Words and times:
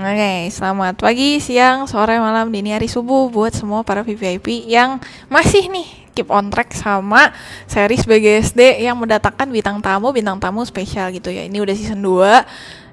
Oke, 0.00 0.48
selamat 0.48 0.96
pagi, 0.96 1.44
siang, 1.44 1.84
sore, 1.84 2.16
malam, 2.16 2.48
dini 2.48 2.72
hari, 2.72 2.88
subuh 2.88 3.28
buat 3.28 3.52
semua 3.52 3.84
para 3.84 4.00
VVIP 4.00 4.64
yang 4.64 4.96
masih 5.28 5.68
nih 5.68 5.84
keep 6.16 6.32
on 6.32 6.48
track 6.48 6.72
sama 6.72 7.36
series 7.68 8.08
BGSD 8.08 8.80
yang 8.80 8.96
mendatangkan 8.96 9.52
bintang 9.52 9.76
tamu, 9.84 10.08
bintang 10.08 10.40
tamu 10.40 10.64
spesial 10.64 11.12
gitu 11.12 11.28
ya. 11.28 11.44
Ini 11.44 11.52
udah 11.60 11.76
season 11.76 12.00
2 12.00 12.16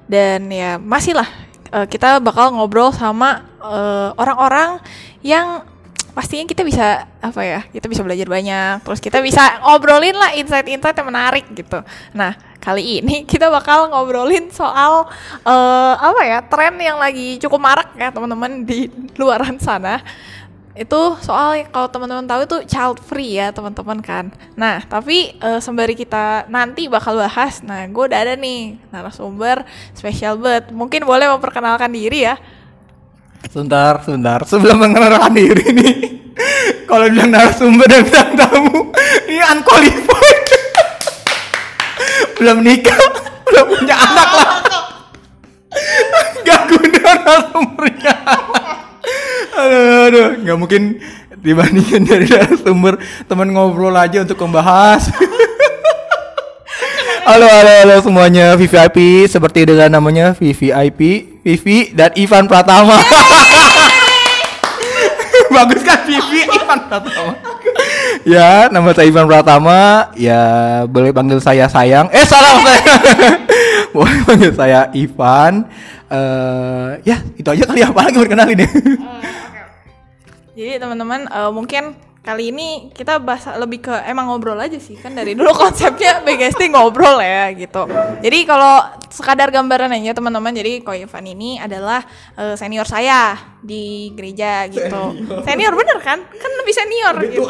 dan 0.04 0.52
ya 0.52 0.76
masih 0.76 1.16
lah 1.16 1.24
eh, 1.72 1.88
kita 1.88 2.20
bakal 2.20 2.52
ngobrol 2.52 2.92
sama 2.92 3.40
eh, 3.56 4.12
orang-orang 4.12 4.76
yang 5.24 5.64
pastinya 6.12 6.44
kita 6.44 6.60
bisa 6.60 7.08
apa 7.24 7.40
ya 7.46 7.60
kita 7.70 7.86
bisa 7.86 8.02
belajar 8.02 8.26
banyak 8.26 8.82
terus 8.82 8.98
kita 8.98 9.22
bisa 9.22 9.62
ngobrolin 9.62 10.18
lah 10.18 10.34
insight-insight 10.34 10.98
yang 10.98 11.08
menarik 11.08 11.46
gitu 11.54 11.78
nah 12.10 12.34
kali 12.68 13.00
ini 13.00 13.24
kita 13.32 13.48
bakal 13.48 13.88
ngobrolin 13.88 14.52
soal 14.52 15.08
eh, 15.48 15.94
apa 15.96 16.20
ya 16.28 16.38
tren 16.44 16.76
yang 16.76 17.00
lagi 17.00 17.40
cukup 17.40 17.60
marak 17.64 17.88
ya 17.96 18.12
teman-teman 18.12 18.68
di 18.68 18.92
luaran 19.16 19.56
sana 19.56 20.04
itu 20.78 21.00
soal 21.26 21.58
kalau 21.74 21.90
teman-teman 21.90 22.22
tahu 22.22 22.40
itu 22.46 22.56
child 22.70 23.02
free 23.02 23.34
ya 23.40 23.50
teman-teman 23.50 23.98
kan 23.98 24.30
nah 24.54 24.84
tapi 24.84 25.32
eh, 25.40 25.60
sembari 25.64 25.96
kita 25.96 26.46
nanti 26.52 26.86
bakal 26.86 27.16
bahas 27.16 27.64
nah 27.64 27.82
gue 27.88 28.04
udah 28.04 28.20
ada 28.20 28.34
nih 28.36 28.76
narasumber 28.92 29.64
spesial 29.96 30.38
banget 30.38 30.70
mungkin 30.70 31.02
boleh 31.08 31.26
memperkenalkan 31.32 31.90
diri 31.90 32.28
ya 32.28 32.36
Sebentar, 33.46 34.02
sebentar. 34.02 34.42
Sebelum 34.42 34.82
mengenalkan 34.82 35.30
diri 35.30 35.70
nih, 35.70 35.94
kalau 36.90 37.06
bilang 37.06 37.30
narasumber 37.30 37.86
dan 37.86 38.02
bintang 38.02 38.34
tamu, 38.34 38.90
ini 39.30 39.38
unqualified. 39.40 40.27
Belum 42.38 42.62
nikah, 42.62 42.98
belum 43.50 43.66
punya 43.66 43.96
anak 43.98 44.30
lah. 44.30 44.50
Gak 46.46 46.60
guna 46.70 46.98
narasumbernya. 47.02 48.14
aduh, 49.58 50.06
aduh, 50.06 50.28
nggak 50.46 50.58
mungkin 50.58 50.82
dibandingin 51.42 52.06
dari 52.06 52.30
narasumber 52.30 53.02
teman 53.26 53.50
ngobrol 53.50 53.94
aja 53.94 54.22
untuk 54.22 54.38
membahas. 54.46 55.10
Halo, 57.28 57.44
halo, 57.44 57.72
halo 57.84 57.96
semuanya 58.00 58.56
VVIP 58.56 59.28
seperti 59.28 59.68
dengan 59.68 60.00
namanya 60.00 60.32
VVIP, 60.32 61.00
Vivi 61.44 61.92
dan 61.92 62.08
Ivan 62.16 62.48
Pratama. 62.48 62.96
Bagus 65.52 65.84
kan 65.84 66.08
Vivi 66.08 66.48
Ivan 66.48 66.88
Pratama. 66.88 67.47
Ya, 68.28 68.68
nama 68.68 68.92
saya 68.92 69.08
Ivan 69.08 69.24
Pratama. 69.24 70.12
Ya, 70.12 70.42
boleh 70.84 71.10
panggil 71.10 71.40
saya 71.40 71.64
sayang. 71.64 72.12
Eh, 72.12 72.24
salah 72.28 72.60
saya. 72.60 72.94
boleh 73.96 74.18
panggil 74.28 74.52
saya 74.52 74.80
Ivan. 74.92 75.64
Eh, 76.08 76.90
ya, 77.08 77.16
itu 77.40 77.48
aja 77.48 77.64
kali 77.64 77.80
apa 77.80 78.00
lagi 78.04 78.16
berkenalin 78.20 78.64
ya. 78.64 78.70
Jadi 80.58 80.72
teman-teman 80.76 81.20
eh, 81.24 81.50
mungkin 81.54 81.96
kali 82.28 82.52
ini 82.52 82.92
kita 82.92 83.16
bahas 83.16 83.48
lebih 83.56 83.88
ke 83.88 83.94
emang 84.04 84.28
ngobrol 84.28 84.60
aja 84.60 84.76
sih 84.76 85.00
kan 85.00 85.16
dari 85.16 85.32
dulu 85.32 85.48
konsepnya 85.64 86.20
BGST 86.20 86.68
ngobrol 86.68 87.16
ya 87.24 87.48
gitu. 87.56 87.88
Jadi 88.20 88.38
kalau 88.44 88.84
sekadar 89.08 89.48
gambaran 89.48 89.88
aja 89.96 90.12
teman-teman 90.12 90.52
jadi 90.52 90.84
Ko 90.84 90.92
Ivan 90.92 91.24
ini 91.24 91.56
adalah 91.56 92.04
eh, 92.36 92.52
senior 92.60 92.84
saya 92.84 93.32
di 93.64 94.12
gereja 94.12 94.68
gitu. 94.68 95.16
Senior, 95.40 95.72
bener 95.72 95.98
kan? 96.04 96.20
Kan 96.20 96.50
lebih 96.60 96.74
senior 96.76 97.16
gitu. 97.32 97.48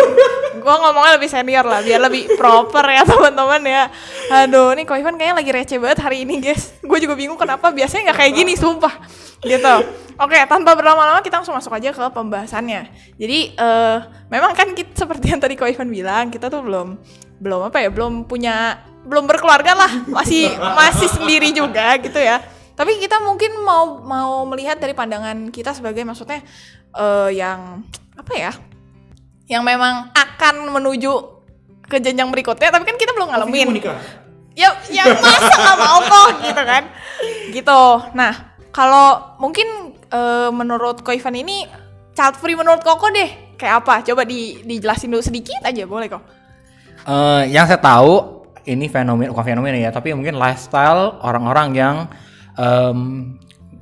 Gua 0.64 0.74
ngomongnya 0.80 1.20
lebih 1.20 1.28
senior 1.28 1.68
lah 1.68 1.84
biar 1.84 2.00
lebih 2.00 2.40
proper 2.40 2.88
ya 2.88 3.04
teman-teman 3.04 3.62
ya. 3.68 3.84
Aduh, 4.32 4.72
nih 4.72 4.88
Ko 4.88 4.96
Ivan 4.96 5.20
kayaknya 5.20 5.44
lagi 5.44 5.50
receh 5.52 5.76
banget 5.76 6.00
hari 6.00 6.24
ini 6.24 6.40
guys. 6.40 6.72
Gue 6.80 7.04
juga 7.04 7.12
bingung 7.12 7.36
kenapa 7.36 7.68
biasanya 7.68 8.10
nggak 8.10 8.18
kayak 8.24 8.32
gini 8.32 8.52
sumpah 8.56 8.96
gitu. 9.44 10.05
Oke, 10.16 10.38
tanpa 10.48 10.72
berlama-lama 10.72 11.20
kita 11.20 11.40
langsung 11.40 11.52
masuk 11.52 11.76
aja 11.76 11.92
ke 11.92 12.00
pembahasannya. 12.00 12.88
Jadi 13.20 13.52
eh 13.52 13.98
memang 14.32 14.56
kan 14.56 14.72
kita 14.72 15.04
seperti 15.04 15.32
yang 15.32 15.40
tadi 15.40 15.54
Ko 15.60 15.68
Ivan 15.68 15.92
bilang, 15.92 16.32
kita 16.32 16.48
tuh 16.48 16.64
belum 16.64 16.96
belum 17.40 17.68
apa 17.68 17.84
ya, 17.84 17.92
belum 17.92 18.24
punya 18.24 18.80
belum 19.04 19.28
berkeluarga 19.28 19.76
lah, 19.76 19.92
masih 20.08 20.50
masih 20.56 21.08
sendiri 21.12 21.52
juga 21.52 22.00
gitu 22.00 22.16
ya. 22.16 22.40
Tapi 22.76 22.96
kita 23.00 23.20
mungkin 23.20 23.60
mau 23.60 24.00
mau 24.00 24.44
melihat 24.48 24.80
dari 24.80 24.96
pandangan 24.96 25.52
kita 25.52 25.76
sebagai 25.76 26.04
maksudnya 26.08 26.40
eh 26.96 27.30
yang 27.36 27.84
apa 28.16 28.32
ya? 28.32 28.52
Yang 29.46 29.62
memang 29.62 30.10
akan 30.16 30.54
menuju 30.80 31.12
ke 31.86 32.02
jenjang 32.02 32.32
berikutnya, 32.32 32.72
tapi 32.72 32.88
kan 32.88 32.96
kita 32.98 33.14
belum 33.14 33.30
ngalamin 33.30 33.78
ya 34.56 34.72
ya 34.88 35.04
masa 35.20 35.52
nggak 35.52 35.78
mau 35.84 35.98
kok 36.00 36.28
gitu 36.48 36.62
kan 36.64 36.82
gitu 37.52 37.82
nah 38.16 38.56
kalau 38.72 39.36
mungkin 39.36 39.95
eh, 40.16 40.48
menurut 40.48 41.04
Ko 41.04 41.12
Ivan 41.12 41.36
ini 41.36 41.68
child 42.16 42.40
free 42.40 42.56
menurut 42.56 42.80
Koko 42.80 43.12
deh. 43.12 43.56
Kayak 43.60 43.84
apa? 43.84 44.00
Coba 44.04 44.24
di 44.24 44.64
dijelasin 44.64 45.12
dulu 45.12 45.20
sedikit 45.20 45.60
aja 45.60 45.84
boleh 45.84 46.08
kok. 46.08 46.24
Eh, 47.04 47.52
yang 47.52 47.68
saya 47.68 47.80
tahu 47.80 48.44
ini 48.64 48.88
fenomena 48.88 49.30
bukan 49.30 49.44
fenomena 49.44 49.76
ya, 49.76 49.92
tapi 49.92 50.16
mungkin 50.16 50.40
lifestyle 50.40 51.20
orang-orang 51.20 51.68
yang 51.76 51.96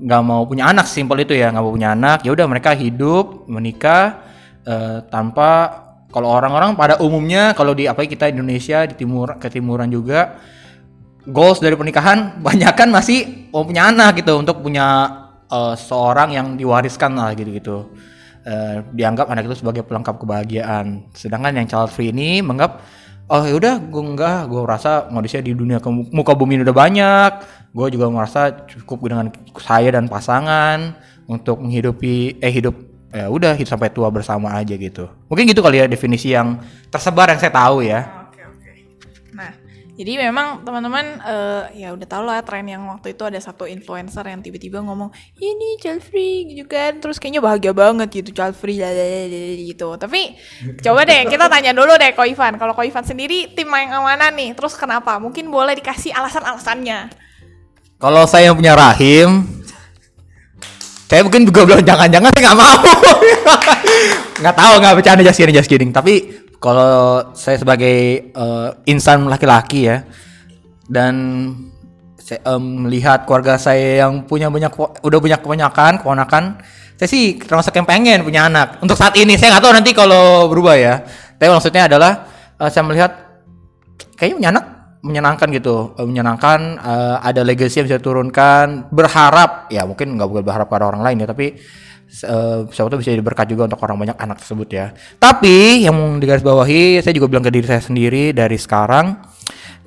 nggak 0.05 0.23
mau 0.27 0.43
punya 0.45 0.69
anak 0.69 0.91
simpel 0.91 1.23
itu 1.23 1.33
ya 1.39 1.55
nggak 1.55 1.63
mau 1.63 1.75
punya 1.75 1.95
anak 1.95 2.27
ya 2.27 2.35
udah 2.35 2.47
mereka 2.51 2.75
hidup 2.75 3.47
menikah 3.47 4.27
eh, 4.67 4.99
tanpa 5.07 5.83
kalau 6.11 6.31
orang-orang 6.31 6.75
pada 6.75 6.99
umumnya 6.99 7.55
kalau 7.55 7.75
di 7.75 7.87
apa 7.87 8.03
kita 8.03 8.31
Indonesia 8.31 8.87
di 8.87 8.95
timur 8.99 9.39
ketimuran 9.39 9.91
juga 9.91 10.39
goals 11.25 11.63
dari 11.63 11.79
pernikahan 11.79 12.35
banyak 12.47 12.73
kan 12.75 12.89
masih 12.91 13.51
mau 13.55 13.63
punya 13.63 13.89
anak 13.89 14.19
gitu 14.19 14.35
untuk 14.35 14.61
punya 14.61 15.09
eh, 15.51 15.75
seorang 15.77 16.33
yang 16.33 16.47
diwariskan 16.57 17.17
lah 17.17 17.33
gitu-gitu. 17.33 17.91
Eh, 18.45 18.85
dianggap 18.93 19.33
anak 19.33 19.49
itu 19.49 19.65
sebagai 19.65 19.89
pelengkap 19.89 20.21
kebahagiaan. 20.21 21.09
Sedangkan 21.17 21.57
yang 21.57 21.65
child 21.65 21.89
free 21.89 22.13
ini 22.13 22.45
menganggap 22.45 22.85
oh 23.33 23.45
yaudah 23.49 23.81
gue 23.81 24.03
enggak. 24.05 24.53
Gue 24.53 24.61
merasa 24.61 25.09
manusia 25.09 25.41
di 25.41 25.57
dunia 25.57 25.81
ke 25.81 25.89
muka 25.89 26.37
bumi 26.37 26.61
udah 26.61 26.77
banyak. 26.77 27.33
Gue 27.73 27.89
juga 27.89 28.13
merasa 28.13 28.53
cukup 28.69 29.09
dengan 29.09 29.33
saya 29.57 29.97
dan 29.97 30.13
pasangan 30.13 30.93
untuk 31.25 31.65
menghidupi 31.65 32.37
eh 32.45 32.53
hidup 32.53 32.77
ya 33.15 33.31
udah 33.31 33.55
hidup 33.57 33.71
sampai 33.79 33.89
tua 33.95 34.13
bersama 34.13 34.53
aja 34.59 34.77
gitu. 34.77 35.09
Mungkin 35.31 35.49
gitu 35.49 35.65
kali 35.65 35.81
ya 35.81 35.87
definisi 35.89 36.37
yang 36.37 36.61
tersebar 36.93 37.33
yang 37.33 37.41
saya 37.41 37.55
tahu 37.55 37.81
ya 37.81 38.24
jadi 39.95 40.27
memang 40.27 40.67
teman-teman 40.67 41.23
eh, 41.23 41.87
ya 41.87 41.95
udah 41.95 42.07
tau 42.11 42.27
lah 42.27 42.43
tren 42.43 42.67
yang 42.67 42.83
waktu 42.91 43.15
itu 43.15 43.23
ada 43.23 43.39
satu 43.39 43.63
influencer 43.63 44.27
yang 44.27 44.43
tiba-tiba 44.43 44.83
ngomong 44.83 45.15
ini 45.39 45.79
child 45.79 46.03
free 46.03 46.51
gitu 46.51 46.67
kan. 46.67 46.99
Terus 46.99 47.23
kayaknya 47.23 47.39
bahagia 47.39 47.71
banget 47.71 48.11
gitu 48.11 48.35
child 48.35 48.59
free 48.59 48.83
gitu. 49.71 49.95
Tapi 49.95 50.35
coba 50.83 51.07
deh 51.07 51.31
kita 51.31 51.47
tanya 51.47 51.71
dulu 51.71 51.95
deh 51.95 52.11
Ko 52.11 52.27
Ivan. 52.27 52.59
Kalau 52.59 52.75
Ko 52.75 52.83
Ivan 52.83 53.07
sendiri 53.07 53.55
tim 53.55 53.71
yang 53.71 54.03
mana 54.03 54.35
nih? 54.35 54.59
Terus 54.59 54.75
kenapa? 54.75 55.15
Mungkin 55.23 55.47
boleh 55.47 55.79
dikasih 55.79 56.11
alasan-alasannya. 56.11 57.15
Kalau 58.03 58.27
saya 58.27 58.51
yang 58.51 58.59
punya 58.59 58.75
rahim, 58.75 59.47
saya 61.07 61.23
mungkin 61.23 61.47
juga 61.47 61.71
bilang 61.71 61.87
jangan-jangan 61.87 62.35
nggak 62.35 62.57
mau. 62.59 62.79
nggak 64.43 64.55
tahu 64.59 64.73
nggak 64.83 64.95
bercanda 64.99 65.23
just 65.23 65.71
kidding. 65.71 65.95
Tapi 65.95 66.44
kalau 66.59 67.33
saya 67.35 67.57
sebagai 67.61 68.31
eh, 68.31 68.69
insan 68.91 69.27
laki-laki 69.31 69.91
ya 69.91 70.05
dan 70.89 71.15
saya 72.25 72.41
em, 72.57 72.89
melihat 72.89 73.29
keluarga 73.29 73.61
saya 73.61 74.07
yang 74.07 74.25
punya 74.25 74.49
banyak 74.49 74.73
udah 75.05 75.19
punya 75.21 75.37
kebanyakan 75.37 76.01
keponakan, 76.01 76.45
saya 76.97 77.09
sih 77.09 77.37
termasuk 77.37 77.77
yang 77.77 77.85
pengen 77.85 78.25
punya 78.25 78.49
anak. 78.49 78.81
Untuk 78.81 78.97
saat 78.97 79.13
ini 79.21 79.37
saya 79.37 79.57
nggak 79.57 79.65
tahu 79.65 79.75
nanti 79.77 79.93
kalau 79.93 80.49
berubah 80.49 80.77
ya. 80.77 81.05
Tapi 81.37 81.51
maksudnya 81.53 81.85
adalah 81.85 82.25
eh, 82.57 82.71
saya 82.73 82.83
melihat 82.89 83.13
kayaknya 84.17 84.37
punya 84.41 84.51
anak 84.57 84.65
menyenangkan 85.05 85.49
gitu 85.53 85.93
Eh, 86.01 86.07
menyenangkan 86.09 86.81
eh, 86.81 87.17
ada 87.21 87.45
legacy 87.45 87.85
yang 87.85 87.87
bisa 87.93 88.01
turunkan 88.01 88.89
berharap 88.89 89.69
ya 89.69 89.85
mungkin 89.85 90.17
nggak 90.17 90.29
boleh 90.33 90.45
berharap 90.45 90.67
pada 90.73 90.89
orang 90.89 91.05
lain 91.05 91.23
ya 91.23 91.29
tapi 91.29 91.61
eh, 92.23 92.59
siapa 92.71 92.87
tahu 92.87 93.03
bisa 93.03 93.11
jadi 93.11 93.25
berkat 93.25 93.51
juga 93.51 93.67
untuk 93.67 93.83
orang 93.83 94.07
banyak 94.07 94.17
anak 94.21 94.39
tersebut 94.39 94.69
ya. 94.71 94.87
Tapi 95.19 95.83
yang 95.83 96.23
digarisbawahi 96.23 97.03
saya 97.03 97.15
juga 97.17 97.27
bilang 97.27 97.43
ke 97.43 97.51
diri 97.51 97.67
saya 97.67 97.83
sendiri 97.83 98.31
dari 98.31 98.55
sekarang 98.55 99.19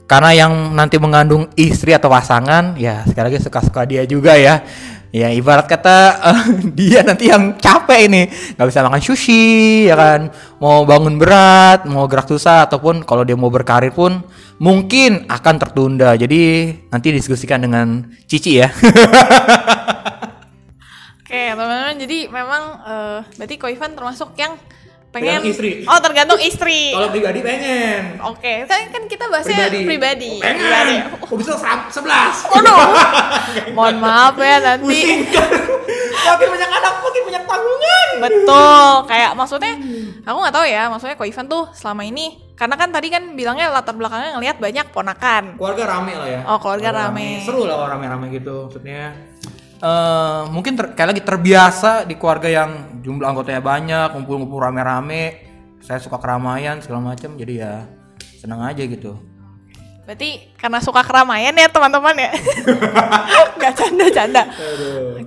karena 0.08 0.32
yang 0.36 0.54
nanti 0.76 0.96
mengandung 1.00 1.52
istri 1.60 1.92
atau 1.92 2.08
pasangan 2.08 2.80
ya 2.80 3.04
sekali 3.08 3.32
lagi 3.32 3.44
suka-suka 3.44 3.88
dia 3.88 4.04
juga 4.04 4.36
ya. 4.36 4.60
Ya 5.08 5.32
ibarat 5.32 5.72
kata 5.72 6.20
eh, 6.20 6.44
dia 6.80 7.00
nanti 7.08 7.32
yang 7.32 7.56
capek 7.56 8.12
ini. 8.12 8.28
Nggak 8.60 8.68
bisa 8.68 8.84
makan 8.84 9.00
sushi 9.00 9.88
ya 9.88 9.96
kan? 9.96 10.28
Mau 10.60 10.84
bangun 10.84 11.16
berat 11.16 11.88
mau 11.88 12.10
gerak 12.12 12.28
susah 12.28 12.68
ataupun 12.68 13.08
kalau 13.08 13.24
dia 13.24 13.40
mau 13.40 13.48
berkarir 13.48 13.96
pun 13.96 14.20
mungkin 14.60 15.24
akan 15.32 15.56
tertunda. 15.64 16.12
Jadi 16.20 16.72
nanti 16.92 17.08
diskusikan 17.16 17.64
dengan 17.64 18.04
Cici 18.28 18.60
ya 18.60 18.68
oke 21.28 21.42
teman-teman 21.50 21.96
jadi 21.98 22.18
memang 22.28 22.64
eh, 22.82 23.20
berarti 23.36 23.56
Ko 23.56 23.68
Ivan 23.68 23.92
termasuk 23.94 24.32
yang 24.34 24.56
pengen 25.08 25.40
Tergantung 25.40 25.50
istri. 25.50 25.72
oh 25.84 26.00
tergantung 26.00 26.40
istri 26.40 26.82
pribadi 27.10 27.40
pengen 27.42 28.04
Oke, 28.24 28.54
kan, 28.64 28.80
kan 28.88 29.04
kita 29.06 29.26
bahasnya 29.26 29.56
Pribadi. 29.58 29.80
pribadi. 29.86 30.32
Oh, 30.34 30.42
pengen. 30.42 30.58
Pribadi. 30.58 30.96
kok 31.22 31.36
bisa 31.38 31.54
ser- 31.54 31.88
sebelas 31.90 32.36
Waduh. 32.46 32.80
Mohon 33.76 33.96
maaf 33.98 34.36
ya 34.38 34.56
nanti. 34.58 34.84
pusing 34.84 35.22
makin 36.28 36.48
banyak 36.50 36.70
anak 36.70 36.94
makin 37.00 37.22
banyak 37.24 37.44
tanggungan 37.46 38.08
Betul. 38.20 38.92
Kayak 39.06 39.32
maksudnya 39.34 39.74
aku 40.22 40.38
nggak 40.38 40.54
tahu 40.54 40.66
ya, 40.66 40.84
maksudnya 40.88 41.16
Ko 41.16 41.24
Ivan 41.24 41.46
tuh 41.48 41.64
selama 41.72 42.04
ini 42.04 42.26
karena 42.54 42.74
kan 42.74 42.90
tadi 42.90 43.08
kan 43.08 43.24
bilangnya 43.32 43.70
latar 43.70 43.94
belakangnya 43.94 44.34
ngelihat 44.34 44.58
banyak 44.58 44.86
ponakan. 44.90 45.56
keluarga 45.56 45.84
rame 45.88 46.14
lah 46.14 46.28
ya 46.28 46.42
Oh, 46.44 46.58
keluarga 46.58 46.90
rame. 46.92 47.40
seru 47.40 47.64
lah 47.64 47.78
kalau 47.78 47.90
rame-rame 47.96 48.28
gitu 48.30 48.66
maksudnya 48.66 49.14
eh 49.78 50.42
mungkin 50.50 50.74
ter- 50.74 50.94
kayak 50.98 51.10
lagi 51.14 51.24
terbiasa 51.24 52.10
di 52.10 52.18
keluarga 52.18 52.50
yang 52.50 53.02
jumlah 53.06 53.30
anggotanya 53.30 53.62
banyak 53.62 54.08
ngumpul-ngumpul 54.18 54.58
rame-rame 54.58 55.46
saya 55.82 56.02
suka 56.02 56.18
keramaian 56.18 56.82
segala 56.82 57.14
macam 57.14 57.38
jadi 57.38 57.54
ya 57.54 57.74
senang 58.42 58.66
aja 58.66 58.82
gitu 58.84 59.18
Berarti 60.08 60.56
karena 60.56 60.80
suka 60.80 61.04
keramaian 61.04 61.52
ya 61.52 61.68
teman-teman 61.68 62.16
ya. 62.16 62.32
Gak 63.60 63.76
canda-canda. 63.76 64.48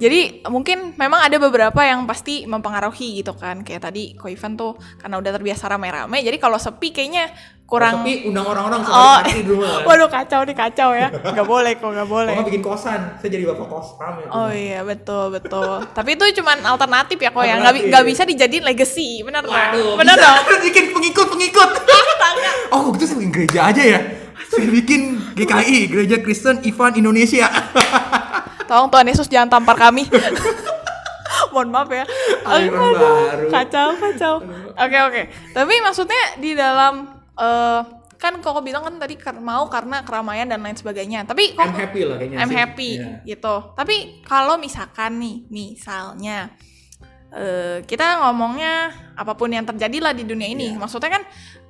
Jadi 0.01 0.41
mungkin 0.49 0.97
memang 0.97 1.21
ada 1.21 1.37
beberapa 1.37 1.85
yang 1.85 2.09
pasti 2.09 2.49
mempengaruhi 2.49 3.21
gitu 3.21 3.37
kan. 3.37 3.61
Kayak 3.61 3.93
tadi 3.93 4.17
Ko 4.17 4.33
Ivan 4.33 4.57
tuh 4.57 4.81
karena 4.97 5.21
udah 5.21 5.37
terbiasa 5.37 5.69
rame-rame. 5.69 6.25
Jadi 6.25 6.41
kalau 6.41 6.57
sepi 6.57 6.97
kayaknya 6.97 7.29
kurang 7.71 8.03
tapi 8.03 8.27
undang 8.27 8.43
orang-orang 8.43 8.83
Oh, 8.83 9.19
sekali 9.23 9.47
di 9.47 9.51
rumah 9.55 9.87
waduh 9.87 10.11
kacau 10.11 10.43
nih 10.43 10.57
kacau 10.59 10.91
ya. 10.91 11.09
Gak 11.39 11.47
boleh 11.47 11.73
kok, 11.79 11.87
gak 11.95 12.09
boleh. 12.11 12.35
Kalau 12.35 12.43
nggak 12.43 12.51
bikin 12.51 12.63
kosan, 12.67 13.01
saya 13.23 13.31
jadi 13.31 13.45
bapak 13.47 13.67
kos 13.71 13.89
rame. 14.03 14.27
Oh 14.35 14.51
iya 14.51 14.83
betul 14.83 15.31
betul. 15.31 15.87
Tapi 15.95 16.19
itu 16.19 16.43
cuman 16.43 16.59
alternatif 16.67 17.23
ya 17.23 17.31
kok 17.31 17.45
ya. 17.47 17.55
Nggak 17.63 17.73
nggak 17.87 18.05
bisa 18.11 18.23
dijadiin 18.27 18.67
legacy, 18.67 19.23
nggak? 19.23 19.47
Waduh, 19.47 19.95
Bener 19.95 20.19
bisa 20.19 20.27
dong. 20.27 20.61
bikin 20.67 20.85
pengikut-pengikut. 20.91 21.71
oh, 22.75 22.91
gitu 22.99 23.05
saya 23.07 23.17
bikin 23.23 23.33
gereja 23.33 23.61
aja 23.71 23.83
ya. 23.87 24.01
Saya 24.51 24.67
bikin 24.67 25.01
GKI, 25.39 25.79
Gereja 25.87 26.17
Kristen 26.19 26.59
Ivan 26.67 26.99
Indonesia. 26.99 27.47
Tolong 28.67 28.91
Tuhan 28.91 29.07
Yesus 29.07 29.31
jangan 29.31 29.47
tampar 29.47 29.79
kami. 29.79 30.11
Mohon 31.55 31.69
maaf 31.71 31.91
ya. 31.91 32.05
Aduh, 32.47 32.95
baru. 32.99 33.47
Kacau, 33.47 33.89
kacau. 33.95 34.35
Oke, 34.75 34.99
oke. 35.07 35.23
Tapi 35.55 35.75
maksudnya 35.83 36.39
di 36.39 36.59
dalam 36.59 37.20
eh 37.39 37.83
kan 38.21 38.37
koko 38.45 38.61
bilang 38.61 38.85
kan 38.85 39.01
tadi 39.01 39.17
mau 39.41 39.65
karena 39.73 40.05
keramaian 40.05 40.45
dan 40.45 40.61
lain 40.61 40.77
sebagainya. 40.77 41.25
Tapi 41.25 41.57
I'm 41.57 41.73
kok 41.73 41.81
happy 41.81 42.01
lah 42.05 42.17
kayaknya. 42.21 42.37
I'm 42.37 42.51
sih. 42.53 42.59
happy 42.61 42.91
Iya. 43.01 43.13
gitu. 43.25 43.55
Tapi 43.73 43.97
kalau 44.29 44.61
misalkan 44.61 45.17
nih, 45.17 45.49
misalnya 45.49 46.53
eh 47.33 47.81
kita 47.89 48.21
ngomongnya 48.21 48.91
apa 49.17 49.33
pun 49.39 49.49
yang 49.49 49.65
terjadi 49.65 49.99
lah 50.05 50.13
di 50.13 50.29
dunia 50.29 50.53
ini, 50.53 50.75
Iya. 50.75 50.79
maksudnya 50.79 51.11
kan 51.17 51.23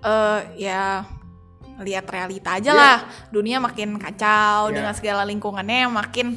eh 0.03 0.41
ya 0.59 0.83
lihat 1.81 2.05
realita 2.11 2.59
aja 2.59 2.73
Iya. 2.75 2.81
lah. 2.83 2.99
Dunia 3.31 3.63
makin 3.63 3.95
kacau 3.95 4.69
Iya. 4.69 4.75
dengan 4.75 4.95
segala 4.99 5.23
lingkungannya 5.23 5.87
yang 5.87 5.95
makin 5.95 6.35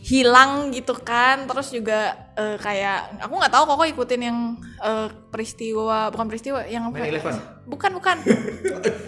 hilang 0.00 0.70
gitu 0.70 0.94
kan. 0.94 1.44
Terus 1.50 1.74
juga 1.74 2.27
eh, 2.38 2.56
kayak 2.56 3.18
aku 3.18 3.34
nggak 3.34 3.50
tahu 3.50 3.62
kok 3.66 3.88
ikutin 3.88 4.22
yang 4.22 4.38
eh, 4.78 5.08
peristiwa 5.28 6.08
bukan 6.08 6.26
peristiwa 6.26 6.62
yang 6.64 6.86
apa? 6.86 7.02
9/11. 7.02 7.66
Bukan, 7.66 7.90
bukan. 7.92 8.16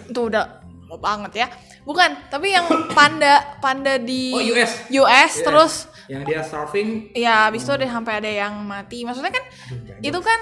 Itu 0.05 0.21
udah 0.27 0.45
banget 0.93 1.31
ya. 1.37 1.47
Bukan, 1.81 2.27
tapi 2.27 2.51
yang 2.51 2.67
panda 2.91 3.39
panda 3.57 3.95
di 3.95 4.35
Oh, 4.35 4.43
US. 4.53 4.71
US 4.91 5.33
Iya. 5.33 5.45
terus 5.47 5.73
Yang 6.05 6.23
dia 6.27 6.41
surfing. 6.43 6.89
ya 7.15 7.47
habis 7.47 7.63
itu 7.63 7.71
ada 7.71 7.87
sampai 7.87 8.19
ada 8.19 8.27
yang 8.27 8.53
mati. 8.59 9.01
Maksudnya 9.01 9.31
kan 9.31 9.43
itu 9.97 10.19
kan 10.19 10.39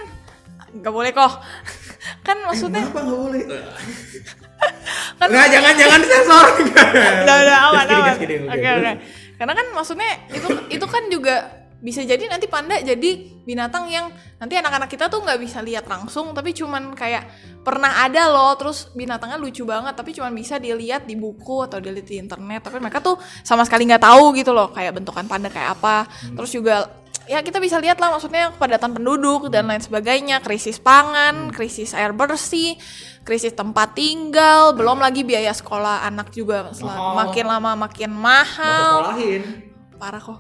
nggak 0.71 0.89
boleh 0.89 1.13
kok. 1.13 1.38
kan 2.27 2.38
maksudnya 2.41 2.81
Kenapa 2.81 3.00
nggak 3.00 3.19
boleh? 3.19 3.41
kan 5.21 5.27
Nggak, 5.30 5.47
jangan 5.53 5.74
jangan 5.77 6.00
disensor. 6.01 6.45
udah 7.24 7.36
udah 7.38 7.57
aman 7.69 7.86
aman. 7.88 8.15
oke. 8.18 8.36
oke. 8.50 8.94
Karena 9.38 9.53
kan 9.53 9.68
maksudnya 9.71 10.12
itu 10.33 10.47
itu 10.68 10.86
kan 10.89 11.03
juga 11.07 11.58
bisa 11.79 12.03
jadi 12.03 12.27
nanti 12.27 12.51
panda 12.51 12.75
jadi 12.75 13.39
binatang 13.47 13.87
yang 13.87 14.11
nanti 14.35 14.59
anak-anak 14.59 14.91
kita 14.91 15.07
tuh 15.07 15.23
nggak 15.23 15.39
bisa 15.39 15.63
lihat 15.63 15.87
langsung 15.87 16.35
tapi 16.35 16.51
cuman 16.51 16.91
kayak 16.91 17.23
pernah 17.63 18.03
ada 18.03 18.27
loh 18.27 18.51
terus 18.59 18.91
binatangnya 18.91 19.39
lucu 19.39 19.63
banget 19.63 19.95
tapi 19.95 20.11
cuman 20.11 20.35
bisa 20.35 20.59
dilihat 20.59 21.07
di 21.07 21.15
buku 21.15 21.63
atau 21.63 21.79
dilihat 21.79 22.07
di 22.07 22.19
internet. 22.19 22.67
Tapi 22.67 22.83
mereka 22.83 22.99
tuh 22.99 23.15
sama 23.47 23.63
sekali 23.63 23.87
nggak 23.87 24.03
tahu 24.03 24.35
gitu 24.35 24.51
loh 24.51 24.75
kayak 24.75 24.99
bentukan 24.99 25.23
panda 25.23 25.47
kayak 25.47 25.79
apa. 25.79 26.03
Terus 26.35 26.51
juga 26.51 26.99
ya 27.29 27.45
kita 27.45 27.61
bisa 27.61 27.77
lihat 27.77 28.01
lah 28.01 28.09
maksudnya 28.17 28.49
kepadatan 28.57 28.97
penduduk 28.97 29.53
dan 29.53 29.69
lain 29.69 29.79
sebagainya 29.79 30.41
krisis 30.41 30.81
pangan 30.81 31.53
krisis 31.53 31.93
air 31.93 32.09
bersih 32.09 32.73
krisis 33.21 33.53
tempat 33.53 33.93
tinggal 33.93 34.73
belum 34.73 34.97
lagi 34.97 35.21
biaya 35.21 35.53
sekolah 35.53 36.09
anak 36.09 36.33
juga 36.33 36.73
Mahal. 36.73 37.13
makin 37.13 37.45
lama 37.45 37.71
makin 37.85 38.09
Mau 38.09 38.25
mahal 38.25 39.13
sekolahin. 39.13 39.69
Parah 40.00 40.24
kok 40.24 40.40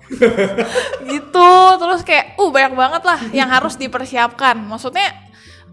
gitu 1.11 1.51
terus 1.77 2.01
kayak 2.07 2.39
uh 2.39 2.49
banyak 2.49 2.73
banget 2.73 3.03
lah 3.03 3.19
yang 3.35 3.51
harus 3.51 3.75
dipersiapkan 3.75 4.55
maksudnya 4.55 5.11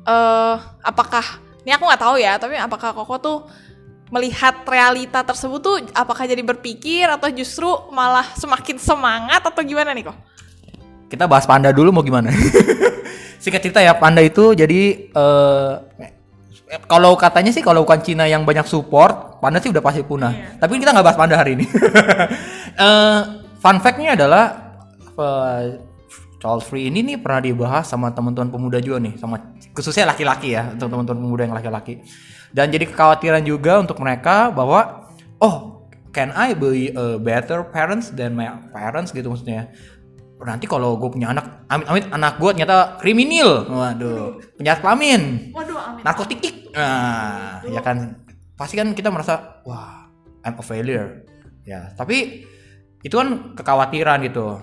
eh 0.07 0.57
apakah 0.83 1.23
ini 1.63 1.71
aku 1.75 1.87
nggak 1.87 2.03
tahu 2.03 2.17
ya 2.19 2.35
tapi 2.39 2.59
apakah 2.59 2.91
koko 2.91 3.15
tuh 3.23 3.39
melihat 4.11 4.63
realita 4.67 5.23
tersebut 5.27 5.61
tuh 5.63 5.77
apakah 5.95 6.27
jadi 6.31 6.43
berpikir 6.43 7.11
atau 7.11 7.27
justru 7.31 7.67
malah 7.91 8.27
semakin 8.39 8.79
semangat 8.79 9.43
atau 9.43 9.63
gimana 9.67 9.91
nih 9.95 10.07
kok 10.07 10.19
Kita 11.07 11.31
bahas 11.31 11.47
panda 11.47 11.71
dulu 11.71 11.95
mau 11.95 12.03
gimana? 12.03 12.35
Singkat 13.43 13.63
cerita 13.63 13.79
ya, 13.79 13.95
panda 13.95 14.19
itu 14.19 14.59
jadi 14.59 15.07
eh 15.07 15.75
kalau 16.91 17.15
katanya 17.15 17.55
sih 17.55 17.63
kalau 17.63 17.87
bukan 17.87 18.03
Cina 18.03 18.27
yang 18.27 18.43
banyak 18.43 18.67
support, 18.67 19.39
panda 19.39 19.63
sih 19.63 19.71
udah 19.71 19.79
pasti 19.79 20.03
punah. 20.03 20.35
Iya. 20.35 20.59
Tapi 20.59 20.83
kita 20.83 20.91
nggak 20.91 21.07
bahas 21.07 21.19
panda 21.19 21.39
hari 21.39 21.55
ini. 21.59 21.67
Eh, 22.77 23.21
fun 23.67 23.83
fact-nya 23.83 24.15
adalah 24.15 24.45
eh, 25.19 25.83
Charles 26.39 26.63
Free 26.71 26.87
ini 26.87 27.03
nih 27.03 27.19
pernah 27.19 27.43
dibahas 27.43 27.91
sama 27.91 28.15
teman-teman 28.15 28.47
pemuda 28.47 28.79
juga 28.79 29.03
nih, 29.03 29.19
sama 29.19 29.59
khususnya 29.75 30.07
laki-laki 30.07 30.55
ya, 30.55 30.71
untuk 30.71 30.87
teman-teman 30.87 31.19
pemuda 31.27 31.43
yang 31.51 31.57
laki-laki. 31.59 31.99
Dan 32.55 32.71
jadi 32.71 32.87
kekhawatiran 32.87 33.43
juga 33.43 33.83
untuk 33.83 33.99
mereka 33.99 34.55
bahwa 34.55 35.11
oh, 35.43 35.91
can 36.15 36.31
I 36.31 36.55
be 36.55 36.95
a 36.95 37.19
better 37.19 37.67
parents 37.67 38.15
than 38.15 38.39
my 38.39 38.47
parents 38.71 39.11
gitu 39.11 39.27
maksudnya. 39.35 39.75
Nanti 40.37 40.69
kalau 40.69 41.01
gue 41.01 41.09
punya 41.11 41.33
anak, 41.33 41.67
amit-amit 41.67 42.13
anak 42.13 42.37
gue 42.37 42.51
ternyata 42.55 43.01
kriminal, 43.01 43.67
waduh, 43.67 44.37
penjahat 44.61 44.85
kelamin, 44.85 45.51
waduh 45.57 45.81
amin 45.81 46.05
narkotik, 46.05 46.69
nah, 46.77 47.65
ya 47.65 47.81
kan, 47.81 48.21
pasti 48.53 48.77
kan 48.77 48.93
kita 48.93 49.09
merasa 49.09 49.65
wah, 49.65 50.13
I'm 50.45 50.61
a 50.61 50.63
failure, 50.63 51.25
ya. 51.65 51.89
Tapi 51.97 52.45
itu 53.07 53.15
kan 53.15 53.55
kekhawatiran 53.55 54.19
gitu. 54.27 54.59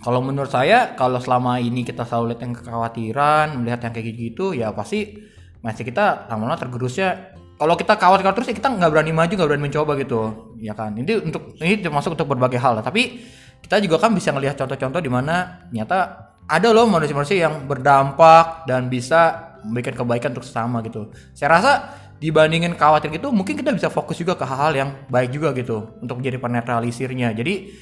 Kalau 0.00 0.22
menurut 0.22 0.48
saya, 0.48 0.94
kalau 0.94 1.18
selama 1.18 1.58
ini 1.58 1.82
kita 1.84 2.06
selalu 2.06 2.32
lihat 2.32 2.40
yang 2.46 2.54
kekhawatiran, 2.56 3.46
melihat 3.58 3.80
yang 3.84 3.92
kayak 3.92 4.16
gitu, 4.16 4.56
ya 4.56 4.72
pasti 4.72 5.18
masih 5.60 5.84
kita 5.84 6.30
lama-lama 6.30 6.56
tergerusnya. 6.56 7.36
Kalau 7.60 7.76
kita 7.76 8.00
khawatir 8.00 8.24
terus, 8.32 8.48
ya 8.48 8.56
kita 8.56 8.72
nggak 8.72 8.88
berani 8.88 9.12
maju, 9.12 9.32
nggak 9.36 9.48
berani 9.52 9.64
mencoba 9.68 9.92
gitu, 10.00 10.20
ya 10.56 10.72
kan. 10.72 10.96
Ini 10.96 11.20
untuk 11.20 11.52
ini 11.60 11.84
termasuk 11.84 12.16
untuk 12.16 12.32
berbagai 12.32 12.56
hal. 12.56 12.80
lah. 12.80 12.84
Tapi 12.86 13.20
kita 13.60 13.76
juga 13.84 14.00
kan 14.00 14.16
bisa 14.16 14.32
ngelihat 14.32 14.56
contoh-contoh 14.56 15.04
di 15.04 15.12
mana 15.12 15.68
ternyata 15.68 16.32
ada 16.48 16.68
loh 16.72 16.88
manusia-manusia 16.88 17.44
yang 17.44 17.68
berdampak 17.68 18.64
dan 18.64 18.88
bisa 18.88 19.52
memberikan 19.68 19.92
kebaikan 20.00 20.32
untuk 20.32 20.48
sesama 20.48 20.80
gitu. 20.80 21.12
Saya 21.36 21.60
rasa 21.60 21.72
dibandingin 22.20 22.76
khawatir 22.76 23.08
gitu, 23.16 23.32
mungkin 23.32 23.56
kita 23.56 23.72
bisa 23.72 23.88
fokus 23.88 24.20
juga 24.20 24.36
ke 24.36 24.44
hal-hal 24.44 24.72
yang 24.76 24.90
baik 25.08 25.32
juga 25.32 25.56
gitu 25.56 25.96
untuk 26.04 26.20
menjadi 26.20 26.36
penetralisirnya. 26.36 27.32
Jadi 27.32 27.72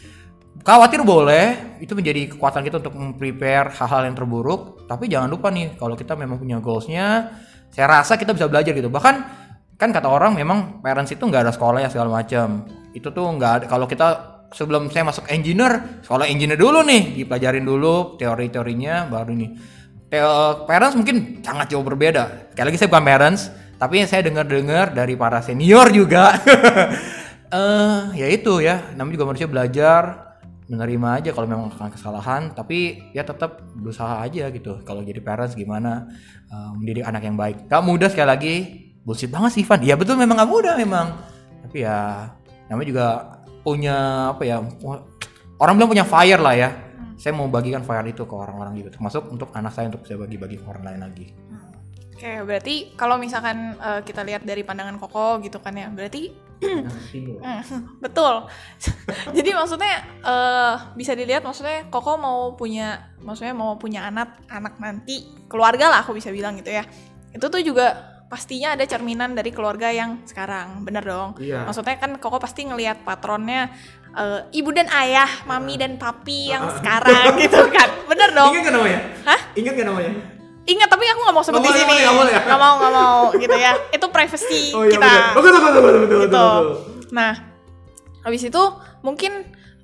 khawatir 0.63 1.03
boleh, 1.03 1.77
itu 1.83 1.91
menjadi 1.99 2.31
kekuatan 2.39 2.63
kita 2.63 2.79
untuk 2.79 2.95
prepare 3.19 3.75
hal-hal 3.75 4.07
yang 4.07 4.15
terburuk. 4.15 4.87
Tapi 4.87 5.11
jangan 5.11 5.27
lupa 5.27 5.51
nih, 5.51 5.75
kalau 5.75 5.99
kita 5.99 6.15
memang 6.15 6.39
punya 6.39 6.63
goalsnya, 6.63 7.35
saya 7.75 7.87
rasa 7.91 8.15
kita 8.15 8.31
bisa 8.31 8.47
belajar 8.47 8.71
gitu. 8.71 8.87
Bahkan 8.87 9.15
kan 9.75 9.91
kata 9.91 10.07
orang 10.07 10.39
memang 10.39 10.83
parents 10.83 11.11
itu 11.11 11.23
nggak 11.23 11.51
ada 11.51 11.53
sekolah 11.55 11.83
ya 11.83 11.91
segala 11.91 12.23
macam. 12.23 12.63
Itu 12.95 13.11
tuh 13.11 13.27
nggak 13.27 13.53
ada. 13.59 13.65
Kalau 13.67 13.91
kita 13.91 14.07
sebelum 14.55 14.87
saya 14.89 15.03
masuk 15.03 15.27
engineer, 15.29 16.03
sekolah 16.07 16.31
engineer 16.31 16.57
dulu 16.57 16.87
nih, 16.87 17.23
dipelajarin 17.23 17.67
dulu 17.67 18.15
teori-teorinya, 18.17 19.11
baru 19.11 19.35
nih. 19.35 19.51
Teo- 20.09 20.65
parents 20.65 20.97
mungkin 20.97 21.45
sangat 21.45 21.69
jauh 21.75 21.85
berbeda. 21.85 22.55
Sekali 22.55 22.67
lagi 22.73 22.79
saya 22.81 22.89
bukan 22.89 23.05
parents, 23.05 23.43
tapi 23.79 24.03
yang 24.03 24.09
saya 24.11 24.27
dengar-dengar 24.27 24.91
dari 24.91 25.15
para 25.15 25.39
senior 25.39 25.95
juga. 25.95 26.35
eh 27.55 28.03
ya 28.19 28.27
itu 28.29 28.59
ya, 28.61 28.93
namanya 28.99 29.15
juga 29.15 29.27
manusia 29.31 29.49
belajar 29.49 30.29
menerima 30.69 31.09
aja 31.17 31.31
kalau 31.33 31.47
memang 31.49 31.73
akan 31.73 31.95
kesalahan, 31.95 32.43
tapi 32.53 33.01
ya 33.17 33.25
tetap 33.25 33.65
berusaha 33.73 34.21
aja 34.21 34.53
gitu. 34.53 34.85
Kalau 34.85 35.01
jadi 35.01 35.23
parents 35.25 35.57
gimana 35.57 36.11
eh, 36.51 36.71
mendidik 36.77 37.07
anak 37.07 37.23
yang 37.25 37.39
baik. 37.39 37.71
Gak 37.71 37.83
mudah 37.87 38.11
sekali 38.13 38.29
lagi, 38.29 38.55
bullshit 39.07 39.33
banget 39.33 39.57
sih 39.57 39.63
Ivan. 39.65 39.81
Ya 39.81 39.95
betul 39.97 40.21
memang 40.21 40.37
gak 40.43 40.51
mudah 40.51 40.75
memang. 40.77 41.17
Tapi 41.65 41.87
ya 41.87 42.29
namanya 42.69 42.89
juga 42.91 43.07
punya 43.65 43.97
apa 44.37 44.43
ya? 44.45 44.61
Orang 45.59 45.81
bilang 45.81 45.91
punya 45.91 46.05
fire 46.05 46.43
lah 46.43 46.55
ya. 46.59 46.71
Saya 47.19 47.35
mau 47.35 47.51
bagikan 47.51 47.83
fire 47.83 48.07
itu 48.07 48.23
ke 48.29 48.35
orang-orang 48.35 48.79
gitu, 48.79 48.95
termasuk 48.95 49.27
untuk 49.27 49.51
anak 49.51 49.75
saya 49.75 49.91
untuk 49.91 50.07
bisa 50.07 50.15
bagi-bagi 50.15 50.63
ke 50.63 50.67
orang 50.71 50.85
lain 50.87 51.01
lagi. 51.03 51.27
Oke, 52.19 52.43
berarti 52.43 52.99
kalau 52.99 53.15
misalkan 53.15 53.79
eh, 53.79 54.03
kita 54.03 54.27
lihat 54.27 54.43
dari 54.43 54.67
pandangan 54.67 54.99
Koko 54.99 55.39
gitu 55.39 55.63
kan 55.63 55.79
ya, 55.79 55.87
berarti 55.87 56.51
Hmm, 56.59 57.63
betul. 58.03 58.51
Jadi 59.39 59.51
maksudnya 59.55 60.03
eh, 60.27 60.75
bisa 60.99 61.15
dilihat 61.15 61.47
maksudnya 61.47 61.87
Koko 61.87 62.19
mau 62.19 62.59
punya 62.59 63.15
maksudnya 63.23 63.55
mau 63.55 63.79
punya 63.79 64.11
anak 64.11 64.43
anak 64.51 64.75
nanti 64.83 65.31
keluarga 65.47 65.87
lah 65.87 66.03
aku 66.03 66.19
bisa 66.19 66.35
bilang 66.35 66.59
gitu 66.59 66.75
ya. 66.75 66.83
Itu 67.31 67.47
tuh 67.47 67.63
juga 67.63 68.19
pastinya 68.27 68.75
ada 68.75 68.83
cerminan 68.85 69.39
dari 69.39 69.55
keluarga 69.55 69.89
yang 69.95 70.27
sekarang, 70.27 70.83
bener 70.83 71.07
dong. 71.07 71.39
Iya. 71.39 71.63
Maksudnya 71.63 71.95
kan 72.03 72.19
Koko 72.19 72.43
pasti 72.43 72.67
ngelihat 72.67 73.07
patronnya 73.07 73.71
eh, 74.19 74.59
ibu 74.59 74.75
dan 74.75 74.91
ayah, 74.91 75.31
mami 75.47 75.79
dan 75.79 75.95
papi 75.95 76.51
yang 76.51 76.67
sekarang 76.75 77.39
gitu 77.39 77.71
kan, 77.71 77.89
bener 78.11 78.35
dong. 78.35 78.51
Ingat 78.51 78.67
gak 78.67 78.75
namanya? 78.75 79.01
Hah? 79.23 79.41
Ingat 79.55 79.73
gak 79.79 79.87
namanya? 79.87 80.38
Ingat 80.69 80.89
tapi 80.93 81.05
aku 81.09 81.21
nggak 81.25 81.37
mau 81.37 81.45
sebut 81.45 81.61
di 81.65 81.71
sini. 81.73 81.93
nggak 81.97 82.29
ya? 82.29 82.41
Nggak 82.45 82.61
mau 82.61 82.75
nggak 82.77 82.93
mau 82.93 83.19
gitu 83.33 83.57
ya. 83.57 83.73
Itu 83.97 84.07
privacy 84.13 84.63
Oh 84.77 84.85
iya 84.85 85.01
kita 85.01 85.09
betul. 85.09 85.25
Betul 85.41 85.51
betul 85.57 85.81
betul 85.81 85.99
gitu. 86.05 86.19
betul. 86.29 86.63
Nah, 87.09 87.33
habis 88.21 88.43
itu 88.45 88.63
mungkin 89.01 89.33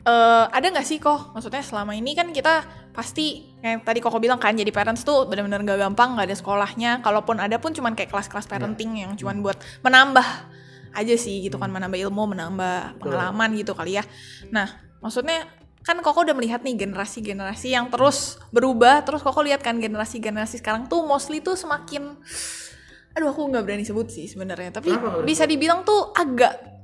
eh, 0.04 0.44
ada 0.52 0.66
nggak 0.68 0.84
sih 0.84 1.00
kok? 1.00 1.32
Maksudnya 1.32 1.64
selama 1.64 1.96
ini 1.96 2.12
kan 2.12 2.28
kita 2.28 2.84
pasti 2.92 3.56
kayak 3.64 3.82
tadi 3.82 3.98
koko 4.04 4.20
bilang 4.20 4.36
kan 4.36 4.52
jadi 4.52 4.68
parents 4.70 5.02
tuh 5.08 5.24
benar-benar 5.24 5.64
nggak 5.64 5.80
gampang, 5.88 6.20
nggak 6.20 6.28
ada 6.28 6.36
sekolahnya. 6.36 6.90
Kalaupun 7.00 7.40
ada 7.40 7.56
pun 7.56 7.72
cuman 7.72 7.96
kayak 7.96 8.12
kelas-kelas 8.12 8.44
parenting 8.44 9.00
yang 9.00 9.16
cuman 9.16 9.40
buat 9.40 9.56
menambah 9.80 10.26
aja 10.94 11.14
sih 11.18 11.42
gitu 11.48 11.56
kan, 11.56 11.72
menambah 11.72 11.96
ilmu, 11.96 12.36
menambah 12.36 13.00
pengalaman 13.00 13.56
gitu 13.56 13.72
kali 13.72 13.98
ya. 13.98 14.04
Nah, 14.52 14.68
maksudnya 15.00 15.48
kan 15.84 16.00
koko 16.00 16.24
udah 16.24 16.32
melihat 16.32 16.64
nih 16.64 16.80
generasi-generasi 16.80 17.76
yang 17.76 17.92
terus 17.92 18.40
berubah, 18.48 19.04
terus 19.04 19.20
koko 19.20 19.44
lihat 19.44 19.60
kan 19.60 19.76
generasi-generasi 19.76 20.64
sekarang 20.64 20.88
tuh 20.88 21.04
mostly 21.04 21.44
tuh 21.44 21.54
semakin 21.54 22.16
aduh 23.14 23.30
aku 23.30 23.46
nggak 23.46 23.62
berani 23.62 23.86
sebut 23.86 24.10
sih 24.10 24.26
sebenarnya 24.26 24.74
tapi 24.74 24.90
Kenapa 24.90 25.22
bisa 25.22 25.46
dibilang 25.46 25.86
tuh 25.86 26.10
agak 26.10 26.74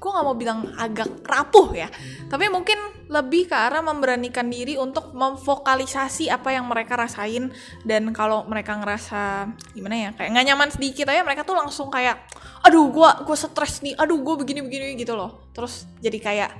gue 0.00 0.10
nggak 0.10 0.24
mau 0.24 0.38
bilang 0.38 0.70
agak 0.78 1.26
rapuh 1.26 1.74
ya 1.74 1.90
tapi 2.30 2.46
mungkin 2.46 2.78
lebih 3.10 3.50
ke 3.50 3.56
arah 3.58 3.82
memberanikan 3.82 4.46
diri 4.48 4.78
untuk 4.78 5.12
memvokalisasi 5.12 6.30
apa 6.30 6.54
yang 6.54 6.70
mereka 6.70 6.94
rasain 6.94 7.50
dan 7.82 8.14
kalau 8.14 8.46
mereka 8.46 8.78
ngerasa 8.78 9.50
gimana 9.74 10.08
ya 10.08 10.10
kayak 10.14 10.30
nggak 10.30 10.46
nyaman 10.46 10.70
sedikit 10.70 11.10
aja 11.10 11.26
mereka 11.26 11.42
tuh 11.42 11.58
langsung 11.58 11.90
kayak 11.90 12.22
aduh 12.64 12.86
gue 12.88 13.10
gue 13.26 13.36
stres 13.36 13.82
nih 13.84 13.98
aduh 13.98 14.20
gue 14.20 14.34
begini 14.40 14.60
begini 14.60 14.86
gitu 15.00 15.16
loh. 15.16 15.48
Terus 15.56 15.88
jadi 16.00 16.18
kayak 16.20 16.50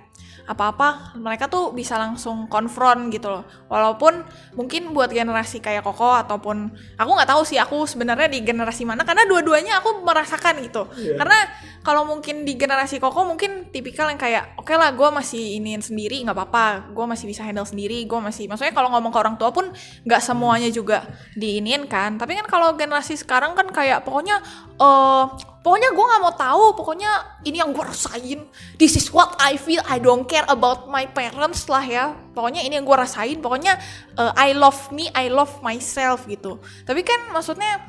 apa-apa 0.46 1.16
mereka 1.18 1.46
tuh 1.50 1.74
bisa 1.74 1.96
langsung 2.00 2.46
konfront 2.46 3.10
gitu 3.12 3.28
loh. 3.28 3.44
Walaupun 3.68 4.24
mungkin 4.56 4.92
buat 4.96 5.12
generasi 5.12 5.60
kayak 5.60 5.84
koko 5.84 6.16
ataupun 6.16 6.70
aku 6.96 7.10
nggak 7.10 7.30
tahu 7.30 7.42
sih 7.44 7.58
aku 7.58 7.84
sebenarnya 7.84 8.28
di 8.30 8.40
generasi 8.44 8.88
mana 8.88 9.02
karena 9.02 9.26
dua-duanya 9.28 9.80
aku 9.82 10.04
merasakan 10.06 10.62
gitu. 10.64 10.88
Karena 11.16 11.38
kalau 11.80 12.04
mungkin 12.04 12.44
di 12.44 12.54
generasi 12.60 13.00
koko 13.00 13.24
mungkin 13.24 13.72
tipikal 13.72 14.12
yang 14.12 14.20
kayak 14.20 14.56
oke 14.60 14.72
lah 14.76 14.92
gue 14.92 15.08
masih 15.08 15.56
iniin 15.56 15.80
sendiri 15.80 16.20
nggak 16.28 16.36
apa-apa 16.36 16.92
gue 16.92 17.06
masih 17.08 17.24
bisa 17.24 17.40
handle 17.40 17.64
sendiri 17.64 18.04
gue 18.04 18.20
masih 18.20 18.52
maksudnya 18.52 18.76
kalau 18.76 18.92
ngomong 18.92 19.08
ke 19.08 19.18
orang 19.18 19.40
tua 19.40 19.48
pun 19.48 19.72
nggak 20.04 20.22
semuanya 20.22 20.68
juga 20.68 21.08
diinin 21.34 21.88
kan. 21.88 22.20
Tapi 22.20 22.36
kan 22.36 22.46
kalau 22.46 22.76
generasi 22.76 23.16
sekarang 23.16 23.56
kan 23.56 23.68
kayak 23.72 24.04
pokoknya 24.04 24.38
eh 24.78 25.24
pokoknya 25.60 25.92
gue 25.92 26.04
nggak 26.04 26.22
mau 26.24 26.34
tahu 26.34 26.64
pokoknya 26.76 27.10
ini 27.44 27.60
yang 27.60 27.70
gue 27.76 27.84
rasain. 27.84 28.40
This 28.80 28.96
is 28.96 29.12
what 29.12 29.36
I 29.36 29.60
feel 29.60 29.84
I 29.84 30.00
don't 30.00 30.24
care 30.24 30.48
about 30.48 30.88
my 30.88 31.04
parents 31.08 31.68
lah 31.68 31.84
ya. 31.84 32.16
Pokoknya 32.32 32.64
ini 32.64 32.80
yang 32.80 32.88
gue 32.88 32.96
rasain 32.96 33.38
pokoknya 33.44 33.76
uh, 34.16 34.32
I 34.36 34.56
love 34.56 34.88
me 34.92 35.12
I 35.12 35.28
love 35.28 35.60
myself 35.60 36.24
gitu. 36.24 36.58
Tapi 36.88 37.04
kan 37.04 37.28
maksudnya 37.32 37.84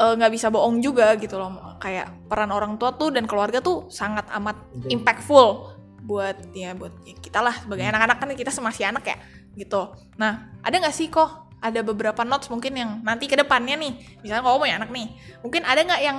uh, 0.00 0.16
nggak 0.16 0.32
bisa 0.32 0.48
bohong 0.48 0.80
juga 0.80 1.12
gitu 1.20 1.36
loh. 1.36 1.76
Kayak 1.76 2.08
peran 2.28 2.50
orang 2.52 2.80
tua 2.80 2.96
tuh 2.96 3.12
dan 3.12 3.28
keluarga 3.28 3.60
tuh 3.60 3.88
sangat 3.92 4.24
amat 4.40 4.56
impactful 4.88 5.76
buat 6.00 6.56
ya 6.56 6.72
buat 6.72 6.96
ya 7.04 7.14
kita 7.20 7.44
lah 7.44 7.54
sebagai 7.60 7.84
anak-anak 7.84 8.16
kan 8.16 8.28
kita 8.32 8.50
masih 8.64 8.88
anak 8.88 9.04
ya 9.04 9.16
gitu. 9.60 9.92
Nah 10.16 10.48
ada 10.64 10.72
nggak 10.80 10.96
sih 10.96 11.12
kok 11.12 11.52
ada 11.60 11.84
beberapa 11.84 12.24
notes 12.24 12.48
mungkin 12.48 12.72
yang 12.72 12.90
nanti 13.04 13.28
ke 13.28 13.36
depannya 13.36 13.76
nih. 13.76 13.92
Misalnya 14.24 14.42
kalau 14.42 14.56
punya 14.56 14.80
anak 14.80 14.88
nih. 14.88 15.12
Mungkin 15.44 15.62
ada 15.68 15.80
nggak 15.84 16.00
yang 16.00 16.18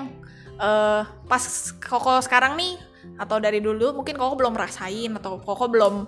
eh 0.62 1.01
pas 1.25 1.44
koko 1.82 2.22
sekarang 2.22 2.53
nih 2.53 2.77
atau 3.18 3.41
dari 3.41 3.58
dulu 3.58 3.98
mungkin 3.98 4.13
koko 4.13 4.38
belum 4.38 4.53
rasain 4.53 5.18
atau 5.18 5.41
koko 5.41 5.65
belum 5.74 6.06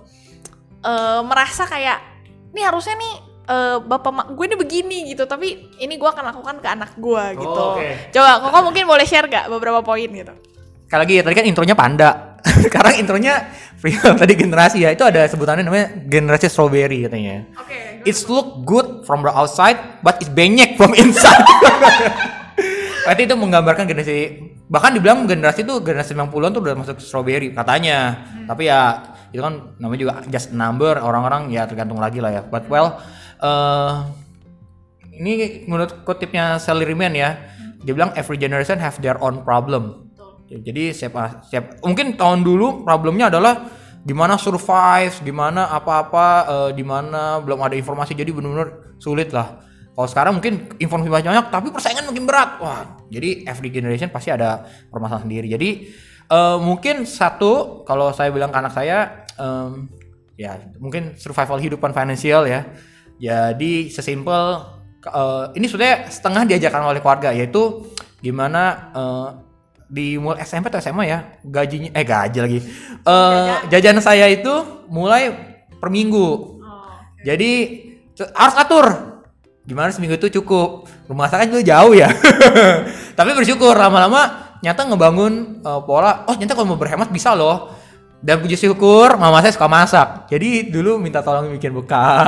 eh 0.86 1.22
merasa 1.26 1.66
kayak 1.66 1.98
ini 2.54 2.62
harusnya 2.62 2.94
nih 2.94 3.14
eh, 3.50 3.78
bapak 3.82 4.12
mak 4.14 4.28
gue 4.38 4.46
ini 4.46 4.58
begini 4.58 4.98
gitu 5.10 5.26
tapi 5.26 5.74
ini 5.82 5.98
gue 5.98 6.10
akan 6.10 6.30
lakukan 6.30 6.62
ke 6.62 6.68
anak 6.70 6.94
gue 7.02 7.24
gitu 7.42 7.64
oke. 7.74 8.14
coba 8.14 8.32
koko 8.46 8.58
mungkin 8.70 8.86
boleh 8.86 9.06
share 9.10 9.26
gak 9.26 9.50
beberapa 9.50 9.82
poin 9.82 10.08
gitu 10.08 10.38
Sekali 10.94 11.10
lagi 11.10 11.26
tadi 11.26 11.36
kan 11.42 11.46
intronya 11.50 11.74
panda. 11.74 12.10
Sekarang 12.70 12.94
intronya 13.02 13.50
tadi 14.22 14.34
generasi 14.38 14.86
ya. 14.86 14.94
Itu 14.94 15.10
ada 15.10 15.26
sebutannya 15.26 15.66
namanya 15.66 15.90
generasi 16.06 16.54
strawberry 16.54 17.10
katanya. 17.10 17.50
oke 17.58 18.06
It's 18.06 18.30
look 18.30 18.62
good 18.62 19.02
from 19.02 19.26
the 19.26 19.34
outside, 19.34 20.06
but 20.06 20.22
it's 20.22 20.30
benyek 20.30 20.78
from 20.78 20.94
inside. 21.02 21.50
Berarti 23.04 23.22
itu 23.28 23.36
menggambarkan 23.36 23.84
generasi 23.84 24.18
bahkan 24.72 24.96
dibilang 24.96 25.28
generasi 25.28 25.68
itu 25.68 25.76
generasi 25.84 26.16
90-an 26.16 26.52
tuh 26.56 26.62
udah 26.64 26.76
masuk 26.80 26.98
strawberry 27.04 27.52
katanya. 27.52 28.24
Tapi 28.48 28.72
ya 28.72 29.04
itu 29.36 29.42
kan 29.44 29.76
namanya 29.82 30.00
juga 30.00 30.14
just 30.32 30.56
number 30.56 30.96
orang-orang 30.98 31.52
ya 31.52 31.68
tergantung 31.68 32.00
lagi 32.00 32.24
lah 32.24 32.32
ya. 32.32 32.42
But 32.48 32.72
well 32.72 33.00
eh 33.44 34.24
ini 35.14 35.66
menurut 35.70 36.02
kutipnya 36.08 36.58
Sally 36.58 36.90
Riemann 36.90 37.14
ya, 37.14 37.38
dia 37.86 37.94
bilang 37.94 38.16
every 38.18 38.40
generation 38.40 38.82
have 38.82 38.98
their 38.98 39.20
own 39.22 39.46
problem. 39.46 40.10
Jadi 40.50 40.94
siapa 40.94 41.46
siap 41.50 41.82
mungkin 41.82 42.14
tahun 42.14 42.46
dulu 42.46 42.86
problemnya 42.86 43.30
adalah 43.30 43.70
gimana 44.04 44.36
survive, 44.36 45.16
gimana 45.24 45.72
apa-apa, 45.72 46.28
eh, 46.46 46.70
di 46.76 46.84
mana 46.86 47.40
belum 47.42 47.58
ada 47.64 47.74
informasi 47.74 48.14
jadi 48.14 48.30
benar-benar 48.36 48.98
sulit 49.00 49.32
lah. 49.34 49.64
Kalau 49.94 50.10
sekarang 50.10 50.34
mungkin 50.42 50.74
informasi 50.82 51.10
banyak 51.10 51.54
tapi 51.54 51.70
persaingan 51.70 52.10
makin 52.10 52.26
berat. 52.26 52.58
Wah, 52.58 52.98
jadi 53.14 53.46
every 53.46 53.70
generation 53.70 54.10
pasti 54.10 54.34
ada 54.34 54.66
permasalahan 54.90 55.30
sendiri. 55.30 55.48
Jadi 55.54 55.70
eh, 56.34 56.58
mungkin 56.58 57.06
satu 57.06 57.86
kalau 57.86 58.10
saya 58.10 58.34
bilang 58.34 58.50
ke 58.50 58.58
anak 58.58 58.74
saya 58.74 59.30
em, 59.38 59.86
ya 60.34 60.58
mungkin 60.82 61.14
survival 61.14 61.62
hidupan 61.62 61.94
finansial 61.94 62.50
ya. 62.50 62.66
Jadi 63.22 63.94
sesimpel 63.94 64.66
eh, 65.06 65.46
ini 65.62 65.70
sudah 65.70 66.10
setengah 66.10 66.50
diajarkan 66.50 66.90
oleh 66.90 66.98
keluarga 66.98 67.30
yaitu 67.30 67.86
gimana 68.18 68.90
eh, 68.98 69.30
di 69.94 70.18
mulai 70.18 70.42
SMP 70.42 70.74
atau 70.74 70.82
SMA 70.82 71.06
ya 71.06 71.38
gajinya 71.46 71.94
eh 71.94 72.02
gaji 72.02 72.40
lagi 72.42 72.60
eh 73.06 73.54
jajan 73.70 74.02
saya 74.02 74.26
itu 74.26 74.50
mulai 74.90 75.30
per 75.78 75.94
minggu 75.94 76.58
jadi 77.22 77.52
te- 78.18 78.34
harus 78.34 78.58
atur 78.58 79.13
gimana 79.64 79.90
seminggu 79.96 80.20
itu 80.20 80.40
cukup? 80.40 80.88
Rumah 81.08 81.28
saya 81.32 81.48
kan 81.48 81.56
juga 81.56 81.64
jauh 81.64 81.94
ya. 81.96 82.12
Tapi 83.18 83.30
bersyukur 83.32 83.72
lama-lama 83.76 84.56
nyata 84.64 84.88
ngebangun 84.88 85.64
eh, 85.64 85.82
pola 85.84 86.28
oh 86.28 86.36
nyata 86.36 86.54
kalau 86.56 86.76
mau 86.76 86.80
berhemat 86.80 87.10
bisa 87.12 87.32
loh. 87.36 87.72
Dan 88.24 88.40
puji 88.40 88.56
syukur 88.56 89.20
mama 89.20 89.44
saya 89.44 89.52
suka 89.52 89.68
masak. 89.68 90.32
Jadi 90.32 90.72
dulu 90.72 90.96
minta 91.00 91.20
tolong 91.20 91.52
bikin 91.56 91.76
bekal. 91.76 92.24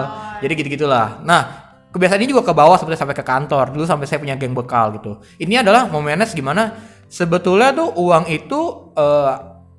Jadi 0.42 0.52
gitu 0.56 0.68
gitulah 0.80 1.20
nah 1.26 1.74
kebiasaan 1.90 2.22
ini 2.22 2.30
juga 2.30 2.46
ke 2.46 2.54
bawah 2.54 2.78
seperti 2.78 2.98
sampai 2.98 3.16
ke 3.18 3.24
kantor. 3.26 3.74
Dulu 3.74 3.84
sampai 3.86 4.06
saya 4.06 4.22
punya 4.22 4.38
geng 4.38 4.54
bekal 4.54 4.94
gitu. 4.98 5.18
Ini 5.42 5.62
adalah 5.66 5.90
memanage 5.90 6.34
gimana? 6.34 6.74
Sebetulnya 7.10 7.74
tuh 7.74 7.90
uang 7.98 8.30
itu 8.30 8.94
eh, 8.94 9.32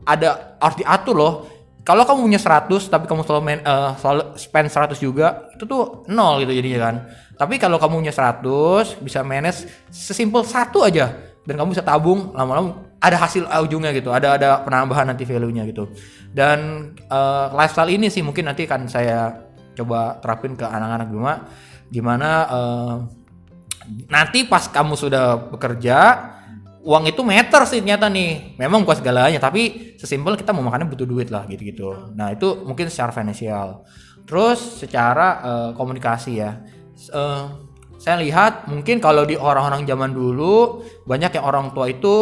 ada 0.04 0.60
harus 0.60 0.78
diatur 0.80 1.16
loh 1.16 1.34
kalau 1.82 2.06
kamu 2.06 2.30
punya 2.30 2.40
100 2.42 2.94
tapi 2.94 3.06
kamu 3.10 3.26
selalu, 3.26 3.42
main, 3.42 3.60
eh, 3.66 3.92
selalu 3.98 4.24
spend 4.38 4.68
100 4.70 5.02
juga 5.02 5.50
itu 5.58 5.66
tuh 5.66 6.06
nol 6.14 6.42
gitu 6.46 6.54
jadinya 6.54 6.80
kan. 6.90 6.96
Tapi 7.38 7.58
kalau 7.58 7.82
kamu 7.82 8.06
punya 8.06 8.14
100 8.14 9.02
bisa 9.02 9.26
manage 9.26 9.66
sesimpel 9.90 10.46
satu 10.46 10.86
aja 10.86 11.18
dan 11.42 11.54
kamu 11.58 11.74
bisa 11.74 11.82
tabung 11.82 12.30
lama-lama 12.38 12.86
ada 13.02 13.18
hasil 13.18 13.50
ujungnya 13.50 13.90
gitu 13.98 14.14
ada 14.14 14.38
ada 14.38 14.62
penambahan 14.62 15.10
nanti 15.10 15.26
value-nya 15.26 15.66
gitu. 15.70 15.90
Dan 16.30 16.92
eh, 16.98 17.48
lifestyle 17.58 17.90
ini 17.90 18.14
sih 18.14 18.22
mungkin 18.22 18.46
nanti 18.46 18.70
akan 18.70 18.86
saya 18.86 19.50
coba 19.74 20.22
terapin 20.22 20.54
ke 20.54 20.68
anak-anak 20.68 21.08
rumah 21.10 21.38
gimana 21.90 22.30
eh, 22.46 22.96
nanti 24.08 24.46
pas 24.46 24.70
kamu 24.70 24.94
sudah 24.94 25.50
bekerja 25.50 25.98
uang 26.82 27.04
itu 27.10 27.22
meter 27.22 27.62
sih 27.70 27.80
ternyata 27.80 28.10
nih. 28.10 28.58
Memang 28.58 28.84
bukan 28.84 28.98
segalanya 28.98 29.38
tapi 29.38 29.94
sesimpel 29.98 30.34
kita 30.38 30.52
mau 30.52 30.66
makannya 30.66 30.90
butuh 30.90 31.08
duit 31.08 31.30
lah 31.30 31.46
gitu-gitu. 31.46 32.14
Nah 32.18 32.34
itu 32.34 32.66
mungkin 32.66 32.90
secara 32.90 33.14
finansial. 33.14 33.86
Terus 34.26 34.82
secara 34.82 35.28
eh, 35.42 35.70
komunikasi 35.78 36.32
ya. 36.42 36.62
Eh, 36.98 37.44
saya 38.02 38.18
lihat 38.18 38.66
mungkin 38.66 38.98
kalau 38.98 39.30
di 39.30 39.38
orang-orang 39.38 39.86
zaman 39.86 40.10
dulu 40.10 40.82
banyak 41.06 41.38
yang 41.38 41.46
orang 41.46 41.70
tua 41.70 41.86
itu 41.86 42.16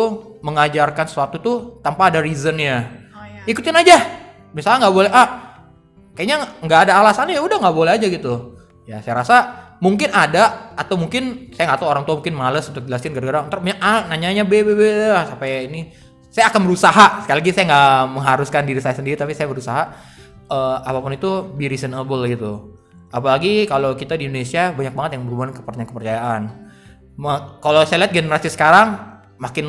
mengajarkan 0.44 1.08
sesuatu 1.08 1.40
tuh 1.40 1.58
tanpa 1.80 2.12
ada 2.12 2.20
reasonnya. 2.20 3.08
Oh 3.16 3.24
ya 3.24 3.48
ikutin 3.48 3.80
aja. 3.80 3.98
Misalnya 4.52 4.88
nggak 4.88 4.96
boleh 4.96 5.12
ah 5.16 5.30
kayaknya 6.20 6.60
nggak 6.68 6.80
ada 6.84 7.00
alasannya 7.00 7.40
ya 7.40 7.42
udah 7.48 7.58
nggak 7.64 7.76
boleh 7.80 7.92
aja 7.96 8.12
gitu. 8.12 8.60
Ya 8.84 9.00
saya 9.00 9.24
rasa 9.24 9.38
mungkin 9.80 10.12
ada 10.12 10.76
atau 10.76 11.00
mungkin 11.00 11.52
saya 11.56 11.72
nggak 11.72 11.80
tahu 11.80 11.90
orang 11.90 12.04
tua 12.04 12.20
mungkin 12.20 12.36
males 12.36 12.68
untuk 12.68 12.84
jelasin 12.84 13.16
gara-gara 13.16 13.48
ntar 13.48 13.60
A 13.80 14.08
nanyanya 14.12 14.44
B 14.44 14.64
B 14.64 14.76
B 14.76 14.82
sampai 15.12 15.72
ini. 15.72 15.82
Saya 16.30 16.54
akan 16.54 16.62
berusaha 16.70 17.26
sekali 17.26 17.42
lagi 17.42 17.52
saya 17.56 17.66
nggak 17.74 18.00
mengharuskan 18.14 18.62
diri 18.68 18.80
saya 18.84 18.94
sendiri 18.94 19.18
tapi 19.18 19.34
saya 19.34 19.50
berusaha 19.50 19.82
eh, 20.46 20.78
apa 20.86 21.00
pun 21.02 21.16
itu 21.16 21.32
be 21.56 21.66
reasonable 21.72 22.22
gitu. 22.30 22.78
Apalagi 23.10 23.66
kalau 23.66 23.98
kita 23.98 24.14
di 24.14 24.30
Indonesia 24.30 24.70
banyak 24.70 24.94
banget 24.94 25.12
yang 25.18 25.24
berhubungan 25.26 25.52
kepercayaan 25.58 25.90
kepercayaan 25.90 26.42
kalau 27.60 27.82
saya 27.84 28.06
lihat 28.06 28.14
generasi 28.14 28.48
sekarang 28.54 28.96
makin 29.42 29.66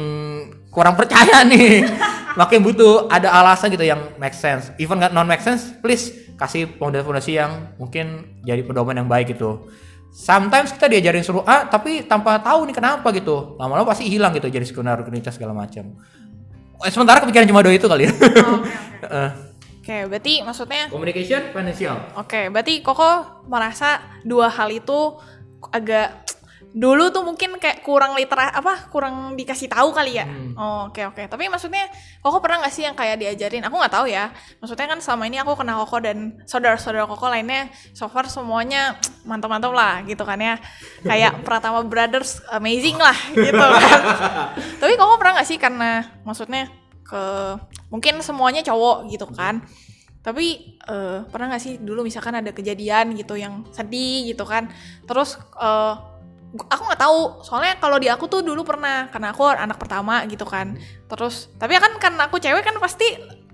kurang 0.75 0.99
percaya 0.99 1.43
nih. 1.51 1.87
Makin 2.31 2.63
butuh 2.63 3.11
ada 3.11 3.27
alasan 3.43 3.75
gitu 3.75 3.83
yang 3.83 4.15
make 4.21 4.37
sense. 4.37 4.71
Even 4.79 5.01
nggak 5.01 5.11
non 5.17 5.27
make 5.27 5.43
sense 5.43 5.71
please 5.81 6.31
kasih 6.37 6.73
fondasi-fondasi 6.81 7.37
yang 7.37 7.77
mungkin 7.77 8.25
jadi 8.45 8.65
pedoman 8.65 8.97
yang 8.97 9.09
baik 9.09 9.37
gitu 9.37 9.69
sometimes 10.11 10.75
kita 10.75 10.91
diajarin 10.91 11.25
suruh 11.25 11.47
A 11.47 11.67
tapi 11.67 12.05
tanpa 12.05 12.43
tahu 12.43 12.67
nih 12.69 12.77
kenapa 12.77 13.09
gitu. 13.15 13.57
Lama-lama 13.57 13.95
pasti 13.95 14.11
hilang 14.11 14.35
gitu 14.37 14.51
jadi 14.51 14.67
sekunder 14.67 14.99
rutinitas 15.01 15.39
segala 15.39 15.55
macam. 15.55 15.97
Eh, 16.81 16.91
sementara 16.93 17.23
kepikiran 17.23 17.47
cuma 17.49 17.63
dua 17.65 17.75
itu 17.75 17.87
kali 17.87 18.07
ya. 18.07 18.13
Eh, 19.01 19.33
Oke, 19.81 19.97
berarti 20.13 20.45
maksudnya 20.45 20.93
communication 20.93 21.57
financial. 21.57 21.97
Oke, 22.21 22.53
berarti 22.53 22.85
Koko 22.85 23.43
merasa 23.49 24.21
dua 24.29 24.53
hal 24.53 24.69
itu 24.69 25.17
agak 25.73 26.21
dulu 26.71 27.11
tuh 27.11 27.27
mungkin 27.27 27.59
kayak 27.59 27.83
kurang 27.83 28.15
litera 28.15 28.55
apa 28.55 28.87
kurang 28.95 29.35
dikasih 29.35 29.67
tahu 29.67 29.91
kali 29.91 30.23
ya. 30.23 30.27
Oh, 30.55 30.87
Oke 30.91 31.03
oke. 31.03 31.27
Tapi 31.27 31.51
maksudnya 31.51 31.91
Koko 32.23 32.39
pernah 32.39 32.63
nggak 32.63 32.75
sih 32.75 32.87
yang 32.87 32.95
kayak 32.95 33.19
diajarin? 33.19 33.67
Aku 33.67 33.75
nggak 33.75 33.91
tahu 33.91 34.07
ya. 34.07 34.31
Maksudnya 34.63 34.87
kan 34.87 34.99
selama 35.03 35.27
ini 35.27 35.43
aku 35.43 35.59
kenal 35.59 35.83
Koko 35.83 35.99
dan 35.99 36.39
saudara-saudara 36.47 37.11
Koko 37.11 37.27
lainnya 37.27 37.71
so 37.97 38.07
far 38.07 38.31
semuanya 38.31 38.95
mantap-mantap 39.27 39.75
lah 39.75 40.03
gitu 40.07 40.23
kan 40.23 40.39
ya. 40.39 40.57
Kayak 41.03 41.41
Pratama 41.47 41.83
Brothers 41.83 42.39
amazing 42.55 42.99
lah 42.99 43.17
gitu 43.35 43.59
kan. 43.59 44.01
Tapi 44.81 44.93
Koko 44.95 45.19
pernah 45.19 45.43
nggak 45.43 45.49
sih 45.49 45.59
karena 45.59 46.07
maksudnya 46.23 46.71
ke 47.03 47.23
mungkin 47.91 48.23
semuanya 48.23 48.63
cowok 48.63 49.11
gitu 49.11 49.27
kan 49.35 49.67
tapi 50.21 50.77
eh, 50.85 51.25
pernah 51.33 51.49
nggak 51.49 51.63
sih 51.65 51.75
dulu 51.81 52.05
misalkan 52.05 52.37
ada 52.37 52.53
kejadian 52.53 53.17
gitu 53.17 53.41
yang 53.41 53.65
sedih 53.73 54.29
gitu 54.29 54.45
kan 54.45 54.69
terus 55.09 55.41
gu- 55.57 55.97
aku 56.57 56.83
nggak 56.87 57.01
tahu. 57.01 57.21
Soalnya 57.47 57.79
kalau 57.79 57.97
di 58.03 58.11
aku 58.11 58.27
tuh 58.27 58.43
dulu 58.43 58.67
pernah 58.67 59.07
karena 59.11 59.31
aku 59.31 59.47
anak 59.47 59.79
pertama 59.79 60.27
gitu 60.27 60.43
kan. 60.47 60.75
Terus 61.07 61.51
tapi 61.59 61.79
kan 61.79 61.95
karena 62.03 62.27
aku 62.27 62.43
cewek 62.43 62.63
kan 62.67 62.75
pasti 62.83 63.07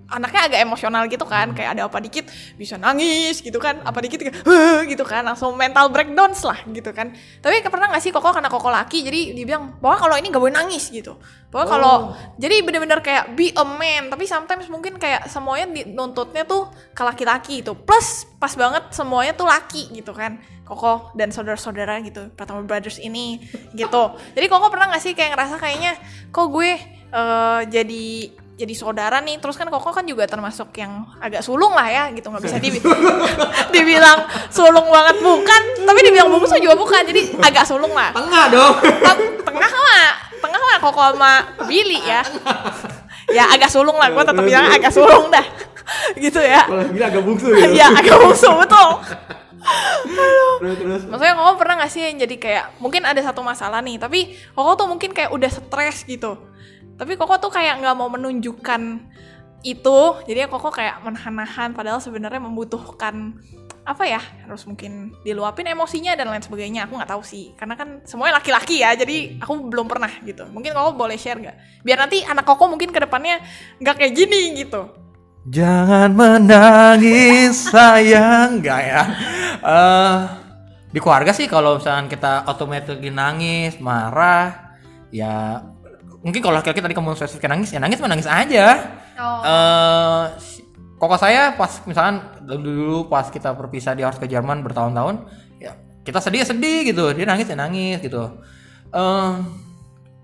anaknya 0.06 0.40
agak 0.46 0.60
emosional 0.62 1.02
gitu 1.10 1.26
kan 1.26 1.50
kayak 1.50 1.78
ada 1.78 1.90
apa 1.90 1.98
dikit 1.98 2.30
bisa 2.54 2.78
nangis 2.78 3.42
gitu 3.42 3.58
kan 3.58 3.82
apa 3.82 3.98
dikit 3.98 4.22
"Huh," 4.46 4.86
gitu 4.86 5.02
kan 5.02 5.26
langsung 5.26 5.58
mental 5.58 5.90
breakdowns 5.90 6.46
lah 6.46 6.58
gitu 6.70 6.94
kan. 6.94 7.10
Tapi 7.42 7.62
pernah 7.66 7.90
nggak 7.90 8.02
sih 8.02 8.14
koko 8.14 8.30
karena 8.30 8.46
koko 8.46 8.70
laki 8.70 9.02
jadi 9.02 9.34
dia 9.34 9.44
bilang 9.44 9.74
bahwa 9.82 9.96
kalau 9.98 10.14
ini 10.14 10.30
gak 10.30 10.42
boleh 10.42 10.54
nangis 10.54 10.88
gitu. 10.94 11.18
Bahwa 11.50 11.64
kalau 11.66 11.94
jadi 12.38 12.62
bener-bener 12.62 13.02
kayak 13.02 13.34
be 13.34 13.50
a 13.54 13.64
man 13.66 14.10
tapi 14.12 14.26
sometimes 14.30 14.70
mungkin 14.70 14.98
kayak 14.98 15.26
semuanya 15.26 15.66
nuntutnya 15.90 16.46
tuh 16.46 16.70
ke 16.94 17.02
laki-laki 17.02 17.62
itu 17.66 17.74
plus 17.74 18.26
pas 18.38 18.52
banget 18.54 18.92
semuanya 18.94 19.32
tuh 19.34 19.48
laki 19.48 19.90
gitu 19.90 20.14
kan 20.14 20.38
Koko 20.66 21.14
dan 21.14 21.30
saudara-saudara 21.30 22.02
gitu 22.02 22.26
Pratama 22.34 22.66
Brothers 22.66 22.98
ini 22.98 23.38
gitu. 23.74 24.02
Jadi 24.36 24.46
Koko 24.50 24.66
pernah 24.70 24.90
nggak 24.90 25.02
sih 25.02 25.14
kayak 25.14 25.38
ngerasa 25.38 25.54
kayaknya 25.62 25.94
kok 26.34 26.46
gue 26.50 26.70
eh, 27.06 27.60
jadi 27.70 28.06
jadi 28.56 28.72
saudara 28.72 29.20
nih. 29.20 29.36
Terus 29.36 29.54
kan 29.54 29.68
Koko 29.68 29.92
kan 29.92 30.02
juga 30.02 30.24
termasuk 30.24 30.72
yang 30.74 31.04
agak 31.20 31.44
sulung 31.44 31.76
lah 31.76 31.86
ya 31.86 32.04
gitu. 32.10 32.32
Nggak 32.32 32.42
bisa 32.42 32.56
dibi- 32.56 32.80
dibilang 33.76 34.24
sulung 34.48 34.88
banget. 34.88 35.20
Bukan. 35.20 35.62
Tapi 35.84 36.00
dibilang 36.02 36.32
bungsu 36.32 36.56
juga 36.56 36.74
bukan. 36.74 37.04
Jadi 37.04 37.36
agak 37.38 37.68
sulung 37.68 37.92
lah. 37.92 38.16
Tengah 38.16 38.44
dong. 38.48 38.74
Teng- 38.80 39.36
tengah 39.44 39.70
mah 39.70 40.08
tengah 40.40 40.60
mah 40.60 40.76
Koko 40.80 41.02
sama 41.12 41.32
Billy 41.68 42.00
ya. 42.02 42.24
Ya 43.28 43.44
agak 43.52 43.68
sulung 43.68 43.94
lah. 43.94 44.08
Gue 44.08 44.24
tetap 44.24 44.40
bilang 44.40 44.66
agak 44.66 44.90
sulung 44.90 45.28
dah. 45.28 45.44
Gitu 46.18 46.40
ya. 46.40 46.64
Kalau 46.66 46.82
bilang 46.88 47.08
agak 47.12 47.22
bungsu 47.22 47.46
ya 47.70 47.92
agak 47.92 48.16
bungsu 48.18 48.50
betul. 48.56 48.88
Terus 50.56 50.76
terus. 50.78 51.02
Maksudnya 51.06 51.34
Koko 51.34 51.52
pernah 51.58 51.74
gak 51.78 51.90
sih 51.90 52.02
yang 52.02 52.16
jadi 52.16 52.36
kayak 52.38 52.64
mungkin 52.78 53.02
ada 53.02 53.18
satu 53.20 53.42
masalah 53.42 53.82
nih 53.82 53.98
tapi 53.98 54.32
Koko 54.54 54.74
tuh 54.74 54.86
mungkin 54.86 55.10
kayak 55.10 55.30
udah 55.30 55.50
stres 55.50 56.06
gitu 56.06 56.38
tapi 56.96 57.12
Koko 57.20 57.36
tuh 57.36 57.52
kayak 57.52 57.84
nggak 57.84 57.96
mau 57.96 58.08
menunjukkan 58.08 58.82
itu. 59.64 59.98
Jadi 60.24 60.38
Koko 60.48 60.72
kayak 60.72 61.04
menahan-nahan 61.04 61.76
padahal 61.76 62.00
sebenarnya 62.00 62.40
membutuhkan 62.40 63.36
apa 63.86 64.02
ya 64.02 64.18
harus 64.18 64.66
mungkin 64.66 65.14
diluapin 65.22 65.62
emosinya 65.68 66.16
dan 66.16 66.32
lain 66.32 66.42
sebagainya. 66.42 66.88
Aku 66.88 66.96
nggak 66.96 67.12
tahu 67.12 67.22
sih 67.22 67.52
karena 67.54 67.76
kan 67.76 68.02
semuanya 68.08 68.42
laki-laki 68.42 68.82
ya 68.82 68.96
jadi 68.96 69.38
aku 69.38 69.68
belum 69.68 69.86
pernah 69.86 70.10
gitu. 70.24 70.48
Mungkin 70.48 70.72
Koko 70.72 70.96
boleh 70.96 71.20
share 71.20 71.38
nggak? 71.38 71.84
Biar 71.84 71.98
nanti 72.00 72.24
anak 72.24 72.48
Koko 72.48 72.72
mungkin 72.72 72.90
ke 72.90 72.98
depannya 73.04 73.44
nggak 73.78 73.96
kayak 74.00 74.12
gini 74.16 74.56
gitu. 74.64 74.88
Jangan 75.46 76.10
menangis 76.10 77.70
sayang 77.70 78.58
Enggak 78.58 78.82
ya? 78.82 79.02
Eh, 79.62 80.18
Di 80.90 80.98
keluarga 80.98 81.30
sih 81.30 81.46
kalau 81.46 81.78
misalnya 81.78 82.10
kita 82.10 82.32
otomatis 82.50 82.98
nangis 82.98 83.78
Marah 83.78 84.66
Ya 85.14 85.62
Mungkin 86.26 86.42
kalau 86.42 86.58
laki-laki 86.58 86.82
tadi 86.82 86.94
kamu 86.98 87.14
spesifik 87.14 87.46
nangis 87.46 87.70
Ya 87.70 87.78
nangis 87.78 88.02
mah 88.02 88.10
nangis 88.10 88.26
aja. 88.26 88.66
Oh. 89.14 89.40
Eh, 89.46 90.24
si- 90.42 90.66
Koko 90.96 91.14
saya 91.20 91.52
pas 91.54 91.68
misalkan 91.84 92.24
dulu 92.48 93.06
pas 93.06 93.28
kita 93.28 93.52
berpisah 93.52 93.92
di 93.92 94.00
harus 94.00 94.16
ke 94.16 94.24
Jerman 94.24 94.64
bertahun-tahun 94.64 95.28
ya 95.60 95.76
kita 96.02 96.24
sedih 96.24 96.40
ya 96.42 96.46
sedih 96.48 96.88
gitu. 96.88 97.12
Dia 97.14 97.28
nangis 97.28 97.46
ya 97.46 97.54
nangis 97.54 98.00
gitu. 98.02 98.42
Eh, 98.90 99.32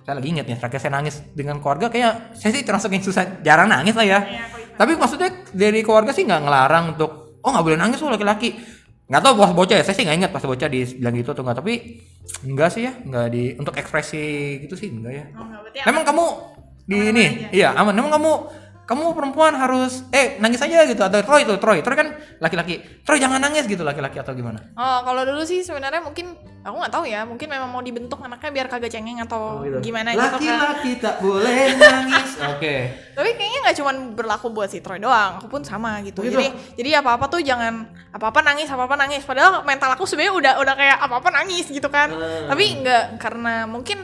saya 0.02 0.14
lagi 0.18 0.28
inget 0.34 0.48
nih 0.48 0.58
terakhir 0.58 0.80
saya 0.82 0.98
nangis 0.98 1.22
dengan 1.36 1.62
keluarga 1.62 1.86
kayak 1.86 2.34
saya 2.34 2.50
sih 2.56 2.66
termasuk 2.66 2.90
yang 2.90 3.04
susah 3.04 3.38
jarang 3.46 3.70
nangis 3.70 3.94
lah 3.94 4.02
ya. 4.02 4.18
Tapi 4.74 4.96
maksudnya 4.98 5.30
dari 5.52 5.84
keluarga 5.86 6.10
sih 6.10 6.24
nggak 6.26 6.40
ngelarang 6.42 6.84
untuk 6.96 7.38
oh 7.44 7.50
nggak 7.52 7.64
boleh 7.68 7.78
nangis 7.78 8.00
lo 8.00 8.10
laki-laki 8.10 8.56
nggak 9.12 9.22
tahu 9.28 9.34
pas 9.44 9.52
bocah 9.52 9.76
ya 9.76 9.84
saya 9.84 9.92
sih 9.92 10.08
nggak 10.08 10.18
ingat 10.24 10.30
pas 10.32 10.40
bocah 10.40 10.72
dibilang 10.72 11.12
gitu 11.20 11.36
atau 11.36 11.44
nggak 11.44 11.60
tapi 11.60 12.00
enggak 12.48 12.72
sih 12.72 12.88
ya 12.88 12.96
nggak 12.96 13.26
di 13.28 13.42
untuk 13.60 13.76
ekspresi 13.76 14.24
gitu 14.64 14.72
sih 14.72 14.88
enggak 14.88 15.12
ya. 15.12 15.24
Oh, 15.36 15.44
memang 15.92 16.04
kamu 16.08 16.24
di 16.88 16.98
ini 17.12 17.24
iya 17.52 17.76
aman. 17.76 17.92
Memang 17.92 18.08
kamu 18.16 18.32
kamu 18.82 19.14
perempuan 19.14 19.54
harus 19.54 20.02
eh 20.10 20.36
nangis 20.42 20.58
aja 20.58 20.82
gitu 20.84 20.98
atau 20.98 21.22
Troy 21.22 21.46
itu 21.46 21.54
Troy 21.56 21.78
Troy 21.80 21.94
kan 21.94 22.08
laki-laki 22.42 22.82
Troy 23.06 23.22
jangan 23.22 23.38
nangis 23.38 23.70
gitu 23.70 23.86
laki-laki 23.86 24.18
atau 24.18 24.34
gimana 24.34 24.58
Oh, 24.74 24.98
kalau 25.06 25.22
dulu 25.22 25.46
sih 25.46 25.62
sebenarnya 25.62 26.02
mungkin 26.02 26.34
aku 26.62 26.76
nggak 26.78 26.94
tahu 26.94 27.04
ya, 27.06 27.26
mungkin 27.26 27.50
memang 27.50 27.70
mau 27.70 27.82
dibentuk 27.82 28.22
anaknya 28.22 28.50
biar 28.54 28.66
kagak 28.70 28.90
cengeng 28.90 29.18
atau 29.18 29.66
gimana 29.82 30.14
gitu 30.14 30.22
kan. 30.22 30.34
laki-laki 30.38 30.90
tak 30.98 31.16
boleh 31.18 31.74
nangis 31.74 32.30
oke 32.54 32.74
Tapi 33.12 33.30
kayaknya 33.34 33.58
nggak 33.66 33.76
cuma 33.82 33.90
berlaku 34.14 34.46
buat 34.50 34.70
si 34.70 34.78
Troy 34.78 34.98
doang, 34.98 35.38
aku 35.42 35.46
pun 35.46 35.62
sama 35.62 36.00
gitu. 36.02 36.22
Oh, 36.22 36.26
gitu? 36.26 36.38
Jadi 36.38 36.48
jadi 36.78 37.02
apa-apa 37.02 37.26
tuh 37.28 37.42
jangan 37.42 37.86
apa-apa 38.10 38.40
nangis, 38.40 38.66
apa-apa 38.70 38.94
nangis. 38.96 39.20
Padahal 39.22 39.60
mental 39.62 39.92
aku 39.92 40.08
sebenarnya 40.08 40.32
udah 40.32 40.52
udah 40.64 40.74
kayak 40.74 40.98
apa-apa 41.02 41.28
nangis 41.28 41.66
gitu 41.68 41.86
kan. 41.92 42.08
Hmm. 42.08 42.48
Tapi 42.48 42.64
nggak 42.80 43.04
karena 43.20 43.68
mungkin 43.68 44.00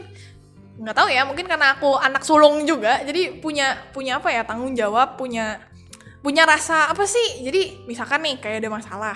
nggak 0.79 0.95
tahu 0.95 1.11
ya, 1.11 1.27
mungkin 1.27 1.43
karena 1.43 1.75
aku 1.75 1.99
anak 1.99 2.23
sulung 2.23 2.63
juga, 2.63 3.03
jadi 3.03 3.43
punya 3.43 3.91
punya 3.91 4.23
apa 4.23 4.31
ya 4.31 4.47
tanggung 4.47 4.71
jawab, 4.71 5.19
punya 5.19 5.59
punya 6.23 6.47
rasa 6.47 6.87
apa 6.87 7.03
sih? 7.03 7.43
Jadi 7.43 7.83
misalkan 7.83 8.23
nih 8.23 8.39
kayak 8.39 8.63
ada 8.63 8.71
masalah, 8.71 9.15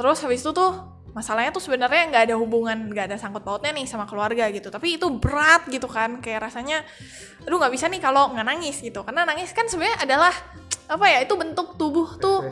terus 0.00 0.24
habis 0.24 0.40
itu 0.40 0.56
tuh 0.56 0.96
masalahnya 1.14 1.54
tuh 1.54 1.62
sebenarnya 1.62 2.10
nggak 2.10 2.24
ada 2.32 2.36
hubungan, 2.40 2.90
nggak 2.90 3.12
ada 3.12 3.16
sangkut 3.20 3.46
pautnya 3.46 3.70
nih 3.70 3.86
sama 3.86 4.08
keluarga 4.08 4.48
gitu. 4.50 4.72
Tapi 4.72 4.98
itu 4.98 5.06
berat 5.14 5.68
gitu 5.70 5.86
kan, 5.86 6.18
kayak 6.18 6.50
rasanya, 6.50 6.82
aduh 7.46 7.60
nggak 7.60 7.72
bisa 7.76 7.86
nih 7.86 8.02
kalau 8.02 8.34
nggak 8.34 8.46
nangis 8.48 8.82
gitu. 8.82 9.04
Karena 9.06 9.22
nangis 9.22 9.52
kan 9.52 9.68
sebenarnya 9.70 10.08
adalah 10.08 10.34
apa 10.90 11.06
ya? 11.06 11.22
Itu 11.22 11.38
bentuk 11.38 11.78
tubuh 11.78 12.18
tuh 12.18 12.50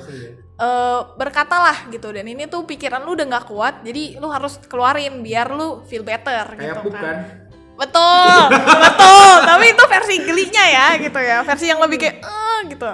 eh 0.62 1.00
berkata 1.18 1.58
lah 1.58 1.78
gitu. 1.90 2.14
Dan 2.14 2.28
ini 2.28 2.46
tuh 2.46 2.62
pikiran 2.62 3.02
lu 3.02 3.18
udah 3.18 3.26
nggak 3.32 3.46
kuat, 3.50 3.74
jadi 3.82 4.22
lu 4.22 4.30
harus 4.30 4.62
keluarin 4.68 5.24
biar 5.26 5.50
lu 5.50 5.82
feel 5.88 6.06
better 6.06 6.54
gitu 6.54 6.92
kan. 6.92 7.48
Betul, 7.82 8.38
betul. 8.54 9.34
Tapi 9.42 9.64
itu 9.74 9.84
versi 9.90 10.14
gelinya 10.22 10.64
ya 10.70 10.86
gitu 11.02 11.18
ya. 11.18 11.42
Versi 11.42 11.66
yang 11.66 11.82
lebih 11.82 11.98
kayak 11.98 12.16
eh 12.22 12.58
gitu. 12.70 12.86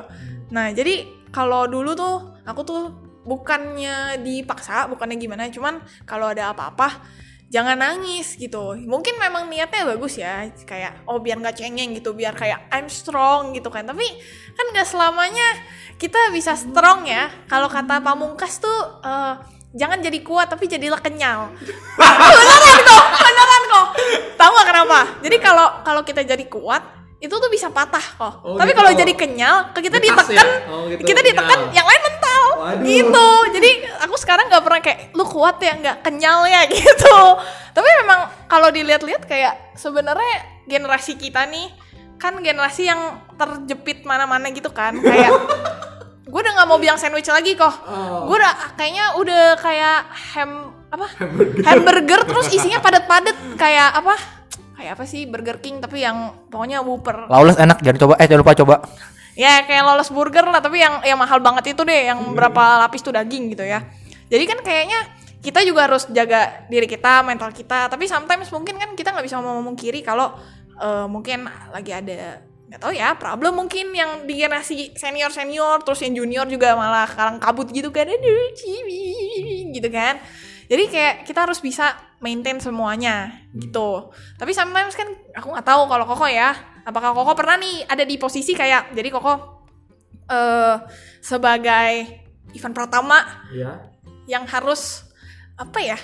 Nah, 0.49 0.73
jadi 0.73 1.05
kalau 1.29 1.69
dulu 1.69 1.93
tuh 1.93 2.17
aku 2.49 2.61
tuh 2.65 2.83
bukannya 3.29 4.25
dipaksa, 4.25 4.89
bukannya 4.89 5.21
gimana, 5.21 5.53
cuman 5.53 5.85
kalau 6.09 6.33
ada 6.33 6.57
apa-apa 6.57 7.05
jangan 7.53 7.77
nangis 7.77 8.41
gitu. 8.41 8.77
Mungkin 8.89 9.21
memang 9.21 9.53
niatnya 9.53 9.85
bagus 9.85 10.17
ya, 10.17 10.49
kayak 10.65 11.05
oh 11.05 11.21
biar 11.21 11.37
nggak 11.37 11.61
cengeng 11.61 11.93
gitu, 11.93 12.17
biar 12.17 12.33
kayak 12.33 12.73
I'm 12.73 12.89
strong 12.89 13.53
gitu 13.53 13.69
kan. 13.69 13.85
Tapi 13.85 14.09
kan 14.57 14.67
nggak 14.73 14.89
selamanya 14.89 15.49
kita 16.01 16.33
bisa 16.33 16.57
strong 16.57 17.05
ya. 17.05 17.29
Kalau 17.45 17.69
kata 17.69 18.01
Pamungkas 18.01 18.57
tuh 18.65 18.81
eh, 19.05 19.35
jangan 19.77 19.99
jadi 20.01 20.19
kuat 20.25 20.49
tapi 20.49 20.65
jadilah 20.71 21.01
kenyal. 21.01 21.53
beneran 21.99 22.79
kok, 22.85 23.05
beneran 23.21 23.63
kok. 23.69 23.87
Tahu 24.39 24.51
gak 24.55 24.69
kenapa? 24.69 24.99
Jadi 25.21 25.37
kalau 25.43 25.67
kalau 25.85 26.03
kita 26.07 26.23
jadi 26.25 26.45
kuat 26.49 26.83
itu 27.19 27.35
tuh 27.35 27.51
bisa 27.51 27.67
patah 27.75 28.03
kok. 28.15 28.35
Oh, 28.47 28.55
Tapi 28.55 28.71
gitu. 28.71 28.79
kalau 28.79 28.91
jadi 28.95 29.13
kenyal, 29.19 29.75
ke 29.75 29.83
kita 29.91 29.99
Di 29.99 30.07
tas 30.07 30.31
ditekan, 30.31 30.47
ya? 30.47 30.71
Oh, 30.71 30.87
gitu, 30.87 31.03
kita 31.03 31.21
ditekan, 31.27 31.59
kenyal. 31.67 31.75
yang 31.75 31.87
lain 31.91 32.03
mental. 32.07 32.45
Waduh. 32.63 32.85
Gitu. 32.87 33.29
Jadi 33.59 33.71
aku 34.07 34.15
sekarang 34.23 34.47
nggak 34.47 34.63
pernah 34.63 34.81
kayak 34.81 34.99
lu 35.19 35.25
kuat 35.27 35.59
ya 35.59 35.75
nggak 35.75 35.97
kenyal 36.07 36.47
ya 36.47 36.63
gitu. 36.71 37.19
Tapi 37.75 37.89
memang 38.07 38.21
kalau 38.47 38.71
dilihat-lihat 38.71 39.27
kayak 39.27 39.75
sebenarnya 39.75 40.63
generasi 40.71 41.19
kita 41.19 41.43
nih 41.51 41.75
kan 42.19 42.35
generasi 42.43 42.91
yang 42.91 43.23
terjepit 43.39 44.03
mana-mana 44.03 44.51
gitu 44.51 44.75
kan 44.75 44.99
kayak 44.99 45.31
gue 46.29 46.41
udah 46.45 46.53
nggak 46.61 46.69
mau 46.69 46.77
bilang 46.77 47.01
sandwich 47.01 47.29
lagi 47.33 47.57
kok. 47.57 47.73
Gue 48.29 48.37
udah 48.37 48.77
kayaknya 48.77 49.17
udah 49.17 49.57
kayak 49.57 49.99
ham 50.37 50.77
apa? 50.93 51.09
Hamburger, 51.65 52.21
terus 52.29 52.53
isinya 52.53 52.85
padat-padat 52.85 53.37
kayak 53.57 53.97
apa? 53.97 54.15
Kayak 54.77 54.93
apa 54.95 55.05
sih 55.09 55.27
Burger 55.27 55.59
King 55.59 55.81
tapi 55.81 56.05
yang 56.05 56.47
pokoknya 56.53 56.85
Whopper. 56.85 57.27
Lawless 57.33 57.59
enak, 57.59 57.81
jangan 57.81 57.99
coba. 58.05 58.15
Eh 58.21 58.27
jangan 58.29 58.43
lupa 58.45 58.55
coba. 58.55 58.77
ya 59.39 59.63
kayak 59.63 59.87
lolos 59.87 60.11
burger 60.11 60.51
lah 60.51 60.59
tapi 60.59 60.83
yang 60.83 60.99
yang 61.07 61.15
mahal 61.15 61.39
banget 61.39 61.71
itu 61.71 61.87
deh 61.87 62.11
yang 62.11 62.35
berapa 62.35 62.83
lapis 62.83 63.07
tuh 63.07 63.15
daging 63.15 63.55
gitu 63.55 63.63
ya. 63.63 63.87
Jadi 64.27 64.45
kan 64.51 64.59
kayaknya 64.67 64.99
kita 65.39 65.63
juga 65.63 65.87
harus 65.87 66.11
jaga 66.11 66.67
diri 66.67 66.91
kita 66.91 67.23
mental 67.23 67.55
kita 67.55 67.87
tapi 67.87 68.11
sometimes 68.11 68.51
mungkin 68.51 68.75
kan 68.75 68.91
kita 68.99 69.15
nggak 69.15 69.23
bisa 69.23 69.39
ngomong 69.39 69.79
kiri 69.79 70.03
kalau 70.03 70.35
eh, 70.75 71.07
mungkin 71.07 71.47
lagi 71.71 71.95
ada 71.95 72.43
nggak 72.69 72.81
tahu 72.85 72.93
ya 72.93 73.17
problem 73.17 73.57
mungkin 73.65 73.97
yang 73.97 74.29
di 74.29 74.37
generasi 74.37 74.93
senior 74.93 75.33
senior 75.33 75.81
terus 75.81 76.05
yang 76.05 76.13
junior 76.13 76.45
juga 76.45 76.77
malah 76.77 77.09
sekarang 77.09 77.41
kabut 77.41 77.73
gitu 77.73 77.89
kan. 77.89 78.05
Aduh 78.05 78.53
cibi 78.53 79.73
gitu 79.73 79.89
kan. 79.89 80.21
Jadi 80.69 80.85
kayak 80.93 81.15
kita 81.25 81.49
harus 81.49 81.65
bisa 81.65 81.97
maintain 82.21 82.61
semuanya 82.61 83.33
gitu. 83.57 84.13
Tapi 84.37 84.53
sometimes 84.53 84.93
kan 84.93 85.09
aku 85.33 85.49
nggak 85.49 85.65
tahu 85.65 85.89
kalau 85.89 86.05
koko 86.05 86.29
ya 86.29 86.53
apakah 86.85 87.17
koko 87.17 87.33
pernah 87.33 87.57
nih 87.57 87.89
ada 87.89 88.05
di 88.05 88.21
posisi 88.21 88.53
kayak 88.53 88.93
jadi 88.93 89.09
koko 89.09 89.33
eh 90.29 90.77
sebagai 91.25 92.21
event 92.53 92.77
pertama 92.77 93.17
Iya. 93.49 93.81
yang 94.29 94.45
harus 94.45 95.09
apa 95.57 95.81
ya 95.81 95.97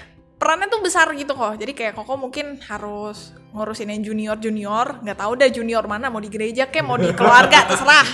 perannya 0.45 0.69
tuh 0.69 0.85
besar 0.85 1.09
gitu 1.17 1.33
kok. 1.33 1.57
Jadi 1.57 1.73
kayak 1.73 1.97
koko 1.97 2.21
mungkin 2.21 2.61
harus 2.69 3.33
ngurusin 3.57 3.89
yang 3.89 4.05
junior 4.05 4.37
junior 4.37 5.01
nggak 5.01 5.17
tahu 5.17 5.33
deh 5.41 5.49
junior 5.49 5.89
mana 5.89 6.13
mau 6.13 6.21
di 6.21 6.29
gereja 6.29 6.69
kayak 6.69 6.85
mau 6.85 7.01
di 7.01 7.09
keluarga 7.17 7.65
terserah. 7.73 8.05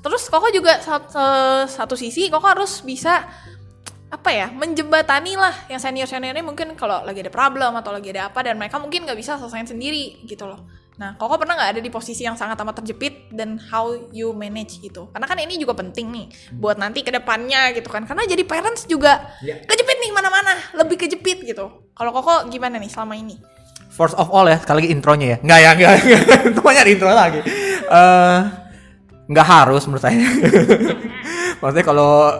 Terus 0.00 0.32
koko 0.32 0.48
juga 0.48 0.80
satu, 0.80 1.20
satu 1.68 1.92
sisi 1.92 2.32
koko 2.32 2.48
harus 2.48 2.80
bisa 2.80 3.28
apa 4.08 4.32
ya 4.32 4.48
menjembatani 4.48 5.36
lah 5.36 5.52
yang 5.68 5.76
senior 5.76 6.08
seniornya 6.08 6.40
mungkin 6.40 6.72
kalau 6.80 7.04
lagi 7.04 7.20
ada 7.20 7.28
problem 7.28 7.76
atau 7.76 7.92
lagi 7.92 8.08
ada 8.16 8.32
apa 8.32 8.40
dan 8.40 8.56
mereka 8.56 8.80
mungkin 8.80 9.04
nggak 9.04 9.20
bisa 9.20 9.36
selesaiin 9.36 9.68
sendiri 9.68 10.24
gitu 10.24 10.48
loh 10.48 10.64
nah 10.98 11.14
koko 11.14 11.38
pernah 11.38 11.54
nggak 11.54 11.70
ada 11.78 11.80
di 11.80 11.88
posisi 11.88 12.26
yang 12.26 12.34
sangat 12.34 12.58
amat 12.58 12.82
terjepit 12.82 13.30
dan 13.30 13.54
how 13.70 13.86
you 14.10 14.34
manage 14.34 14.82
gitu 14.82 15.06
karena 15.14 15.30
kan 15.30 15.38
ini 15.38 15.54
juga 15.54 15.78
penting 15.78 16.10
nih 16.10 16.26
buat 16.58 16.74
nanti 16.74 17.06
ke 17.06 17.14
depannya 17.14 17.70
gitu 17.70 17.86
kan 17.86 18.02
karena 18.02 18.26
jadi 18.26 18.42
parents 18.42 18.82
juga 18.84 19.30
Iya. 19.38 19.62
kejepit 19.62 19.98
nih 20.02 20.10
mana-mana 20.10 20.58
lebih 20.74 20.98
kejepit 20.98 21.46
gitu 21.46 21.70
kalau 21.94 22.10
koko 22.10 22.50
gimana 22.50 22.82
nih 22.82 22.90
selama 22.90 23.14
ini 23.14 23.38
First 23.88 24.14
of 24.14 24.30
all 24.30 24.46
ya, 24.46 24.54
sekali 24.62 24.86
lagi 24.86 24.90
intronya 24.94 25.26
ya. 25.26 25.36
Enggak 25.42 25.58
ya, 25.58 25.70
enggak. 25.74 25.92
Itu 26.54 26.60
banyak 26.62 26.84
intro 26.86 27.10
lagi. 27.10 27.40
Eh 27.90 28.38
nggak 29.26 29.46
harus 29.48 29.82
menurut 29.90 30.04
saya. 30.06 30.14
Maksudnya 31.60 31.82
kalau 31.82 32.30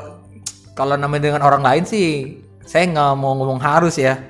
kalau 0.78 0.94
namanya 0.94 1.34
dengan 1.34 1.42
orang 1.42 1.66
lain 1.66 1.82
sih, 1.82 2.38
saya 2.62 2.86
nggak 2.86 3.10
mau 3.18 3.34
ngomong 3.34 3.58
harus 3.58 3.98
ya. 3.98 4.22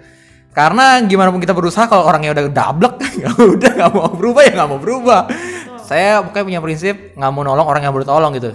Karena 0.58 0.98
gimana 1.06 1.30
pun 1.30 1.38
kita 1.38 1.54
berusaha 1.54 1.86
kalau 1.86 2.02
orangnya 2.02 2.34
udah 2.34 2.44
dablek, 2.50 2.98
ya 3.22 3.30
udah 3.30 3.70
nggak 3.78 3.90
mau 3.94 4.10
berubah 4.10 4.42
ya 4.42 4.52
nggak 4.52 4.68
mau 4.68 4.80
berubah. 4.82 5.20
Saya 5.80 6.18
pokoknya 6.20 6.44
punya 6.44 6.60
prinsip 6.60 6.94
nggak 7.14 7.30
mau 7.30 7.46
nolong 7.46 7.62
orang 7.64 7.80
yang 7.80 7.94
baru 7.94 8.02
tolong 8.04 8.34
gitu. 8.34 8.50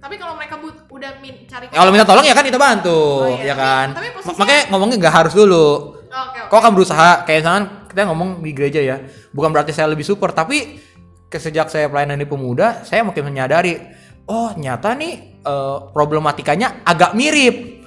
tapi 0.00 0.14
kalau 0.16 0.32
mereka 0.32 0.56
but, 0.56 0.86
udah 0.88 1.10
min- 1.18 1.44
cari 1.44 1.68
Ya, 1.68 1.76
kalau 1.76 1.90
minta 1.90 2.06
tolong 2.06 2.22
ya 2.22 2.32
kan 2.32 2.40
kita 2.40 2.56
bantu, 2.56 2.98
Oh, 3.20 3.34
iya. 3.36 3.50
ya 3.50 3.54
kan. 3.54 3.86
Tapi- 3.92 3.98
tapi 4.00 4.08
posisinya- 4.16 4.38
Makanya 4.40 4.62
ngomongnya 4.70 4.96
nggak 4.96 5.14
harus 5.14 5.34
dulu. 5.34 5.66
oke 6.00 6.38
oke 6.40 6.48
Kok 6.48 6.56
akan 6.56 6.72
berusaha 6.72 7.08
kayak 7.22 7.38
misalkan 7.42 7.64
kita 7.84 8.00
ngomong 8.06 8.28
di 8.40 8.50
gereja 8.50 8.80
ya, 8.80 8.96
bukan 9.28 9.50
berarti 9.50 9.70
saya 9.70 9.86
lebih 9.86 10.02
super, 10.02 10.30
tapi 10.30 10.78
sejak 11.28 11.66
saya 11.66 11.86
pelayanan 11.86 12.16
di 12.16 12.24
pemuda, 12.24 12.80
saya 12.80 13.02
makin 13.02 13.22
menyadari, 13.24 13.74
oh 14.24 14.54
nyata 14.54 14.94
nih 14.94 15.12
eh, 15.36 15.78
problematikanya 15.90 16.80
agak 16.82 17.12
mirip, 17.12 17.82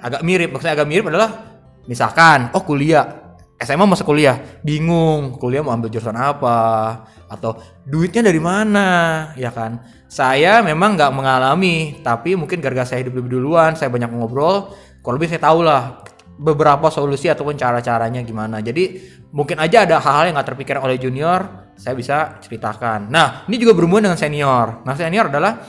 agak 0.00 0.22
mirip. 0.22 0.48
Maksudnya 0.50 0.74
agak 0.74 0.86
mirip 0.86 1.06
adalah 1.06 1.49
misalkan, 1.86 2.50
oh 2.52 2.64
kuliah, 2.64 3.36
SMA 3.60 3.84
masuk 3.84 4.08
kuliah, 4.08 4.40
bingung 4.64 5.36
kuliah 5.36 5.60
mau 5.60 5.76
ambil 5.76 5.92
jurusan 5.92 6.16
apa, 6.16 7.04
atau 7.28 7.60
duitnya 7.84 8.24
dari 8.24 8.40
mana, 8.40 8.88
ya 9.36 9.52
kan? 9.52 9.84
Saya 10.08 10.64
memang 10.64 10.96
nggak 10.96 11.12
mengalami, 11.12 12.00
tapi 12.00 12.34
mungkin 12.34 12.58
gara-gara 12.58 12.88
saya 12.88 13.04
hidup 13.04 13.20
lebih 13.20 13.36
duluan, 13.36 13.76
saya 13.76 13.92
banyak 13.92 14.08
ngobrol, 14.10 14.72
kalau 15.04 15.14
lebih 15.20 15.28
saya 15.28 15.44
tahu 15.44 15.60
lah 15.60 16.02
beberapa 16.40 16.88
solusi 16.88 17.28
ataupun 17.28 17.54
cara-caranya 17.54 18.24
gimana. 18.24 18.64
Jadi 18.64 18.96
mungkin 19.30 19.60
aja 19.60 19.84
ada 19.84 20.00
hal-hal 20.00 20.32
yang 20.32 20.34
nggak 20.40 20.48
terpikirkan 20.56 20.82
oleh 20.82 20.96
junior, 20.96 21.72
saya 21.76 21.92
bisa 21.92 22.40
ceritakan. 22.40 23.12
Nah, 23.12 23.44
ini 23.48 23.60
juga 23.60 23.76
berhubungan 23.76 24.08
dengan 24.12 24.20
senior. 24.20 24.80
Nah, 24.88 24.96
senior 24.96 25.28
adalah 25.28 25.60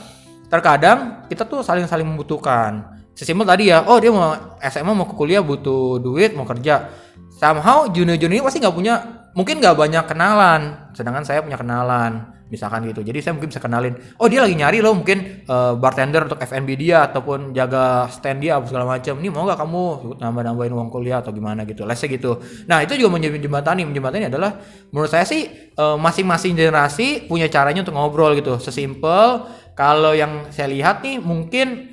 terkadang 0.48 1.28
kita 1.28 1.48
tuh 1.48 1.60
saling 1.60 1.88
saling 1.88 2.08
membutuhkan. 2.08 2.91
Sesimpel 3.12 3.44
tadi 3.44 3.68
ya, 3.68 3.84
oh 3.84 4.00
dia 4.00 4.08
mau 4.08 4.32
SMA 4.64 4.92
mau 4.96 5.04
ke 5.04 5.12
kuliah 5.12 5.44
butuh 5.44 6.00
duit, 6.00 6.32
mau 6.32 6.48
kerja. 6.48 6.88
Somehow 7.28 7.90
junior-junior 7.92 8.40
ini 8.40 8.44
pasti 8.44 8.58
nggak 8.62 8.72
punya, 8.72 8.94
mungkin 9.36 9.60
nggak 9.60 9.76
banyak 9.76 10.04
kenalan. 10.08 10.92
Sedangkan 10.96 11.20
saya 11.20 11.44
punya 11.44 11.60
kenalan, 11.60 12.32
misalkan 12.48 12.88
gitu. 12.88 13.04
Jadi 13.04 13.20
saya 13.20 13.32
mungkin 13.36 13.52
bisa 13.52 13.60
kenalin, 13.60 13.92
oh 14.16 14.32
dia 14.32 14.40
lagi 14.40 14.56
nyari 14.56 14.80
loh 14.80 14.96
mungkin 14.96 15.44
eh, 15.44 15.72
bartender 15.76 16.24
untuk 16.24 16.40
F&B 16.40 16.72
dia 16.80 17.04
ataupun 17.04 17.52
jaga 17.52 18.08
stand 18.08 18.40
dia 18.40 18.56
apa 18.56 18.64
segala 18.64 18.88
macam. 18.88 19.20
Ini 19.20 19.28
mau 19.28 19.44
nggak 19.44 19.60
kamu 19.60 19.82
nambah-nambahin 20.16 20.72
uang 20.72 20.88
kuliah 20.88 21.20
atau 21.20 21.36
gimana 21.36 21.68
gitu, 21.68 21.84
lesnya 21.84 22.08
gitu. 22.08 22.40
Nah 22.64 22.80
itu 22.80 22.96
juga 22.96 23.12
menjadi 23.12 23.36
jembatani. 23.36 23.84
Menjembatani 23.84 24.32
adalah 24.32 24.56
menurut 24.88 25.12
saya 25.12 25.28
sih 25.28 25.48
eh, 25.68 25.96
masing-masing 26.00 26.56
generasi 26.56 27.28
punya 27.28 27.44
caranya 27.52 27.84
untuk 27.84 27.92
ngobrol 27.92 28.32
gitu. 28.40 28.56
Sesimpel 28.56 29.44
kalau 29.76 30.16
yang 30.16 30.48
saya 30.48 30.72
lihat 30.72 31.04
nih 31.04 31.20
mungkin 31.20 31.91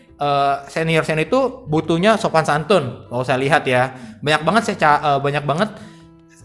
senior 0.67 1.08
senior 1.08 1.25
itu 1.25 1.39
butuhnya 1.65 2.19
sopan 2.19 2.43
santun. 2.43 3.08
Kalau 3.08 3.23
saya 3.23 3.39
lihat 3.39 3.63
ya 3.63 3.95
banyak 4.19 4.41
banget 4.43 4.62
saya 4.67 4.91
eh, 4.99 5.19
banyak 5.23 5.43
banget. 5.47 5.69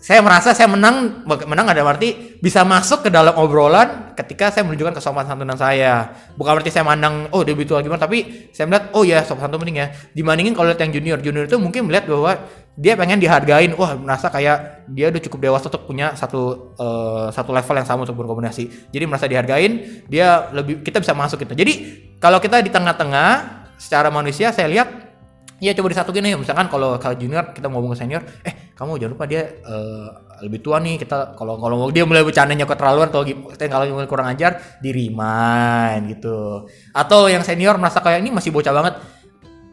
Saya 0.05 0.21
merasa 0.21 0.53
saya 0.53 0.69
menang 0.69 1.25
menang 1.25 1.65
ada 1.65 1.81
arti 1.81 2.37
bisa 2.37 2.61
masuk 2.61 3.09
ke 3.09 3.11
dalam 3.11 3.33
obrolan 3.41 4.13
ketika 4.13 4.53
saya 4.53 4.61
menunjukkan 4.69 5.01
kesopan 5.01 5.25
santunan 5.25 5.57
saya. 5.57 6.13
Bukan 6.37 6.61
berarti 6.61 6.71
saya 6.71 6.85
mandang 6.85 7.33
oh 7.33 7.41
dia 7.41 7.57
butuh 7.57 7.81
gimana 7.81 8.05
tapi 8.05 8.53
saya 8.53 8.69
melihat 8.69 8.93
oh 8.93 9.03
ya 9.03 9.25
sopan 9.25 9.49
santun 9.49 9.65
penting 9.65 9.81
ya. 9.81 9.91
Dibandingin 10.13 10.53
kalau 10.53 10.71
lihat 10.71 10.81
yang 10.85 10.93
junior. 10.93 11.19
Junior 11.25 11.49
itu 11.49 11.57
mungkin 11.57 11.89
melihat 11.89 12.05
bahwa 12.07 12.37
dia 12.77 13.01
pengen 13.01 13.17
dihargain. 13.17 13.73
Wah 13.81 13.97
merasa 13.97 14.29
kayak 14.29 14.87
dia 14.93 15.09
udah 15.09 15.23
cukup 15.25 15.41
dewasa 15.41 15.73
untuk 15.73 15.89
punya 15.89 16.13
satu 16.15 16.77
eh, 16.77 17.27
satu 17.33 17.51
level 17.57 17.75
yang 17.81 17.89
sama 17.89 18.05
untuk 18.05 18.21
berkomunikasi 18.21 18.93
jadi 18.93 19.09
merasa 19.09 19.25
dihargain 19.25 20.05
dia 20.13 20.53
lebih 20.53 20.85
kita 20.85 21.01
bisa 21.01 21.17
masuk 21.17 21.41
gitu. 21.41 21.57
Jadi 21.57 21.73
kalau 22.21 22.45
kita 22.45 22.61
di 22.61 22.69
tengah-tengah 22.69 23.64
secara 23.77 24.09
manusia 24.09 24.51
saya 24.55 24.71
lihat 24.71 25.15
Iya 25.63 25.71
coba 25.79 25.95
disatuin 25.95 26.21
nih 26.27 26.35
misalkan 26.35 26.67
kalau 26.67 26.99
kalau 26.99 27.15
junior 27.15 27.55
kita 27.55 27.71
mau 27.71 27.79
ngomong 27.79 27.95
ke 27.95 28.05
senior, 28.05 28.21
eh 28.43 28.75
kamu 28.77 28.99
jangan 28.99 29.13
lupa 29.15 29.25
dia 29.25 29.43
eh, 29.63 30.09
lebih 30.45 30.61
tua 30.61 30.83
nih 30.83 30.99
kita 30.99 31.39
kalau 31.39 31.57
kalau 31.63 31.89
dia 31.95 32.03
mulai 32.03 32.27
bercandanya 32.27 32.67
keterlaluan 32.67 33.09
atau 33.09 33.23
gi- 33.23 33.39
kalau 33.71 33.87
kurang 34.05 34.29
ajar 34.35 34.61
di 34.83 34.91
remind 34.91 36.11
gitu. 36.11 36.67
Atau 36.91 37.31
yang 37.31 37.47
senior 37.47 37.79
merasa 37.79 38.03
kayak 38.03 38.21
ini 38.21 38.35
masih 38.35 38.51
bocah 38.51 38.75
banget. 38.75 38.95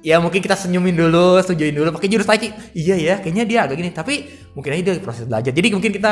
Ya 0.06 0.18
mungkin 0.22 0.42
kita 0.42 0.58
senyumin 0.58 0.98
dulu, 0.98 1.42
setujuin 1.42 1.74
dulu 1.74 1.94
pakai 1.94 2.10
jurus 2.10 2.26
taiki. 2.26 2.50
Iya 2.74 2.96
ya, 2.98 3.16
kayaknya 3.22 3.44
dia 3.46 3.60
agak 3.66 3.78
gini, 3.78 3.94
tapi 3.94 4.14
mungkin 4.58 4.74
aja 4.74 4.82
dia 4.82 4.94
proses 4.98 5.30
belajar. 5.30 5.54
Jadi 5.54 5.68
mungkin 5.70 5.94
kita 5.94 6.12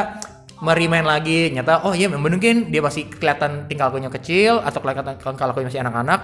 merimain 0.62 1.06
lagi. 1.06 1.52
Nyata 1.52 1.88
oh 1.88 1.94
iya 1.96 2.12
mungkin 2.12 2.72
dia 2.72 2.82
masih 2.84 3.08
kelihatan 3.10 3.68
tingkah 3.68 3.92
lakunya 3.92 4.12
kecil 4.12 4.60
atau 4.64 4.80
kelihatan 4.84 5.18
tingkah 5.18 5.48
lakunya 5.48 5.68
masih 5.72 5.82
anak-anak 5.82 6.20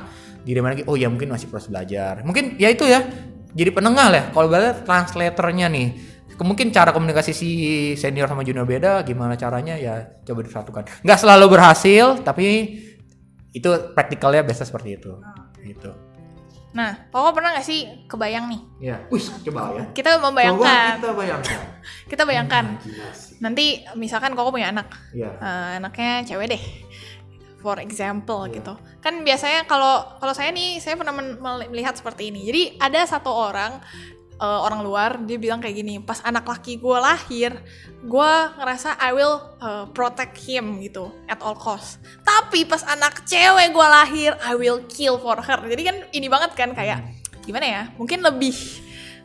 di 0.45 0.51
remind 0.53 0.73
lagi 0.79 0.85
oh 0.85 0.95
ya 0.95 1.07
mungkin 1.09 1.31
masih 1.31 1.47
proses 1.49 1.71
belajar. 1.71 2.21
Mungkin 2.21 2.59
ya 2.61 2.69
itu 2.69 2.85
ya 2.85 3.03
jadi 3.55 3.71
penengah 3.71 4.07
lah. 4.11 4.23
Kalau 4.31 4.47
berarti 4.51 4.83
translatornya 4.83 5.67
nih 5.71 5.89
mungkin 6.35 6.67
cara 6.67 6.91
komunikasi 6.91 7.31
si 7.31 7.49
senior 7.95 8.27
sama 8.27 8.43
junior 8.43 8.67
beda 8.67 9.07
gimana 9.07 9.39
caranya 9.39 9.79
ya 9.79 10.03
coba 10.27 10.43
disatukan. 10.43 10.83
Nggak 11.01 11.19
selalu 11.23 11.45
berhasil 11.47 12.19
tapi 12.21 12.79
itu 13.55 13.69
praktikalnya 13.95 14.43
biasa 14.43 14.67
seperti 14.67 14.99
itu. 14.99 15.15
Gitu 15.63 16.04
nah 16.75 17.07
koko 17.07 17.31
pernah 17.31 17.55
nggak 17.55 17.63
sih 17.63 18.05
kebayang 18.11 18.51
nih? 18.51 18.61
Ya 18.91 18.95
wih 19.07 19.23
coba 19.23 19.71
ya. 19.71 19.83
Kita 19.95 20.19
membayangkan. 20.19 20.99
Kita 20.99 21.13
bayangkan. 21.15 21.57
Kita 22.11 22.23
bayangkan. 22.27 22.65
Nanti 23.39 23.87
misalkan 23.95 24.35
koko 24.35 24.51
punya 24.51 24.75
anak. 24.75 24.91
Ya. 25.15 25.31
Eh, 25.39 25.79
anaknya 25.79 26.27
cewek 26.27 26.51
deh. 26.51 26.63
For 27.63 27.79
example 27.79 28.45
gitu. 28.51 28.75
Kan 28.99 29.23
biasanya 29.23 29.63
kalau 29.65 30.19
kalau 30.19 30.35
saya 30.35 30.51
nih 30.51 30.83
saya 30.83 30.99
pernah 30.99 31.15
melihat 31.71 31.95
seperti 31.95 32.29
ini. 32.29 32.43
Jadi 32.43 32.63
ada 32.77 33.07
satu 33.07 33.31
orang 33.31 33.79
eh, 34.39 34.59
orang 34.61 34.81
luar 34.83 35.11
dia 35.23 35.39
bilang 35.39 35.59
kayak 35.63 35.75
gini 35.79 35.99
pas 36.03 36.19
anak 36.23 36.47
laki 36.47 36.79
gue 36.79 36.97
lahir 36.99 37.51
gue 38.05 38.31
ngerasa 38.59 38.99
I 38.99 39.11
will 39.15 39.35
eh, 39.63 39.85
protect 39.91 40.35
him 40.43 40.79
gitu 40.83 41.11
at 41.31 41.39
all 41.41 41.57
cost. 41.57 41.99
Tapi 42.21 42.67
pas 42.67 42.83
anak 42.85 43.23
cewek 43.25 43.71
gue 43.71 43.87
lahir 43.87 44.31
I 44.43 44.53
will 44.55 44.83
kill 44.87 45.17
for 45.19 45.39
her. 45.39 45.59
Jadi 45.63 45.81
kan 45.83 45.95
ini 46.11 46.27
banget 46.27 46.51
kan 46.53 46.71
kayak 46.75 47.03
gimana 47.45 47.65
ya 47.65 47.81
mungkin 47.95 48.25
lebih 48.25 48.57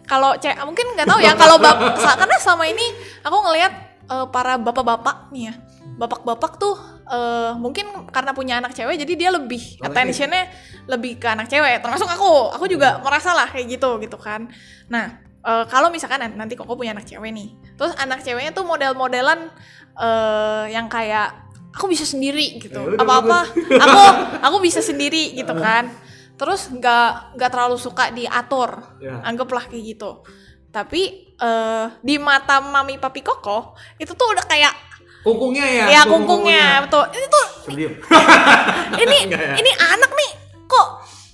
kalau 0.05 0.37
cewek 0.37 0.61
mungkin 0.69 0.93
nggak 0.93 1.09
tahu 1.09 1.21
ya 1.25 1.33
kalau 1.35 1.57
bap 1.57 1.81
karena 2.21 2.37
selama 2.37 2.69
ini 2.69 2.87
aku 3.25 3.37
ngelihat 3.49 3.73
eh, 4.13 4.27
para 4.29 4.61
bapak-bapak 4.61 5.33
nih 5.33 5.51
ya 5.51 5.55
bapak-bapak 5.97 6.61
tuh 6.61 6.77
eh, 7.11 7.53
mungkin 7.55 7.85
karena 8.09 8.31
punya 8.31 8.55
anak 8.57 8.73
cewek 8.73 8.95
jadi 8.97 9.13
dia 9.13 9.31
lebih 9.31 9.59
attentionnya 9.83 10.47
lebih 10.87 11.19
ke 11.19 11.27
anak 11.27 11.47
cewek 11.47 11.79
termasuk 11.79 12.07
aku. 12.07 12.55
Aku 12.55 12.65
juga 12.65 12.99
merasa 13.01 13.35
lah 13.35 13.47
kayak 13.47 13.67
gitu 13.69 13.99
gitu 13.99 14.15
kan. 14.15 14.47
Nah 14.87 15.11
eh, 15.41 15.65
kalau 15.67 15.91
misalkan 15.91 16.19
nan- 16.19 16.39
nanti 16.39 16.55
koko 16.55 16.75
punya 16.75 16.93
anak 16.93 17.05
cewek 17.05 17.31
nih 17.31 17.51
terus 17.75 17.97
anak 17.97 18.21
ceweknya 18.21 18.53
tuh 18.53 18.63
model-modelan 18.63 19.51
eh, 19.97 20.65
yang 20.71 20.87
kayak 20.87 21.35
aku 21.71 21.87
bisa 21.87 22.03
sendiri 22.03 22.59
gitu. 22.59 22.95
Apa 22.95 23.13
apa 23.21 23.39
aku 23.85 24.01
aku 24.47 24.57
bisa 24.61 24.79
sendiri 24.81 25.35
gitu 25.35 25.53
kan. 25.53 25.91
Terus 26.35 26.71
nggak 26.71 27.37
nggak 27.37 27.51
terlalu 27.51 27.77
suka 27.77 28.09
diatur 28.11 28.71
Ya. 28.99 29.21
anggaplah 29.23 29.67
kayak 29.67 29.95
gitu. 29.95 30.23
Tapi 30.71 31.03
eh, 31.35 31.87
di 32.01 32.17
mata 32.17 32.61
mami 32.61 32.97
papi 32.97 33.21
koko 33.21 33.75
itu 33.97 34.13
tuh 34.13 34.31
udah 34.31 34.45
kayak 34.45 34.73
Kungkungnya 35.21 35.67
ya. 35.69 35.85
ya 35.91 36.03
kungkungnya 36.09 36.65
betul. 36.89 37.05
Ini 37.13 37.27
tuh 37.29 37.47
ini 39.05 39.19
ya? 39.29 39.53
ini 39.61 39.71
anak 39.77 40.11
nih 40.17 40.31
kok 40.65 40.89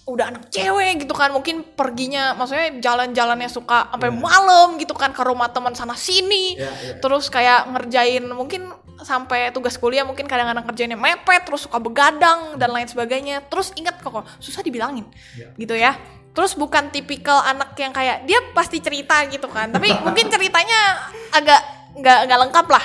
udah 0.06 0.26
anak 0.30 0.50
cewek 0.50 1.06
gitu 1.06 1.14
kan? 1.14 1.30
Mungkin 1.30 1.62
perginya 1.74 2.34
maksudnya 2.34 2.78
jalan-jalannya 2.82 3.50
suka 3.50 3.90
sampai 3.90 4.10
malam 4.10 4.78
gitu 4.78 4.94
kan 4.94 5.10
ke 5.14 5.22
rumah 5.22 5.50
teman 5.50 5.74
sana 5.74 5.94
sini. 5.94 6.58
Ya, 6.58 6.70
ya. 6.70 6.94
terus 6.98 7.30
kayak 7.30 7.70
ngerjain 7.74 8.26
mungkin 8.30 8.70
sampai 8.96 9.52
tugas 9.52 9.76
kuliah 9.76 10.02
mungkin 10.08 10.24
kadang-kadang 10.24 10.64
kerjainnya 10.66 10.96
mepet 10.96 11.44
terus 11.44 11.68
suka 11.68 11.78
begadang 11.78 12.58
dan 12.58 12.70
lain 12.74 12.90
sebagainya. 12.90 13.46
Terus 13.46 13.70
ingat 13.78 14.02
kok 14.02 14.26
susah 14.42 14.62
dibilangin 14.66 15.06
Ya. 15.38 15.50
gitu 15.54 15.74
ya. 15.78 15.94
Terus 16.34 16.58
bukan 16.58 16.90
tipikal 16.90 17.40
anak 17.42 17.72
yang 17.78 17.94
kayak 17.94 18.26
dia 18.26 18.42
pasti 18.50 18.82
cerita 18.82 19.22
gitu 19.30 19.46
kan. 19.46 19.70
Tapi 19.70 19.94
mungkin 20.06 20.26
ceritanya 20.26 21.10
agak 21.32 21.60
nggak 21.96 22.18
nggak 22.28 22.40
lengkap 22.46 22.66
lah 22.68 22.84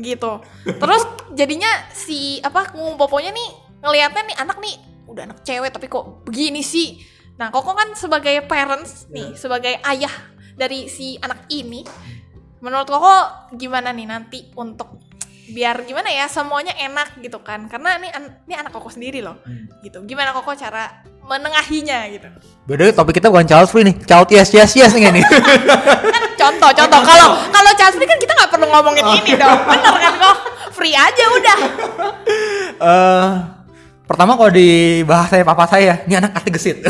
gitu. 0.00 0.40
Terus 0.64 1.02
jadinya 1.36 1.68
si 1.92 2.40
apa 2.40 2.72
ngomong 2.72 2.96
poponya 2.96 3.32
nih 3.32 3.50
ngelihatnya 3.82 4.22
nih 4.32 4.36
anak 4.40 4.58
nih 4.62 4.76
udah 5.10 5.22
anak 5.28 5.38
cewek 5.44 5.70
tapi 5.72 5.86
kok 5.90 6.24
begini 6.24 6.64
sih? 6.64 7.02
Nah 7.36 7.52
koko 7.52 7.76
kan 7.76 7.92
sebagai 7.96 8.44
parents 8.48 9.08
nih 9.12 9.36
sebagai 9.36 9.76
ayah 9.84 10.12
dari 10.56 10.88
si 10.88 11.16
anak 11.20 11.48
ini 11.52 11.84
menurut 12.62 12.86
koko 12.86 13.14
gimana 13.56 13.90
nih 13.90 14.06
nanti 14.06 14.38
untuk 14.54 15.00
biar 15.52 15.84
gimana 15.84 16.08
ya 16.08 16.30
semuanya 16.30 16.72
enak 16.78 17.20
gitu 17.20 17.42
kan? 17.44 17.68
Karena 17.68 17.98
ini 18.00 18.08
an- 18.08 18.40
ini 18.48 18.54
anak 18.56 18.72
koko 18.72 18.88
sendiri 18.88 19.20
loh. 19.20 19.42
Gitu. 19.84 20.00
Gimana 20.08 20.32
koko 20.32 20.56
cara 20.56 20.88
menengahinya 21.22 21.98
gitu 22.10 22.28
Beda 22.62 22.94
topik 22.94 23.18
kita 23.18 23.26
bukan 23.26 23.42
child 23.42 23.66
free 23.66 23.82
nih. 23.82 23.96
Child 24.06 24.28
yes 24.30 24.48
yes 24.54 24.70
yes 24.78 24.92
nih 24.94 25.10
nih. 25.10 25.24
kan 26.14 26.22
contoh 26.38 26.70
contoh 26.70 27.00
kalau 27.02 27.28
kalau 27.50 27.70
child 27.74 27.94
free 27.98 28.06
kan 28.06 28.18
kita 28.22 28.32
nggak 28.32 28.50
perlu 28.54 28.66
ngomongin 28.70 29.02
ini 29.18 29.34
dong 29.34 29.58
bener 29.66 29.94
kan 29.98 30.14
kok 30.14 30.36
free 30.70 30.94
aja 30.94 31.24
udah 31.26 31.58
Eh, 32.82 33.28
pertama 34.02 34.34
kalau 34.34 34.50
di 34.50 35.00
bahasa 35.06 35.38
papa 35.42 35.70
saya, 35.70 36.02
ini 36.02 36.18
anak 36.18 36.34
arti 36.34 36.50
gesit. 36.50 36.82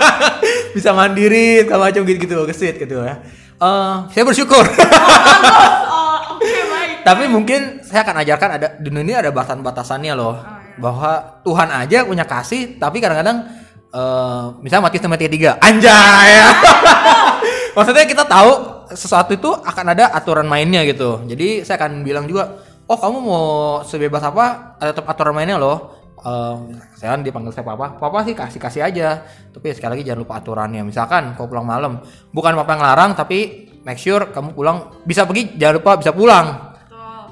Bisa 0.76 0.96
mandiri, 0.96 1.60
segala 1.60 1.92
macam 1.92 2.08
gitu-gitu, 2.08 2.40
gesit 2.48 2.80
gitu 2.80 3.04
ya. 3.04 3.20
Eh, 3.56 3.94
saya 4.12 4.24
bersyukur. 4.24 4.64
oh 4.64 6.40
baik 6.40 7.04
Tapi 7.04 7.24
mungkin 7.28 7.84
saya 7.84 8.00
akan 8.00 8.16
ajarkan 8.24 8.50
ada 8.56 8.66
di 8.80 8.88
dunia 8.88 9.04
ini 9.04 9.12
ada 9.12 9.28
batasan-batasannya 9.28 10.12
loh. 10.16 10.40
Bahwa 10.80 11.40
Tuhan 11.44 11.68
aja 11.68 12.08
punya 12.08 12.24
kasih, 12.24 12.80
tapi 12.80 13.04
kadang-kadang 13.04 13.44
eh 13.92 14.44
misalnya 14.64 14.90
Matius 14.90 15.06
Matius 15.06 15.30
3 15.30 15.62
anjay 15.62 16.28
ya. 16.32 16.48
Maksudnya 17.76 18.08
kita 18.08 18.24
tahu 18.24 18.76
sesuatu 18.92 19.36
itu 19.36 19.50
akan 19.52 19.86
ada 19.92 20.14
aturan 20.14 20.46
mainnya 20.46 20.86
gitu. 20.86 21.20
Jadi 21.26 21.66
saya 21.66 21.76
akan 21.82 22.06
bilang 22.06 22.24
juga, 22.24 22.56
oh 22.86 22.96
kamu 22.96 23.18
mau 23.20 23.46
sebebas 23.82 24.22
apa, 24.22 24.78
ada 24.78 24.96
tetap 24.96 25.04
aturan 25.10 25.34
mainnya 25.34 25.58
loh. 25.60 25.92
Eh, 26.16 26.56
saya 26.96 27.14
kan 27.14 27.20
dipanggil 27.20 27.52
saya 27.52 27.68
papa, 27.68 28.00
papa 28.00 28.24
sih 28.24 28.32
kasih 28.32 28.60
kasih 28.62 28.82
aja. 28.86 29.20
Tapi 29.52 29.76
sekali 29.76 29.98
lagi 29.98 30.04
jangan 30.08 30.20
lupa 30.24 30.40
aturannya. 30.40 30.82
Misalkan 30.86 31.36
kau 31.36 31.44
pulang 31.44 31.68
malam, 31.68 32.00
bukan 32.32 32.56
papa 32.56 32.70
yang 32.78 32.82
larang, 32.82 33.10
tapi 33.12 33.68
make 33.84 34.00
sure 34.00 34.32
kamu 34.32 34.56
pulang 34.56 35.04
bisa 35.04 35.28
pergi, 35.28 35.54
jangan 35.60 35.74
lupa 35.82 35.90
bisa 36.00 36.10
pulang. 36.16 36.46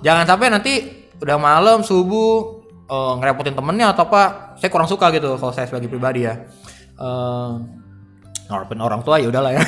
Jangan 0.05 0.29
sampai 0.29 0.53
nanti 0.53 0.73
udah 1.17 1.41
malam 1.41 1.81
subuh 1.81 2.61
eh, 2.85 3.13
ngerepotin 3.17 3.57
temennya 3.57 3.97
atau 3.97 4.05
apa. 4.05 4.44
Saya 4.59 4.71
kurang 4.71 4.89
suka 4.91 5.11
gitu 5.15 5.37
kalau 5.39 5.53
saya 5.53 5.67
sebagai 5.67 5.91
pribadi 5.91 6.27
ya. 6.27 6.35
Ngarepin 8.45 8.81
orang 8.85 9.01
tua 9.01 9.17
ya 9.17 9.33
udahlah 9.33 9.57
ya. 9.57 9.63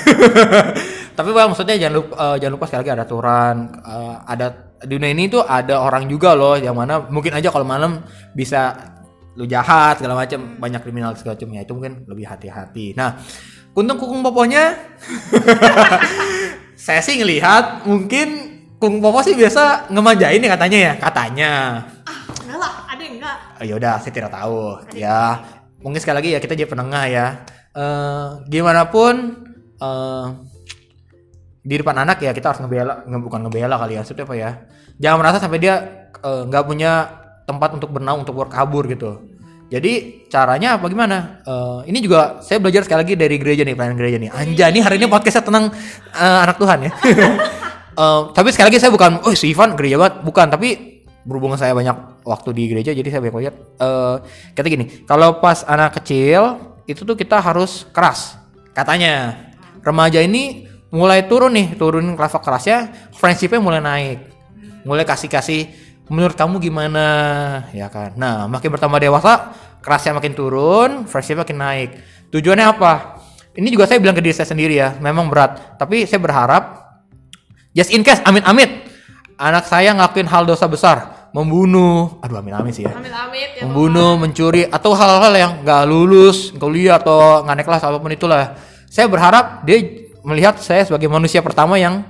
Tapi 1.17 1.33
Bang, 1.33 1.49
maksudnya 1.49 1.81
jangan 1.81 1.95
lupa 1.97 2.15
eh, 2.21 2.37
jangan 2.45 2.53
lupa 2.53 2.65
sekali 2.69 2.81
lagi 2.85 2.93
ada 2.93 3.05
aturan, 3.09 3.57
eh, 3.73 4.17
ada 4.29 4.47
dunia 4.85 5.11
ini 5.17 5.33
tuh 5.33 5.41
ada 5.41 5.81
orang 5.81 6.05
juga 6.05 6.37
loh 6.37 6.61
yang 6.61 6.77
mana 6.77 7.09
mungkin 7.09 7.33
aja 7.33 7.49
kalau 7.49 7.65
malam 7.65 8.05
bisa 8.37 8.77
lu 9.37 9.49
jahat 9.49 9.97
segala 10.01 10.17
macam 10.17 10.61
banyak 10.61 10.81
kriminal 10.85 11.17
segala 11.17 11.41
macam 11.41 11.49
ya 11.57 11.61
itu 11.65 11.73
mungkin 11.73 12.05
lebih 12.05 12.29
hati-hati. 12.29 12.93
Nah, 12.93 13.17
kuntung 13.73 13.97
kukung 13.97 14.21
poponya 14.21 14.77
saya 16.87 17.01
sih 17.01 17.17
ngelihat 17.17 17.89
mungkin 17.89 18.29
kung 18.77 19.01
popo 19.01 19.25
sih 19.25 19.33
biasa 19.33 19.89
ngemanjain 19.89 20.45
ya 20.45 20.51
katanya 20.53 20.79
ya 20.79 20.93
katanya 21.01 21.51
oh, 23.61 23.67
yaudah 23.67 24.01
saya 24.01 24.13
tidak 24.13 24.33
tahu. 24.33 24.81
Ya 24.97 25.43
mungkin 25.81 26.01
sekali 26.01 26.17
lagi 26.23 26.31
ya 26.37 26.41
kita 26.41 26.55
jadi 26.57 26.69
penengah 26.69 27.05
ya. 27.09 27.27
Eh 27.77 28.27
gimana 28.49 28.89
pun 28.89 29.45
eh 29.81 30.27
di 31.67 31.75
depan 31.75 31.99
anak 31.99 32.23
ya 32.23 32.31
kita 32.31 32.55
harus 32.55 32.63
ngebela 32.63 33.03
nge, 33.03 33.19
bukan 33.19 33.41
ngebela 33.47 33.75
kali 33.75 33.99
ya 33.99 34.01
maksudnya 34.05 34.25
apa 34.25 34.35
ya? 34.39 34.51
Jangan 35.03 35.19
merasa 35.19 35.39
sampai 35.43 35.59
dia 35.59 35.75
eh, 36.15 36.43
nggak 36.47 36.65
punya 36.65 36.93
tempat 37.47 37.79
untuk 37.79 37.91
bernaung 37.95 38.27
untuk 38.27 38.39
berkabur 38.39 38.87
gitu. 38.91 39.37
Jadi 39.67 40.23
caranya 40.31 40.79
apa 40.79 40.87
gimana? 40.87 41.43
Eh, 41.43 41.91
ini 41.91 41.99
juga 41.99 42.39
saya 42.39 42.63
belajar 42.63 42.87
sekali 42.87 43.03
lagi 43.03 43.15
dari 43.19 43.35
gereja 43.35 43.67
nih 43.67 43.75
pelayanan 43.75 43.99
gereja 43.99 44.19
nih. 44.23 44.31
Anjay 44.31 44.71
nih 44.71 44.83
hari 44.87 44.97
ini 45.03 45.07
podcastnya 45.11 45.43
tentang 45.43 45.75
eh, 46.15 46.39
anak 46.45 46.57
Tuhan 46.59 46.79
ya. 46.87 46.93
Eh, 47.97 48.23
tapi 48.37 48.53
sekali 48.53 48.69
lagi 48.69 48.77
saya 48.77 48.93
bukan 48.93 49.25
oh 49.25 49.33
si 49.33 49.57
Ivan 49.57 49.73
gereja 49.73 49.97
banget. 49.97 50.21
Bukan 50.21 50.53
tapi 50.53 50.96
berhubungan 51.27 51.59
saya 51.59 51.75
banyak 51.75 52.23
waktu 52.23 52.49
di 52.55 52.63
gereja 52.71 52.91
jadi 52.95 53.09
saya 53.11 53.21
banyak 53.21 53.37
lihat. 53.43 53.55
Eh 53.83 54.17
kata 54.55 54.67
gini 54.71 55.05
kalau 55.05 55.43
pas 55.43 55.67
anak 55.67 55.99
kecil 56.01 56.57
itu 56.87 57.03
tuh 57.03 57.19
kita 57.19 57.43
harus 57.43 57.85
keras. 57.91 58.39
Katanya 58.73 59.35
remaja 59.83 60.23
ini 60.23 60.71
mulai 60.95 61.27
turun 61.27 61.53
nih 61.53 61.75
turun 61.75 62.15
level 62.15 62.41
kerasnya 62.41 63.11
friendshipnya 63.13 63.59
mulai 63.59 63.83
naik. 63.83 64.19
Mulai 64.87 65.03
kasih 65.03 65.27
kasih 65.27 65.67
menurut 66.07 66.39
kamu 66.39 66.63
gimana? 66.63 67.07
Ya 67.75 67.91
kan. 67.91 68.15
Nah 68.15 68.47
makin 68.47 68.71
bertambah 68.71 69.03
dewasa 69.03 69.51
kerasnya 69.83 70.15
makin 70.15 70.33
turun 70.33 70.91
friendshipnya 71.05 71.43
makin 71.43 71.59
naik. 71.59 71.91
Tujuannya 72.31 72.67
apa? 72.71 73.19
Ini 73.57 73.69
juga 73.73 73.89
saya 73.91 73.99
bilang 73.99 74.15
ke 74.15 74.23
diri 74.23 74.37
saya 74.37 74.47
sendiri 74.47 74.79
ya 74.79 74.95
memang 75.03 75.27
berat. 75.27 75.77
Tapi 75.77 76.07
saya 76.07 76.23
berharap 76.23 76.87
Just 77.77 77.93
in 77.93 78.01
case, 78.01 78.25
amit 78.25 78.41
amit, 78.49 78.89
anak 79.37 79.69
saya 79.69 79.93
ngelakuin 79.93 80.25
hal 80.33 80.49
dosa 80.49 80.65
besar, 80.65 81.13
membunuh, 81.37 82.17
aduh 82.25 82.41
amit 82.41 82.57
amit 82.57 82.73
sih 82.73 82.89
ya, 82.89 82.97
amit 82.97 83.13
amit 83.13 83.61
ya 83.61 83.69
membunuh, 83.69 84.17
mencuri, 84.17 84.65
atau 84.65 84.97
hal-hal 84.97 85.33
yang 85.37 85.53
nggak 85.61 85.83
lulus, 85.85 86.57
kuliah 86.57 86.97
atau 86.97 87.45
nggak 87.45 87.55
naik 87.61 87.67
kelas 87.69 87.85
apa 87.85 88.01
pun 88.01 88.09
itulah. 88.09 88.57
Saya 88.89 89.05
berharap 89.05 89.61
dia 89.69 90.09
melihat 90.25 90.57
saya 90.57 90.89
sebagai 90.89 91.13
manusia 91.13 91.45
pertama 91.45 91.77
yang 91.77 92.01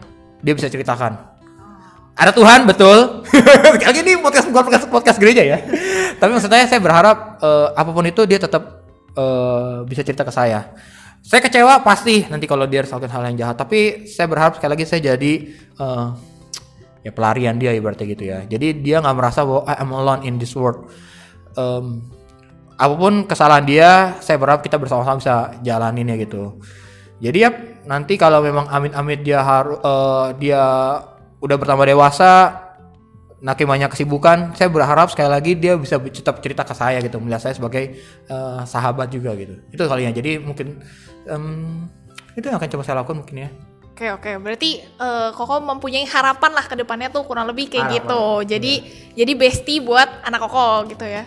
dia 0.46 0.54
bisa 0.54 0.70
ceritakan. 0.70 1.18
Ada 2.14 2.30
Tuhan 2.30 2.70
betul. 2.70 3.26
Kali 3.82 3.98
ini 4.06 4.14
podcast 4.22 4.46
bukan 4.46 4.62
podcast 4.70 4.86
podcast 4.86 5.18
gereja 5.18 5.42
ya. 5.42 5.58
Tapi 6.16 6.30
maksud 6.30 6.48
saya 6.48 6.80
berharap 6.80 7.42
eh, 7.42 7.68
apa 7.74 7.90
pun 7.90 8.06
itu 8.06 8.22
dia 8.30 8.38
tetap 8.38 8.86
eh, 9.12 9.82
bisa 9.90 10.06
cerita 10.06 10.22
ke 10.22 10.30
saya. 10.30 10.70
Saya 11.26 11.42
kecewa 11.42 11.82
pasti 11.82 12.22
nanti 12.30 12.46
kalau 12.46 12.70
dia 12.70 12.86
harus 12.86 12.94
melakukan 12.94 13.10
hal 13.10 13.22
yang 13.34 13.36
jahat. 13.42 13.56
Tapi 13.58 14.06
saya 14.06 14.30
berharap 14.30 14.54
sekali 14.56 14.70
lagi 14.78 14.84
saya 14.86 15.00
jadi 15.12 15.32
eh, 15.76 16.06
ya 17.06 17.14
pelarian 17.14 17.54
dia 17.54 17.70
ibaratnya 17.70 18.06
gitu 18.10 18.24
ya. 18.26 18.42
Jadi 18.50 18.82
dia 18.82 18.98
nggak 18.98 19.14
merasa 19.14 19.46
bahwa 19.46 19.62
I 19.70 19.74
am 19.78 19.90
alone 19.94 20.22
in 20.26 20.42
this 20.42 20.58
world. 20.58 20.90
Em, 21.54 22.02
apa 22.74 22.94
pun 22.98 23.24
kesalahan 23.30 23.62
dia, 23.62 23.90
saya 24.18 24.42
berharap 24.42 24.66
kita 24.66 24.74
bersama-sama 24.76 25.22
bisa 25.22 25.54
jalanin 25.62 26.10
ya 26.10 26.16
gitu. 26.18 26.58
Jadi 27.22 27.38
ya 27.38 27.50
nanti 27.86 28.18
kalau 28.18 28.42
memang 28.42 28.66
amit-amit 28.66 29.22
dia 29.22 29.40
harus 29.40 29.78
dia 30.42 30.60
udah 31.40 31.56
bertambah 31.56 31.86
dewasa, 31.88 32.66
makin 33.40 33.64
banyak 33.70 33.88
kesibukan, 33.94 34.52
saya 34.58 34.68
berharap 34.68 35.08
sekali 35.08 35.30
lagi 35.30 35.52
dia 35.56 35.78
bisa 35.78 35.96
tetap 36.02 36.42
cerita 36.42 36.66
ke 36.66 36.74
saya 36.74 36.98
gitu, 37.00 37.22
melihat 37.22 37.48
saya 37.48 37.54
sebagai 37.56 37.96
eh, 38.28 38.60
sahabat 38.66 39.08
juga 39.14 39.32
gitu. 39.38 39.56
Itu 39.70 39.86
kalinya. 39.86 40.12
Jadi 40.12 40.42
mungkin 40.42 40.82
em, 41.30 41.86
itu 42.36 42.44
yang 42.44 42.60
akan 42.60 42.68
coba 42.68 42.82
saya 42.84 43.00
lakukan 43.00 43.24
mungkin 43.24 43.36
ya. 43.46 43.50
Oke 43.96 44.12
oke, 44.12 44.28
berarti 44.44 44.76
eh, 44.84 45.28
Koko 45.32 45.56
mempunyai 45.64 46.04
harapan 46.04 46.52
lah 46.52 46.68
ke 46.68 46.76
depannya 46.76 47.08
tuh 47.08 47.24
kurang 47.24 47.48
lebih 47.48 47.72
kayak 47.72 47.88
Harapan, 47.88 47.96
gitu. 48.04 48.22
Jadi 48.44 48.72
jadi 49.16 49.32
bestie 49.32 49.80
buat 49.80 50.20
anak 50.20 50.44
Koko 50.44 50.84
gitu 50.92 51.08
ya. 51.08 51.24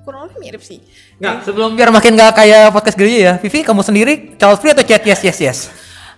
Kurang 0.00 0.24
lebih 0.24 0.40
mirip 0.40 0.64
sih. 0.64 0.80
Nggak, 1.20 1.44
sebelum 1.44 1.76
biar 1.76 1.92
makin 1.92 2.16
nggak 2.16 2.32
kayak 2.40 2.72
podcast 2.72 2.96
gereja 2.96 3.18
ya, 3.20 3.32
Vivi 3.36 3.60
kamu 3.60 3.84
sendiri 3.84 4.12
child 4.40 4.64
free 4.64 4.72
atau 4.72 4.80
chat 4.80 5.04
yes 5.04 5.20
yes 5.20 5.38
yes? 5.44 5.58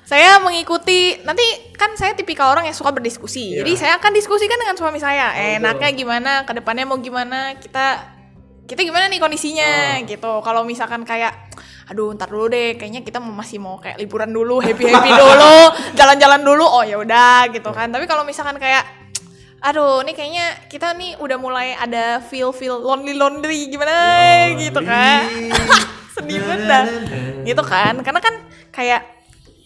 saya 0.09 0.41
mengikuti 0.41 1.21
nanti 1.21 1.45
kan 1.77 1.93
saya 1.93 2.17
tipikal 2.17 2.49
orang 2.49 2.65
yang 2.65 2.73
suka 2.79 2.95
berdiskusi. 2.95 3.59
Iya. 3.59 3.67
Jadi 3.67 3.73
saya 3.77 3.93
akan 4.01 4.15
diskusikan 4.17 4.57
dengan 4.57 4.79
suami 4.79 4.97
saya. 4.97 5.35
Oh, 5.37 5.57
Enaknya 5.61 5.91
gimana, 5.93 6.33
ke 6.49 6.57
depannya 6.57 6.89
mau 6.89 6.97
gimana, 6.97 7.59
kita 7.61 8.09
kita 8.65 8.89
gimana 8.89 9.13
nih 9.13 9.21
Oh. 9.21 9.29
kondisinya 9.29 10.01
gitu. 10.09 10.41
Kalau 10.41 10.65
misalkan 10.65 11.05
kayak 11.05 11.48
aduh 11.89 12.13
ntar 12.13 12.29
dulu 12.29 12.47
deh 12.47 12.77
kayaknya 12.77 13.01
kita 13.01 13.17
mau 13.17 13.33
masih 13.33 13.57
mau 13.57 13.81
kayak 13.81 13.97
liburan 13.97 14.29
dulu 14.29 14.61
happy 14.61 14.85
happy 14.87 15.09
dulu 15.09 15.57
jalan-jalan 15.99 16.41
dulu. 16.45 16.65
Oh 16.65 16.85
ya 16.85 17.01
udah 17.01 17.49
gitu 17.49 17.73
kan. 17.73 17.89
Tapi 17.89 18.05
kalau 18.05 18.23
misalkan 18.23 18.61
kayak 18.61 18.85
aduh 19.59 20.05
ini 20.05 20.13
kayaknya 20.13 20.47
kita 20.69 20.95
nih 20.95 21.17
udah 21.17 21.35
mulai 21.35 21.75
ada 21.75 22.21
feel 22.21 22.53
feel 22.53 22.77
lonely 22.77 23.17
lonely. 23.17 23.73
Gimana 23.73 23.97
gitu 24.55 24.85
kan. 24.85 25.25
Sedih 26.15 26.45
banget. 26.45 26.69
Dah 26.69 26.85
gitu 27.43 27.63
kan. 27.65 27.95
Karena 28.05 28.21
kan 28.21 28.35
kayak 28.69 29.03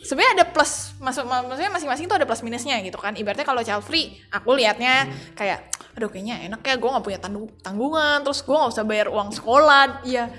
sebenarnya 0.03 0.33
ada 0.39 0.45
plus 0.47 0.95
maksud 0.99 1.27
mak- 1.27 1.47
maksudnya 1.47 1.71
masing-masing 1.71 2.07
tuh 2.07 2.17
ada 2.17 2.25
plus 2.25 2.41
minusnya 2.41 2.79
gitu 2.81 2.97
kan. 2.97 3.19
Ibaratnya 3.19 3.43
kalau 3.43 3.61
child 3.61 3.83
free 3.83 4.15
aku 4.31 4.55
liatnya 4.55 5.11
kayak 5.35 5.75
aduh 5.93 6.09
kayaknya 6.09 6.41
enak 6.49 6.65
ya 6.65 6.81
gue 6.81 6.89
nggak 6.89 7.05
punya 7.05 7.19
tanggung- 7.21 7.53
tanggungan 7.61 8.25
terus 8.25 8.41
gue 8.41 8.57
nggak 8.57 8.73
usah 8.73 8.85
bayar 8.87 9.11
uang 9.11 9.29
sekolah. 9.35 10.01
Iya 10.07 10.31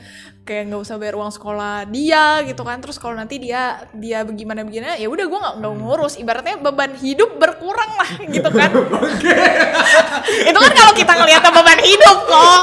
kayak 0.44 0.68
nggak 0.68 0.84
usah 0.84 1.00
bayar 1.00 1.16
uang 1.16 1.32
sekolah 1.32 1.88
dia 1.88 2.44
gitu 2.44 2.62
kan. 2.68 2.78
Terus 2.84 3.00
kalau 3.00 3.16
nanti 3.16 3.40
dia 3.40 3.88
dia 3.96 4.28
bagaimana 4.28 4.68
begini 4.68 5.00
ya 5.00 5.08
udah 5.08 5.26
gue 5.26 5.40
nggak 5.40 5.56
nggak 5.64 5.74
ngurus. 5.80 6.14
Ibaratnya 6.20 6.60
beban 6.60 6.92
hidup 7.00 7.40
berkurang 7.40 7.92
lah 7.96 8.10
gitu 8.36 8.50
kan. 8.52 8.70
Itu 10.52 10.60
kan 10.60 10.72
kalau 10.76 10.94
kita 10.94 11.14
ngeliatnya 11.16 11.52
beban 11.56 11.80
hidup 11.80 12.18
kok. 12.28 12.62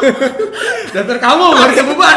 Dasar 0.93 1.19
kamu 1.19 1.45
baru 1.57 1.73
beban. 1.97 2.16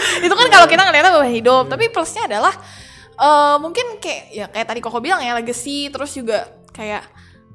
itu 0.00 0.32
kan 0.32 0.48
kalau 0.48 0.66
kita 0.70 0.82
ngeliatnya 0.88 1.12
beban 1.12 1.32
hidup. 1.32 1.64
Tapi 1.68 1.84
plusnya 1.92 2.24
adalah 2.24 2.54
eh 3.20 3.56
mungkin 3.60 4.00
kayak 4.00 4.24
ya 4.32 4.46
kayak 4.48 4.66
tadi 4.72 4.80
koko 4.80 5.04
bilang 5.04 5.20
ya 5.20 5.36
legacy. 5.36 5.92
Terus 5.92 6.16
juga 6.16 6.48
kayak 6.72 7.04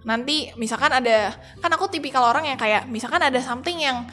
nanti 0.06 0.54
misalkan 0.54 0.94
ada 0.94 1.34
kan 1.58 1.74
aku 1.74 1.90
tipikal 1.90 2.30
orang 2.30 2.46
yang 2.46 2.62
kayak 2.62 2.86
misalkan 2.86 3.26
ada 3.26 3.42
something 3.42 3.82
yang 3.82 4.06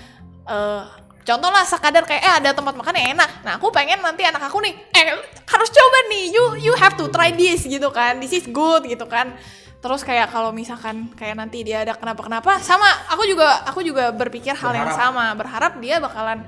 eh 0.48 0.82
contoh 1.22 1.50
lah 1.50 1.62
sekadar 1.62 2.02
kayak 2.04 2.22
eh 2.22 2.34
ada 2.42 2.50
tempat 2.50 2.74
makan 2.74 2.94
yang 2.98 3.08
enak. 3.18 3.30
Nah 3.46 3.58
aku 3.58 3.70
pengen 3.70 4.02
nanti 4.02 4.26
anak 4.26 4.42
aku 4.46 4.58
nih 4.62 4.74
eh 4.94 5.14
harus 5.46 5.68
coba 5.70 5.98
nih 6.10 6.24
you 6.34 6.44
you 6.70 6.72
have 6.78 6.94
to 6.98 7.06
try 7.08 7.30
this 7.30 7.66
gitu 7.66 7.88
kan. 7.94 8.18
This 8.18 8.34
is 8.34 8.44
good 8.50 8.86
gitu 8.86 9.06
kan. 9.06 9.34
Terus 9.82 10.06
kayak 10.06 10.30
kalau 10.30 10.54
misalkan 10.54 11.10
kayak 11.18 11.34
nanti 11.34 11.66
dia 11.66 11.82
ada 11.82 11.98
kenapa-kenapa 11.98 12.62
sama 12.62 12.86
aku 13.10 13.26
juga 13.26 13.66
aku 13.66 13.82
juga 13.82 14.10
berpikir 14.14 14.54
hal 14.54 14.72
yang 14.74 14.90
sama. 14.94 15.34
Berharap 15.34 15.78
dia 15.82 15.98
bakalan 15.98 16.46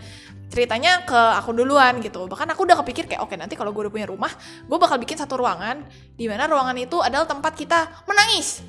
ceritanya 0.50 1.02
ke 1.02 1.20
aku 1.38 1.50
duluan 1.50 1.98
gitu. 1.98 2.30
Bahkan 2.30 2.54
aku 2.54 2.62
udah 2.62 2.78
kepikir 2.82 3.10
kayak 3.10 3.22
oke 3.26 3.34
nanti 3.34 3.58
kalau 3.58 3.74
gue 3.74 3.86
udah 3.86 3.94
punya 3.94 4.06
rumah 4.06 4.30
gue 4.66 4.78
bakal 4.78 4.98
bikin 5.02 5.18
satu 5.18 5.38
ruangan 5.38 5.82
di 6.14 6.30
mana 6.30 6.46
ruangan 6.46 6.78
itu 6.78 7.02
adalah 7.02 7.26
tempat 7.26 7.58
kita 7.58 8.06
menangis 8.06 8.62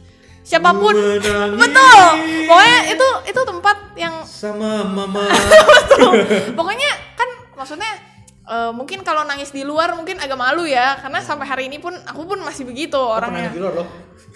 siapa 0.46 0.70
pun 0.78 0.94
betul 1.58 2.06
pokoknya 2.46 2.80
itu 2.94 3.08
itu 3.34 3.42
tempat 3.42 3.78
yang 3.98 4.16
Sama 4.22 4.86
mama. 4.86 5.26
pokoknya 6.60 6.92
kan 7.18 7.30
maksudnya 7.58 7.92
eh, 8.46 8.72
mungkin 8.72 9.02
kalau 9.02 9.26
nangis 9.26 9.50
di 9.50 9.66
luar 9.66 9.98
mungkin 9.98 10.22
agak 10.22 10.38
malu 10.38 10.70
ya 10.70 11.02
karena 11.02 11.18
sampai 11.26 11.50
hari 11.50 11.64
ini 11.66 11.82
pun 11.82 11.98
aku 11.98 12.30
pun 12.30 12.38
masih 12.46 12.62
begitu 12.62 13.00
orangnya 13.02 13.50
di 13.50 13.58
luar 13.58 13.82
loh. 13.82 13.88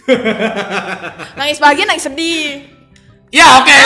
nangis 1.37 1.61
bahagia 1.61 1.85
nangis 1.85 2.09
sedih 2.09 2.79
Ya 3.29 3.45
oke. 3.61 3.77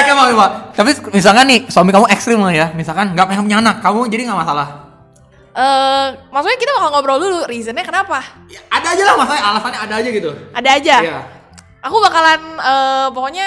Oke 0.00 0.10
mau 0.16 0.24
mau. 0.32 0.72
Tapi 0.72 0.90
misalkan 1.12 1.44
nih 1.44 1.68
suami 1.68 1.92
kamu 1.92 2.08
ekstrim 2.08 2.40
lah 2.40 2.48
ya, 2.48 2.72
misalkan 2.72 3.12
nggak 3.12 3.28
pengen 3.28 3.44
punya 3.44 3.60
anak, 3.60 3.84
kamu 3.84 4.08
jadi 4.08 4.24
nggak 4.24 4.40
masalah. 4.40 4.87
Eh 5.58 6.06
maksudnya 6.30 6.54
kita 6.56 6.70
bakal 6.72 6.88
ngobrol 6.92 7.18
dulu 7.18 7.38
reasonnya 7.44 7.82
kenapa 7.82 8.22
Ya, 8.46 8.62
ada 8.68 8.88
aja 8.88 9.02
lah 9.02 9.14
masalahnya, 9.16 9.44
alasannya 9.48 9.80
ada 9.80 9.94
aja 9.96 10.08
gitu. 10.08 10.30
ada 10.52 10.70
aja 10.72 10.96
Iya. 11.00 11.18
aku 11.80 11.96
bakalan 11.98 12.40
eh, 12.56 13.06
pokoknya 13.10 13.46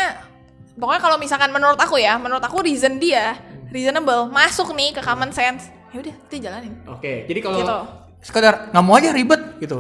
pokoknya 0.74 1.00
kalau 1.00 1.16
misalkan 1.16 1.50
menurut 1.50 1.78
aku 1.78 1.96
ya 1.96 2.16
menurut 2.16 2.42
aku 2.42 2.60
reason 2.60 2.98
dia 2.98 3.40
reasonable 3.70 4.28
masuk 4.28 4.72
nih 4.72 4.92
ke 4.92 5.00
common 5.00 5.32
sense 5.32 5.72
ya 5.90 6.00
udah 6.00 6.16
kita 6.26 6.38
jalanin 6.46 6.76
Oke, 6.86 7.24
jadi 7.26 7.40
kalau 7.40 7.58
Gitu. 7.58 7.76
sekedar 8.22 8.68
nggak 8.70 8.84
mau 8.84 8.96
aja 8.96 9.12
ribet 9.12 9.40
gitu. 9.58 9.80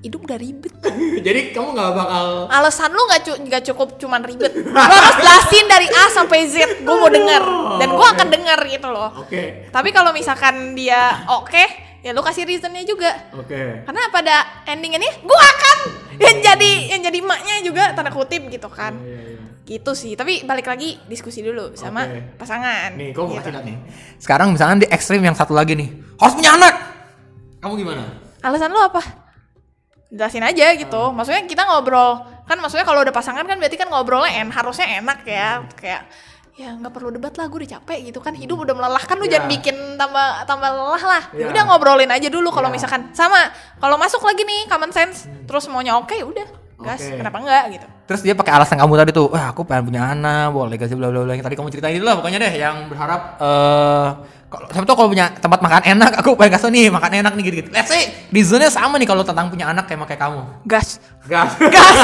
Hidup 0.00 0.20
udah 0.22 0.36
ribet 0.36 0.72
jadi 1.26 1.52
kamu 1.52 1.68
nggak 1.70 1.90
bakal 1.92 2.26
alasan 2.48 2.88
lu 2.88 3.02
nggak 3.04 3.22
cu- 3.22 3.40
nggak 3.42 3.62
cukup 3.68 3.88
cuman 3.96 4.20
ribet 4.20 4.52
lu 4.54 4.72
harus 4.72 5.16
jelasin 5.16 5.66
dari 5.66 5.86
A 5.86 6.08
sampai 6.08 6.44
Z 6.44 6.56
gue 6.80 6.96
mau 6.96 7.08
denger 7.08 7.44
dan 7.76 7.88
gue 7.90 8.06
akan 8.10 8.26
denger 8.26 8.60
gitu 8.70 8.88
loh 8.88 9.10
Oke. 9.18 9.68
tapi 9.68 9.88
kalau 9.90 10.10
misalkan 10.10 10.72
dia 10.72 11.00
oke 11.30 11.64
ya 12.00 12.10
lu 12.10 12.20
kasih 12.20 12.44
reasonnya 12.44 12.80
juga 12.82 13.12
Oke. 13.34 13.84
karena 13.84 14.02
pada 14.08 14.64
endingnya 14.64 14.96
nih 14.98 15.12
gue 15.20 15.40
akan 15.46 15.76
yang 16.16 16.36
jadi 16.42 16.72
yang 16.90 17.00
jadi 17.02 17.18
emaknya 17.20 17.54
juga 17.60 17.84
tanda 17.92 18.08
kutip 18.08 18.48
gitu 18.48 18.68
kan 18.68 18.96
Iya, 18.96 19.36
iya. 19.36 19.40
gitu 19.68 19.92
sih 19.92 20.12
tapi 20.12 20.42
balik 20.42 20.64
lagi 20.64 20.96
diskusi 21.04 21.40
dulu 21.40 21.76
sama 21.76 22.02
Oke. 22.02 22.40
pasangan 22.40 22.96
Nih, 22.96 23.12
kamu 23.12 23.36
gitu. 23.36 23.52
nih. 23.54 23.76
Sekarang 24.16 24.50
misalkan 24.50 24.80
di 24.80 24.88
ekstrim 24.88 25.20
yang 25.20 25.32
satu 25.32 25.52
lagi 25.52 25.72
nih, 25.72 25.88
harus 26.16 26.34
punya 26.34 26.52
anak. 26.52 26.74
Kamu 27.60 27.76
gimana? 27.76 28.02
alasan 28.40 28.72
lu 28.72 28.80
apa 28.80 29.19
jelasin 30.10 30.42
aja 30.42 30.74
gitu. 30.74 31.02
Maksudnya 31.14 31.46
kita 31.46 31.62
ngobrol 31.64 32.26
kan 32.44 32.58
maksudnya 32.58 32.82
kalau 32.82 33.00
udah 33.06 33.14
pasangan 33.14 33.46
kan 33.46 33.56
berarti 33.56 33.78
kan 33.78 33.86
ngobrolnya 33.86 34.42
en 34.42 34.50
harusnya 34.50 34.98
enak 34.98 35.22
ya. 35.22 35.62
Kayak 35.78 36.02
ya 36.58 36.76
nggak 36.76 36.92
perlu 36.92 37.08
debat 37.08 37.32
lah 37.32 37.46
gue 37.48 37.58
udah 37.64 37.70
capek 37.78 37.98
gitu 38.10 38.18
kan. 38.18 38.34
Hidup 38.34 38.58
udah 38.58 38.74
melelahkan 38.74 39.16
lu 39.16 39.24
Iya. 39.24 39.38
jangan 39.38 39.48
bikin 39.48 39.76
tambah 39.96 40.26
tambah 40.44 40.68
lelah 40.68 41.04
lah. 41.06 41.22
Ya 41.32 41.46
Iya. 41.46 41.46
udah 41.54 41.62
ngobrolin 41.70 42.10
aja 42.10 42.28
dulu 42.28 42.50
kalau 42.50 42.68
Iya. 42.68 42.76
misalkan. 42.76 43.00
Sama 43.14 43.48
kalau 43.78 43.96
masuk 43.96 44.20
lagi 44.26 44.42
nih 44.42 44.66
common 44.66 44.90
sense. 44.90 45.30
Terus 45.46 45.70
maunya 45.70 45.94
oke 45.96 46.12
ya 46.12 46.26
udah. 46.26 46.48
Gas 46.80 47.12
Oke. 47.12 47.20
kenapa 47.20 47.36
enggak 47.44 47.64
gitu. 47.76 47.86
Terus 48.08 48.20
dia 48.24 48.32
pakai 48.32 48.56
alasan 48.56 48.80
kamu 48.80 48.96
tadi 48.96 49.12
tuh, 49.12 49.28
wah 49.28 49.52
aku 49.52 49.68
pengen 49.68 49.92
punya 49.92 50.16
anak, 50.16 50.48
boleh 50.48 50.80
kasih 50.80 50.96
bla 50.96 51.12
bla 51.12 51.28
bla. 51.28 51.36
Yang 51.36 51.44
Tadi 51.44 51.56
kamu 51.60 51.68
ceritain 51.68 51.92
itu 51.92 52.08
lah 52.08 52.16
pokoknya 52.16 52.40
deh 52.40 52.52
yang 52.56 52.88
berharap 52.88 53.36
eh 53.36 54.06
kalau 54.50 54.66
siapa 54.66 54.82
tuh 54.82 54.96
kalau 54.98 55.08
punya 55.14 55.30
tempat 55.38 55.62
makan 55.62 55.82
enak, 55.94 56.10
aku 56.18 56.34
pengen 56.34 56.58
kasih 56.58 56.70
nih 56.74 56.86
makan 56.90 57.22
enak 57.22 57.32
nih 57.38 57.42
gitu-gitu. 57.46 57.70
Let's 57.70 57.86
say 57.86 58.10
reasonnya 58.34 58.66
sama 58.66 58.98
nih 58.98 59.06
kalau 59.06 59.22
tentang 59.22 59.46
punya 59.46 59.70
anak 59.70 59.86
kayak 59.86 60.02
kayak 60.10 60.20
kamu. 60.26 60.42
gas 60.66 60.98
Gas. 61.30 61.54
gas 61.74 61.96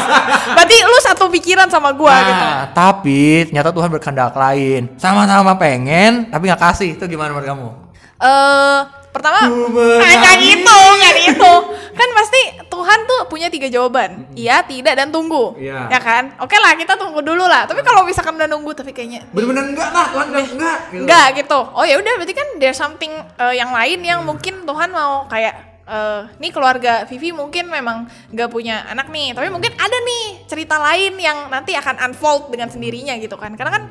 berarti 0.54 0.76
lu 0.87 0.98
satu 1.02 1.26
pikiran 1.26 1.66
sama 1.66 1.90
gua 1.90 2.14
gitu 2.22 2.44
Nah, 2.46 2.70
tapi 2.70 3.50
ternyata 3.50 3.74
Tuhan 3.74 3.90
berkehendak 3.90 4.37
lain. 4.38 4.94
Sama-sama 4.94 5.59
pengen, 5.59 6.30
tapi 6.30 6.46
nggak 6.46 6.62
kasih. 6.62 6.94
Itu 6.94 7.11
gimana 7.11 7.35
menurut 7.35 7.50
kamu? 7.50 7.86
Eh 8.16 8.81
pertama 9.16 9.48
menangis. 9.48 10.44
gitu 10.44 10.79
kayak 11.00 11.16
gitu 11.33 11.52
kan 11.96 12.09
pasti 12.12 12.40
Tuhan 12.68 12.98
tuh 13.09 13.20
punya 13.33 13.48
tiga 13.48 13.72
jawaban. 13.72 14.29
Iya 14.37 14.61
tidak 14.68 15.00
dan 15.00 15.09
tunggu. 15.09 15.57
Iya. 15.57 15.88
ya 15.88 16.00
kan? 16.00 16.37
Oke 16.44 16.61
lah 16.61 16.76
kita 16.76 16.92
tunggu 17.00 17.24
dulu 17.24 17.48
lah. 17.48 17.64
Tapi 17.64 17.81
kalau 17.81 18.05
misalkan 18.05 18.37
udah 18.37 18.44
nunggu 18.44 18.76
tapi 18.76 18.92
kayaknya 18.92 19.24
Bener-bener 19.33 19.72
enggak 19.72 19.88
lah, 19.96 20.12
Tuhan 20.12 20.26
enggak 20.29 20.44
enggak. 20.52 20.79
Gitu. 20.92 21.02
enggak 21.09 21.26
gitu. 21.40 21.61
Oh 21.72 21.85
ya 21.88 21.96
udah 21.96 22.12
berarti 22.20 22.35
kan 22.37 22.48
there's 22.61 22.76
something 22.76 23.11
eh, 23.16 23.55
yang 23.57 23.72
lain 23.72 24.05
yang 24.05 24.20
mungkin 24.29 24.68
Tuhan 24.68 24.92
mau 24.92 25.24
kayak 25.33 25.55
eh 25.87 26.22
nih 26.42 26.50
keluarga 26.50 27.07
Vivi 27.07 27.31
mungkin 27.31 27.70
memang 27.72 28.05
nggak 28.29 28.48
punya 28.52 28.85
anak 28.92 29.09
nih. 29.09 29.33
Tapi 29.33 29.48
mungkin 29.48 29.72
ada 29.81 29.96
nih 29.96 30.44
cerita 30.44 30.76
lain 30.76 31.16
yang 31.16 31.48
nanti 31.48 31.72
akan 31.72 31.96
unfold 32.12 32.52
dengan 32.52 32.68
sendirinya 32.68 33.16
gitu 33.16 33.40
kan. 33.40 33.57
Karena 33.57 33.72
kan 33.72 33.85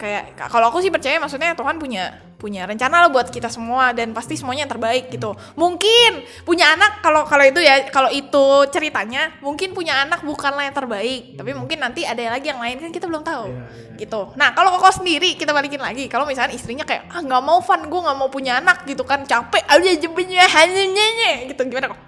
kayak 0.00 0.32
ka- 0.32 0.48
kalau 0.48 0.72
aku 0.72 0.80
sih 0.80 0.88
percaya 0.88 1.20
maksudnya 1.20 1.52
Tuhan 1.52 1.76
punya 1.76 2.16
punya 2.40 2.64
rencana 2.64 3.04
lah 3.04 3.12
buat 3.12 3.28
kita 3.28 3.52
semua 3.52 3.92
dan 3.92 4.16
pasti 4.16 4.32
semuanya 4.32 4.64
yang 4.64 4.72
terbaik 4.72 5.12
gitu. 5.12 5.36
Mungkin 5.60 6.24
punya 6.48 6.72
anak 6.72 7.04
kalau 7.04 7.28
kalau 7.28 7.44
itu 7.44 7.60
ya 7.60 7.84
kalau 7.92 8.08
itu 8.08 8.64
ceritanya 8.72 9.36
mungkin 9.44 9.76
punya 9.76 10.08
anak 10.08 10.24
bukanlah 10.24 10.64
yang 10.64 10.72
terbaik. 10.72 11.36
Tapi 11.36 11.52
mungkin 11.52 11.84
nanti 11.84 12.08
ada 12.08 12.32
lagi 12.32 12.48
yang 12.48 12.56
lain 12.56 12.80
kan 12.80 12.88
kita 12.88 13.04
belum 13.04 13.20
tahu 13.20 13.52
gitu. 14.00 14.32
Nah 14.40 14.56
kalau 14.56 14.72
koko 14.80 15.04
sendiri 15.04 15.36
kita 15.36 15.52
balikin 15.52 15.84
lagi. 15.84 16.08
Kalau 16.08 16.24
misalnya 16.24 16.56
istrinya 16.56 16.88
kayak 16.88 17.12
ah 17.12 17.20
nggak 17.20 17.42
mau 17.44 17.60
fun 17.60 17.84
gue 17.84 18.00
nggak 18.00 18.16
mau 18.16 18.32
punya 18.32 18.56
anak 18.56 18.88
gitu 18.88 19.04
kan 19.04 19.20
capek 19.28 19.60
aja 19.68 19.90
jebenya 20.00 20.48
hanya 20.48 21.44
gitu. 21.44 21.60
Gimana 21.68 21.92
kok? 21.92 22.00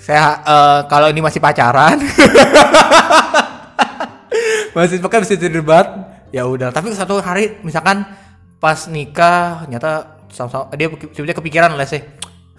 Saya 0.00 0.40
eh, 0.44 0.80
kalau 0.88 1.08
ini 1.08 1.20
masih 1.24 1.40
pacaran, 1.44 2.00
masih 4.76 5.00
pakai 5.00 5.24
bisa 5.24 5.36
debat, 5.36 5.86
ya 6.30 6.46
udah. 6.46 6.70
Tapi 6.74 6.94
satu 6.94 7.18
hari 7.22 7.60
misalkan 7.62 8.06
pas 8.62 8.86
nikah, 8.90 9.66
ternyata 9.66 10.20
sama-sama 10.30 10.70
dia 10.78 10.86
tiba-tiba 10.90 11.38
kepikiran 11.38 11.74
lah 11.74 11.86
sih. 11.86 12.02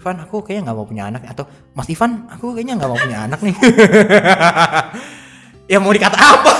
Ivan, 0.02 0.18
aku 0.26 0.42
kayaknya 0.42 0.66
nggak 0.66 0.76
mau 0.76 0.86
punya 0.86 1.04
anak 1.14 1.22
atau 1.30 1.46
Mas 1.78 1.86
Ivan, 1.86 2.26
aku 2.26 2.58
kayaknya 2.58 2.74
nggak 2.74 2.90
mau 2.90 2.98
punya 2.98 3.18
anak 3.22 3.38
nih. 3.38 3.54
ya 5.72 5.78
mau 5.78 5.94
dikata 5.94 6.18
apa? 6.18 6.52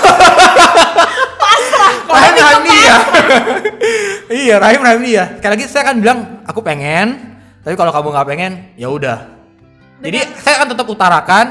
Rahim 2.13 2.35
rahim 2.39 2.63
dia. 2.71 2.95
iya, 4.47 4.55
rahim 4.63 4.79
rahim 4.79 5.01
dia. 5.03 5.23
Sekali 5.35 5.51
lagi 5.59 5.65
saya 5.67 5.81
akan 5.91 5.95
bilang 5.99 6.19
aku 6.47 6.63
pengen, 6.63 7.35
tapi 7.67 7.75
kalau 7.75 7.91
kamu 7.91 8.07
nggak 8.15 8.27
pengen, 8.31 8.51
ya 8.79 8.87
udah. 8.87 9.27
Jadi 9.99 10.19
saya 10.39 10.63
akan 10.63 10.67
tetap 10.71 10.87
utarakan. 10.87 11.45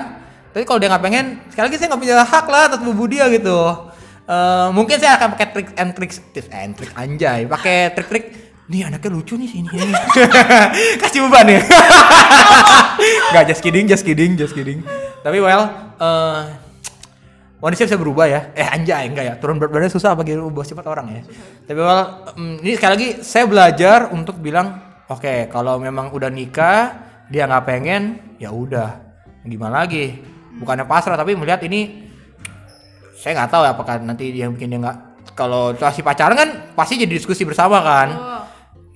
Tapi 0.53 0.65
kalau 0.69 0.81
dia 0.81 0.89
nggak 0.93 1.05
pengen, 1.05 1.27
sekali 1.49 1.65
lagi 1.69 1.77
saya 1.81 1.89
nggak 1.93 2.03
punya 2.05 2.17
hak 2.25 2.47
lah 2.49 2.63
atas 2.73 2.81
bubu 2.81 3.05
dia 3.09 3.25
gitu. 3.33 3.92
Eh, 4.23 4.69
mungkin 4.71 5.03
saya 5.03 5.19
akan 5.19 5.35
pakai 5.35 5.47
trik 5.51 5.69
and 5.75 5.91
tricks, 5.99 6.23
tips 6.31 6.47
and 6.55 6.79
trick 6.79 6.95
anjay, 6.95 7.43
pakai 7.43 7.91
trik-trik 7.91 8.55
nih 8.71 8.87
anaknya 8.87 9.11
lucu 9.11 9.35
nih 9.35 9.51
sini 9.51 9.67
ini 9.67 9.93
kasih 11.03 11.27
beban 11.27 11.51
ya. 11.51 11.61
Nggak 13.35 13.45
just 13.51 13.61
kidding 13.67 13.91
just 13.91 14.07
kidding 14.07 14.39
just 14.39 14.55
kidding. 14.55 14.87
Tapi 15.27 15.43
well 15.43 15.67
eh 15.99 16.43
manusia 17.59 17.91
bisa 17.91 17.99
berubah 17.99 18.31
ya. 18.31 18.55
Eh 18.55 18.63
anjay 18.63 19.11
enggak 19.11 19.25
ya. 19.27 19.35
Turun 19.43 19.59
berat 19.59 19.75
badannya 19.75 19.91
susah 19.91 20.15
bagi 20.15 20.39
ubah 20.39 20.63
sifat 20.63 20.87
orang 20.87 21.19
ya. 21.19 21.23
Tapi 21.67 21.81
well 21.83 22.03
em, 22.39 22.63
ini 22.63 22.79
sekali 22.79 22.93
lagi 22.95 23.09
saya 23.27 23.51
belajar 23.51 24.15
untuk 24.15 24.39
bilang 24.39 24.79
oke 25.11 25.51
kalau 25.51 25.83
memang 25.83 26.15
udah 26.15 26.31
nikah 26.31 26.95
dia 27.27 27.51
nggak 27.51 27.67
pengen 27.67 28.23
ya 28.39 28.55
udah. 28.55 29.03
Gimana 29.43 29.83
lagi? 29.83 30.15
Bukannya 30.63 30.87
pasrah 30.87 31.19
tapi 31.19 31.35
melihat 31.35 31.59
ini 31.67 32.12
saya 33.23 33.39
nggak 33.39 33.51
tahu 33.55 33.63
ya 33.63 33.71
apakah 33.71 33.95
nanti 34.03 34.35
yang 34.35 34.59
bikin 34.59 34.75
dia 34.75 34.83
nggak 34.83 34.99
kalau 35.39 35.71
masih 35.79 36.03
pacaran 36.03 36.35
kan 36.35 36.49
pasti 36.75 36.99
jadi 36.99 37.15
diskusi 37.15 37.47
bersama 37.47 37.79
kan. 37.79 38.09
Oh, 38.11 38.43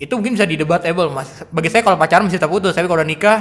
itu 0.02 0.10
mungkin 0.18 0.34
bisa 0.34 0.42
didebatable 0.42 1.14
mas. 1.14 1.46
Bagi 1.54 1.70
saya 1.70 1.86
kalau 1.86 1.94
pacaran 1.94 2.26
masih 2.26 2.42
tetap 2.42 2.50
putus 2.50 2.74
tapi 2.74 2.90
kalau 2.90 2.98
udah 2.98 3.06
nikah 3.06 3.38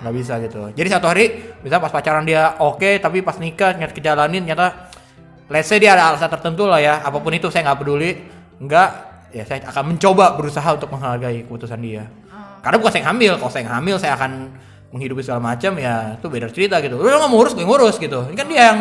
nggak 0.00 0.12
bisa. 0.16 0.40
bisa 0.40 0.48
gitu. 0.48 0.60
Jadi 0.72 0.88
satu 0.88 1.06
hari 1.12 1.24
bisa 1.60 1.76
pas 1.76 1.92
pacaran 1.92 2.24
dia 2.24 2.56
oke 2.56 2.96
tapi 3.04 3.20
pas 3.20 3.36
nikah 3.36 3.76
nyata 3.76 3.92
kejalanin 3.92 4.48
nyata 4.48 4.88
let's 5.52 5.68
say 5.68 5.76
dia 5.76 5.92
ada 5.92 6.16
alasan 6.16 6.32
tertentu 6.32 6.64
lah 6.64 6.80
ya 6.80 7.04
apa 7.04 7.20
pun 7.20 7.36
itu 7.36 7.52
saya 7.52 7.68
nggak 7.68 7.78
peduli 7.84 8.10
nggak 8.56 8.88
ya 9.36 9.44
saya 9.44 9.60
akan 9.68 9.92
mencoba 9.92 10.32
berusaha 10.40 10.72
untuk 10.72 10.88
menghargai 10.88 11.44
keputusan 11.44 11.78
dia. 11.84 12.08
Karena 12.64 12.80
bukan 12.80 12.90
saya 12.96 13.04
yang 13.04 13.10
hamil 13.12 13.32
kalau 13.36 13.52
saya 13.52 13.62
yang 13.68 13.76
hamil 13.76 13.96
saya 14.00 14.12
akan 14.16 14.32
menghidupi 14.90 15.20
segala 15.20 15.52
macam 15.52 15.76
ya 15.76 16.16
itu 16.16 16.26
beda 16.32 16.48
cerita 16.48 16.80
gitu. 16.80 16.96
Lu 16.96 17.04
nggak 17.04 17.28
mau 17.28 17.36
ngurus 17.36 17.52
gue 17.52 17.62
ngurus 17.62 18.00
gitu. 18.00 18.24
Ini 18.32 18.34
kan 18.34 18.46
dia 18.48 18.62
yang 18.72 18.80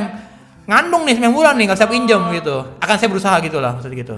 ngandung 0.65 1.05
nih 1.05 1.15
9 1.21 1.29
bulan 1.31 1.53
nih 1.57 1.65
nggak 1.69 1.79
siap 1.79 1.91
pinjam 1.93 2.21
gitu 2.33 2.65
akan 2.81 2.95
saya 2.97 3.09
berusaha 3.09 3.35
gitu 3.41 3.57
lah 3.61 3.77
maksudnya 3.77 3.97
gitu 4.01 4.15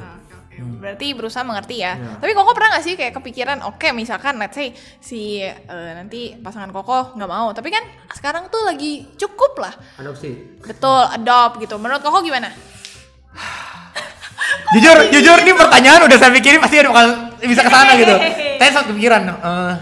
Oke, 0.57 0.65
oke. 0.65 0.81
Berarti 0.81 1.07
berusaha 1.13 1.45
mengerti 1.45 1.85
ya. 1.85 2.17
Tapi 2.17 2.33
Koko 2.33 2.49
pernah 2.57 2.77
gak 2.77 2.85
sih 2.85 2.97
kayak 2.97 3.13
kepikiran, 3.13 3.61
oke 3.61 3.93
misalkan 3.93 4.41
let's 4.41 4.57
say 4.57 4.73
si 4.97 5.37
eh, 5.45 5.91
nanti 5.93 6.33
pasangan 6.33 6.73
Koko 6.73 7.13
nggak 7.13 7.29
mau, 7.29 7.53
tapi 7.53 7.69
kan 7.69 7.85
sekarang 8.09 8.49
tuh 8.49 8.65
lagi 8.65 9.05
cukup 9.21 9.53
lah. 9.61 9.73
adopsi 10.01 10.57
Betul, 10.65 11.05
adopt 11.13 11.61
gitu. 11.61 11.77
Menurut 11.77 12.01
Koko 12.01 12.25
gimana? 12.25 12.49
jujur 14.75 14.97
jujur 15.13 15.37
ini 15.43 15.53
pertanyaan 15.55 16.01
udah 16.07 16.17
saya 16.19 16.31
pikirin 16.33 16.59
pasti 16.59 16.75
ada 16.81 16.89
bakal 16.91 17.07
bisa 17.39 17.61
ke 17.63 17.71
sana 17.71 17.91
gitu 17.95 18.15
saya 18.59 18.71
satu 18.73 18.91
pikiran 18.95 19.21
eh, 19.29 19.73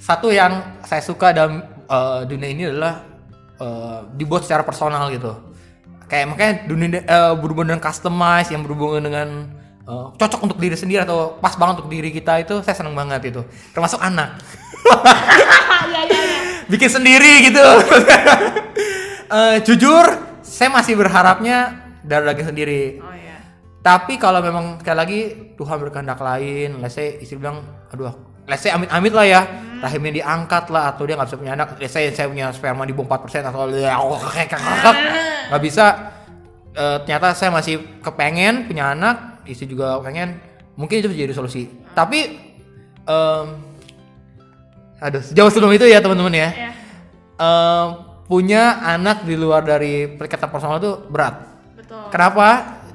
satu 0.00 0.28
yang 0.32 0.52
saya 0.86 1.02
suka 1.02 1.34
dalam 1.36 1.60
eh, 1.84 2.20
dunia 2.24 2.48
ini 2.48 2.62
adalah 2.70 3.02
eh, 3.60 3.98
dibuat 4.16 4.46
secara 4.46 4.64
personal 4.64 5.10
gitu 5.12 5.55
kayak 6.06 6.26
makanya 6.30 6.52
dunia 6.70 6.88
eh, 7.02 7.34
berhubungan 7.38 7.74
dengan 7.74 7.82
customize 7.82 8.48
yang 8.50 8.62
berhubungan 8.62 9.02
dengan 9.02 9.28
eh, 9.86 10.06
cocok 10.14 10.40
untuk 10.42 10.58
diri 10.58 10.78
sendiri 10.78 11.02
atau 11.02 11.38
pas 11.38 11.54
banget 11.58 11.82
untuk 11.82 11.92
diri 11.92 12.10
kita 12.14 12.42
itu 12.42 12.62
saya 12.62 12.74
seneng 12.78 12.94
banget 12.94 13.34
itu. 13.34 13.42
Termasuk 13.74 13.98
anak. 14.02 14.38
Bikin 16.72 16.90
sendiri 16.90 17.46
gitu. 17.50 17.66
Eh, 19.26 19.58
jujur 19.66 20.06
saya 20.46 20.70
masih 20.70 20.94
berharapnya 20.94 21.74
dari 22.06 22.30
daging 22.30 22.48
sendiri. 22.54 22.82
Oh 23.02 23.10
iya. 23.10 23.42
tapi 23.82 24.22
kalau 24.22 24.38
memang 24.38 24.78
sekali 24.78 24.98
lagi 24.98 25.20
Tuhan 25.58 25.82
berkehendak 25.82 26.22
lain, 26.22 26.78
let's 26.78 26.94
say 26.94 27.18
istri 27.18 27.34
bilang, 27.34 27.66
aduh, 27.90 28.14
let's 28.46 28.62
say 28.62 28.70
amit-amit 28.70 29.12
lah 29.12 29.26
ya, 29.26 29.40
rahimnya 29.82 30.22
diangkat 30.22 30.70
lah 30.70 30.94
atau 30.94 31.02
dia 31.04 31.18
nggak 31.18 31.28
bisa 31.28 31.38
punya 31.38 31.52
anak, 31.58 31.66
let's 31.76 31.92
say 31.92 32.08
saya 32.14 32.30
punya 32.30 32.50
sperma 32.54 32.86
di 32.86 32.94
bawah 32.94 33.18
4% 33.18 33.50
atau 33.50 33.66
nggak 35.50 35.62
bisa, 35.62 36.14
eh, 36.74 36.96
ternyata 37.02 37.34
saya 37.34 37.50
masih 37.50 37.82
kepengen 38.00 38.70
punya 38.70 38.94
anak, 38.94 39.42
istri 39.46 39.66
juga 39.66 39.98
pengen, 40.00 40.38
mungkin 40.78 41.02
itu 41.02 41.10
bisa 41.10 41.20
jadi 41.26 41.34
solusi. 41.34 41.66
Tapi, 41.92 42.38
em, 43.06 43.46
aduh, 44.98 45.22
jauh 45.22 45.50
sebelum 45.50 45.74
itu 45.74 45.86
ya 45.86 45.98
teman-teman 45.98 46.34
ya, 46.34 46.48
Iya. 46.50 46.70
em, 47.36 47.86
punya 48.26 48.82
anak 48.82 49.22
di 49.22 49.38
luar 49.38 49.62
dari 49.62 50.10
perikatan 50.10 50.50
personal 50.50 50.82
itu 50.82 50.98
berat. 51.06 51.46
Betul. 51.78 52.10
Kenapa? 52.10 52.46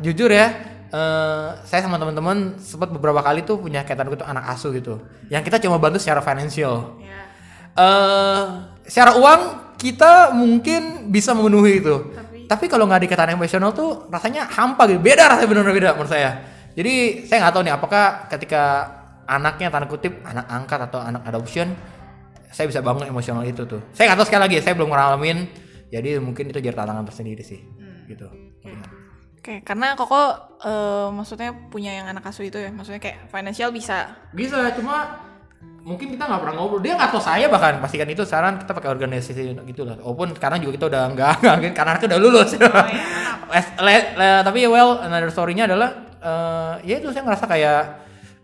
Jujur 0.04 0.28
ya, 0.28 0.71
eh, 0.92 1.48
saya 1.64 1.82
sama 1.82 1.96
teman-teman 1.96 2.60
sempat 2.60 2.92
beberapa 2.92 3.24
kali 3.24 3.48
tuh 3.48 3.58
punya 3.58 3.88
kaitan 3.88 4.12
gitu 4.12 4.28
anak 4.28 4.44
asuh 4.52 4.76
gitu, 4.76 5.00
yang 5.32 5.42
kita 5.42 5.58
cuma 5.64 5.80
bantu 5.80 5.98
secara 5.98 6.20
financial. 6.20 7.00
Iya. 7.00 7.20
eh 7.72 8.44
secara 8.84 9.16
uang 9.16 9.42
kita 9.80 10.36
mungkin 10.36 11.08
bisa 11.08 11.32
memenuhi 11.32 11.80
itu, 11.80 11.96
Tapi- 12.14 12.46
tapi, 12.46 12.66
kalau 12.68 12.84
nggak 12.86 13.00
ada 13.02 13.08
ikatan 13.08 13.32
emosional 13.40 13.72
tuh 13.72 14.12
rasanya 14.12 14.46
hampa 14.52 14.86
gitu, 14.92 15.00
beda 15.00 15.32
rasanya 15.32 15.48
benar-benar 15.48 15.76
beda 15.80 15.90
menurut 15.96 16.12
saya. 16.12 16.32
Jadi 16.76 17.24
saya 17.26 17.48
nggak 17.48 17.54
tahu 17.56 17.64
nih 17.64 17.74
apakah 17.74 18.06
ketika 18.28 18.64
anaknya 19.24 19.72
tanda 19.72 19.88
kutip 19.88 20.20
anak 20.28 20.46
angkat 20.52 20.80
atau 20.92 21.00
anak 21.00 21.24
adoption, 21.24 21.72
saya 22.52 22.68
bisa 22.68 22.84
bangun 22.84 23.08
emosional 23.08 23.48
itu 23.48 23.64
tuh. 23.64 23.80
Saya 23.96 24.12
nggak 24.12 24.20
tahu 24.20 24.28
sekali 24.28 24.42
lagi, 24.52 24.58
saya 24.60 24.76
belum 24.76 24.92
ngalamin, 24.92 25.48
jadi 25.88 26.20
mungkin 26.20 26.52
itu 26.52 26.60
jadi 26.60 26.76
tantangan 26.76 27.08
tersendiri 27.08 27.40
sih, 27.42 27.64
gitu. 28.12 28.28
Oke, 29.42 29.66
karena 29.66 29.98
Koko 29.98 30.22
eh, 30.62 31.10
maksudnya 31.10 31.50
punya 31.74 31.98
yang 31.98 32.06
anak 32.14 32.30
asuh 32.30 32.46
itu 32.46 32.62
ya, 32.62 32.70
maksudnya 32.70 33.02
kayak 33.02 33.26
financial 33.34 33.74
bisa. 33.74 34.14
Bisa, 34.38 34.70
cuma 34.78 35.18
mungkin 35.82 36.14
kita 36.14 36.30
nggak 36.30 36.42
pernah 36.46 36.56
ngobrol. 36.62 36.78
Dia 36.86 36.94
nggak 36.94 37.10
tahu 37.10 37.26
saya 37.26 37.50
bahkan 37.50 37.82
pastikan 37.82 38.06
itu 38.06 38.22
saran 38.22 38.62
kita 38.62 38.70
pakai 38.70 38.94
organisasi 38.94 39.58
gitu 39.66 39.82
lah. 39.82 39.98
Walaupun 39.98 40.38
sekarang 40.38 40.62
juga 40.62 40.78
kita 40.78 40.86
udah 40.94 41.04
nggak 41.18 41.32
nggak 41.42 41.54
mungkin 41.58 41.74
karena 41.74 41.90
anaknya 41.98 42.08
udah 42.14 42.22
lulus. 42.22 42.50
Le- 43.82 44.10
le- 44.16 44.44
tapi 44.46 44.64
well 44.70 45.02
another 45.02 45.34
story-nya 45.34 45.66
adalah 45.66 45.90
eh, 46.22 46.74
ya 46.86 47.02
itu 47.02 47.10
saya 47.10 47.26
ngerasa 47.26 47.46
kayak 47.50 47.82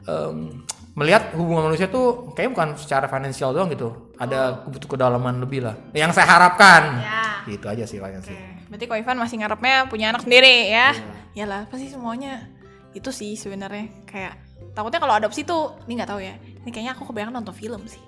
em, 0.10 0.66
melihat 0.98 1.30
hubungan 1.38 1.70
manusia 1.70 1.86
tuh 1.86 2.34
kayak 2.34 2.58
bukan 2.58 2.74
secara 2.74 3.06
finansial 3.06 3.54
doang 3.54 3.70
gitu. 3.70 4.10
Ada 4.18 4.66
butuh 4.66 4.89
kedalaman 4.89 5.38
lebih 5.38 5.62
lah. 5.62 5.78
Yang 5.93 6.18
saya 6.18 6.26
harapkan. 6.26 6.98
Ya. 6.98 7.45
Gitu 7.45 7.66
aja 7.70 7.86
sih 7.86 8.02
Oke, 8.02 8.20
sih. 8.26 8.36
berarti 8.68 8.86
Ko 8.89 8.98
Ivan 8.98 9.22
masih 9.22 9.39
ngarepnya 9.39 9.88
punya 9.88 10.12
anak 10.12 10.26
sendiri 10.26 10.74
ya? 10.74 10.91
Iyalah, 11.38 11.70
pasti 11.70 11.93
semuanya 11.93 12.50
itu 12.98 13.14
sih 13.14 13.38
sebenarnya 13.38 14.10
kayak 14.10 14.34
takutnya 14.74 14.98
kalau 14.98 15.14
adopsi 15.16 15.45
tuh 15.45 15.78
ini 15.86 16.02
nggak 16.02 16.10
tahu 16.10 16.20
ya. 16.20 16.34
Ini 16.66 16.70
kayaknya 16.74 16.98
aku 16.98 17.08
kebanyakan 17.08 17.39
nonton 17.39 17.56
film 17.56 17.86
sih. 17.86 18.02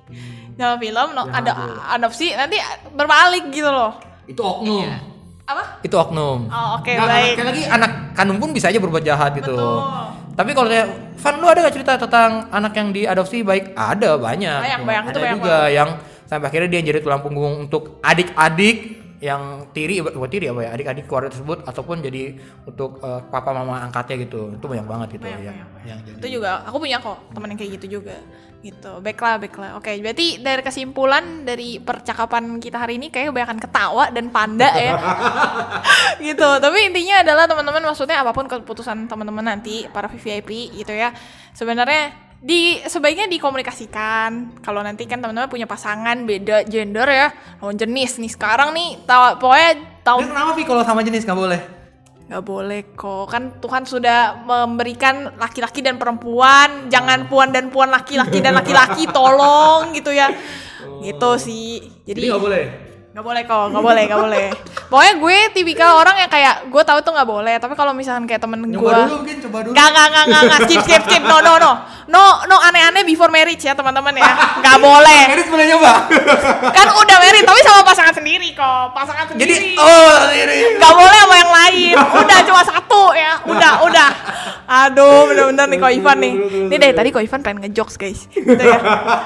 Dalam 0.58 0.82
film 0.82 1.08
no, 1.14 1.30
ada 1.30 1.56
adopsi 1.94 2.34
nanti 2.34 2.58
berbalik 2.92 3.54
gitu 3.54 3.70
loh. 3.70 3.96
Itu 4.26 4.42
oknum. 4.42 4.90
Apa? 5.46 5.82
Itu 5.86 5.96
oknum. 5.96 6.50
Oh, 6.50 6.82
oke, 6.82 6.90
Nggak, 6.90 7.10
baik. 7.10 7.34
Sekali 7.38 7.48
lagi 7.54 7.64
anak 7.70 7.92
kandung 8.14 8.38
pun 8.38 8.50
bisa 8.54 8.70
aja 8.70 8.78
berbuat 8.82 9.02
jahat 9.06 9.34
gitu. 9.38 9.56
Betul. 9.56 9.78
Tapi 10.40 10.56
kalau 10.56 10.72
kayak 10.72 10.88
Van 11.20 11.36
lu 11.36 11.52
ada 11.52 11.68
gak 11.68 11.76
cerita 11.76 12.00
tentang 12.00 12.48
anak 12.48 12.72
yang 12.80 12.96
diadopsi 12.96 13.44
baik? 13.44 13.76
Ada 13.76 14.16
banyak. 14.16 14.60
Banyak, 14.64 14.80
banyak. 14.88 15.04
Ada 15.04 15.12
Itu 15.12 15.20
banyak 15.20 15.36
juga 15.36 15.58
yang 15.68 15.90
sampai 16.32 16.48
akhirnya 16.48 16.70
dia 16.72 16.80
jadi 16.80 17.04
tulang 17.04 17.20
punggung 17.20 17.68
untuk 17.68 18.00
adik-adik 18.00 18.96
yang 19.20 19.68
tiri 19.76 20.00
buat 20.00 20.32
tiri 20.32 20.48
apa 20.48 20.64
ya 20.64 20.70
adik-adik 20.80 21.04
keluarga 21.04 21.28
tersebut 21.36 21.68
ataupun 21.68 22.00
jadi 22.00 22.40
untuk 22.64 23.04
eh, 23.04 23.22
papa 23.28 23.52
mama 23.52 23.84
angkatnya 23.84 24.24
gitu 24.24 24.56
itu 24.56 24.64
banyak 24.64 24.88
banget 24.88 25.08
gitu 25.20 25.28
Banyak, 25.28 25.44
yang, 25.44 25.58
banyak, 25.60 25.88
yang 25.92 26.00
jadi 26.08 26.18
Itu 26.24 26.28
juga 26.40 26.64
aku 26.64 26.78
punya 26.80 26.98
kok 27.04 27.20
teman 27.36 27.52
yang 27.52 27.60
kayak 27.60 27.72
gitu 27.80 28.00
juga. 28.00 28.16
Gitu. 28.60 28.92
Baiklah, 29.00 29.40
baiklah. 29.40 29.72
Oke, 29.80 29.96
berarti 30.04 30.40
dari 30.44 30.60
kesimpulan 30.64 31.48
dari 31.48 31.80
percakapan 31.80 32.60
kita 32.60 32.80
hari 32.80 33.00
ini 33.00 33.08
kayak 33.08 33.32
kebanyakan 33.32 33.60
ketawa 33.60 34.06
dan 34.12 34.32
panda 34.32 34.68
ya. 34.76 34.96
gitu. 36.28 36.50
Tapi 36.60 36.78
intinya 36.92 37.24
adalah 37.24 37.48
teman-teman 37.48 37.92
maksudnya 37.92 38.20
apa 38.24 38.32
pun 38.32 38.48
keputusan 38.48 39.08
teman-teman 39.08 39.56
nanti 39.56 39.88
para 39.92 40.12
VVIP 40.12 40.76
gitu 40.80 40.92
ya. 40.96 41.12
Sebenarnya 41.56 42.29
di 42.40 42.80
sebaiknya 42.88 43.28
dikomunikasikan 43.28 44.64
kalau 44.64 44.80
nanti 44.80 45.04
kan 45.04 45.20
teman-teman 45.20 45.52
punya 45.52 45.68
pasangan 45.68 46.24
beda 46.24 46.64
gender 46.72 47.04
ya 47.04 47.36
lawan 47.60 47.76
jenis 47.76 48.16
nih 48.16 48.32
sekarang 48.32 48.72
nih 48.72 49.04
tahu 49.04 49.44
pokoknya 49.44 49.72
tahu 50.08 50.24
kenapa 50.24 50.56
sih 50.56 50.64
kalau 50.64 50.84
sama 50.88 51.04
jenis 51.04 51.28
nggak 51.28 51.40
boleh? 51.40 51.62
Gak 52.30 52.46
boleh 52.46 52.94
kok, 52.94 53.26
kan 53.26 53.58
Tuhan 53.58 53.90
sudah 53.90 54.46
memberikan 54.46 55.34
laki-laki 55.42 55.82
dan 55.82 55.98
perempuan, 55.98 56.86
jangan 56.86 57.26
puan 57.26 57.50
dan 57.50 57.74
puan 57.74 57.90
laki-laki 57.90 58.38
dan 58.38 58.54
laki-laki, 58.54 59.10
tolong 59.18 59.90
gitu 59.98 60.14
ya. 60.14 60.30
Gitu 61.02 61.32
sih. 61.42 61.82
Jadi 62.06 62.22
Jadi 62.22 62.30
nggak 62.30 62.44
boleh. 62.46 62.89
Gak 63.20 63.28
boleh 63.28 63.44
kok, 63.44 63.76
gak 63.76 63.84
boleh, 63.84 64.04
gak 64.08 64.20
boleh. 64.24 64.48
Pokoknya 64.88 65.14
gue 65.20 65.38
tipikal 65.52 66.00
orang 66.00 66.24
yang 66.24 66.32
kayak 66.32 66.72
gue 66.72 66.84
tahu 66.88 67.04
tuh 67.04 67.12
gak 67.12 67.28
boleh, 67.28 67.60
tapi 67.60 67.76
kalau 67.76 67.92
misalkan 67.92 68.24
kayak 68.24 68.40
temen 68.40 68.64
gue 68.64 68.80
dulu 68.80 69.20
mungkin 69.20 69.44
coba 69.44 69.58
dulu. 69.68 69.76
Gak, 69.76 69.90
gak, 69.92 70.08
gak, 70.08 70.26
gak, 70.32 70.44
gak, 70.48 70.60
skip, 70.64 70.82
skip, 70.88 71.04
skip, 71.04 71.24
no, 71.28 71.44
no, 71.44 71.60
no. 71.60 72.00
No, 72.10 72.42
no, 72.50 72.58
aneh-aneh 72.58 73.06
before 73.06 73.30
marriage 73.30 73.62
ya 73.62 73.78
teman-teman 73.78 74.16
ya. 74.18 74.32
Gak 74.64 74.78
boleh. 74.82 75.36
Eris 75.36 75.46
boleh 75.46 75.66
nyoba. 75.68 76.10
Kan 76.74 76.88
udah 76.96 77.18
married, 77.22 77.46
tapi 77.46 77.60
sama 77.62 77.86
pasangan 77.86 78.16
sendiri 78.18 78.50
kok. 78.58 78.98
Pasangan 78.98 79.30
sendiri. 79.30 79.46
Jadi 79.46 79.78
oh 79.78 80.16
sendiri. 80.26 80.80
Gak 80.82 80.94
boleh 80.96 81.20
sama 81.22 81.36
yang 81.38 81.52
lain. 81.54 81.96
Udah 82.00 82.40
cuma 82.50 82.62
satu 82.66 83.04
ya. 83.14 83.38
Udah, 83.46 83.74
udah. 83.86 84.10
Aduh, 84.70 85.30
bener-bener 85.30 85.66
nih 85.70 85.78
Ko 85.78 85.88
Ivan 85.92 86.18
nih. 86.18 86.34
Ini 86.66 86.76
dari 86.82 86.94
tadi 86.98 87.10
Ko 87.14 87.22
Ivan 87.22 87.46
pengen 87.46 87.70
ngejokes 87.70 88.02
guys. 88.02 88.26
Gitu 88.26 88.58
ya. 88.58 88.80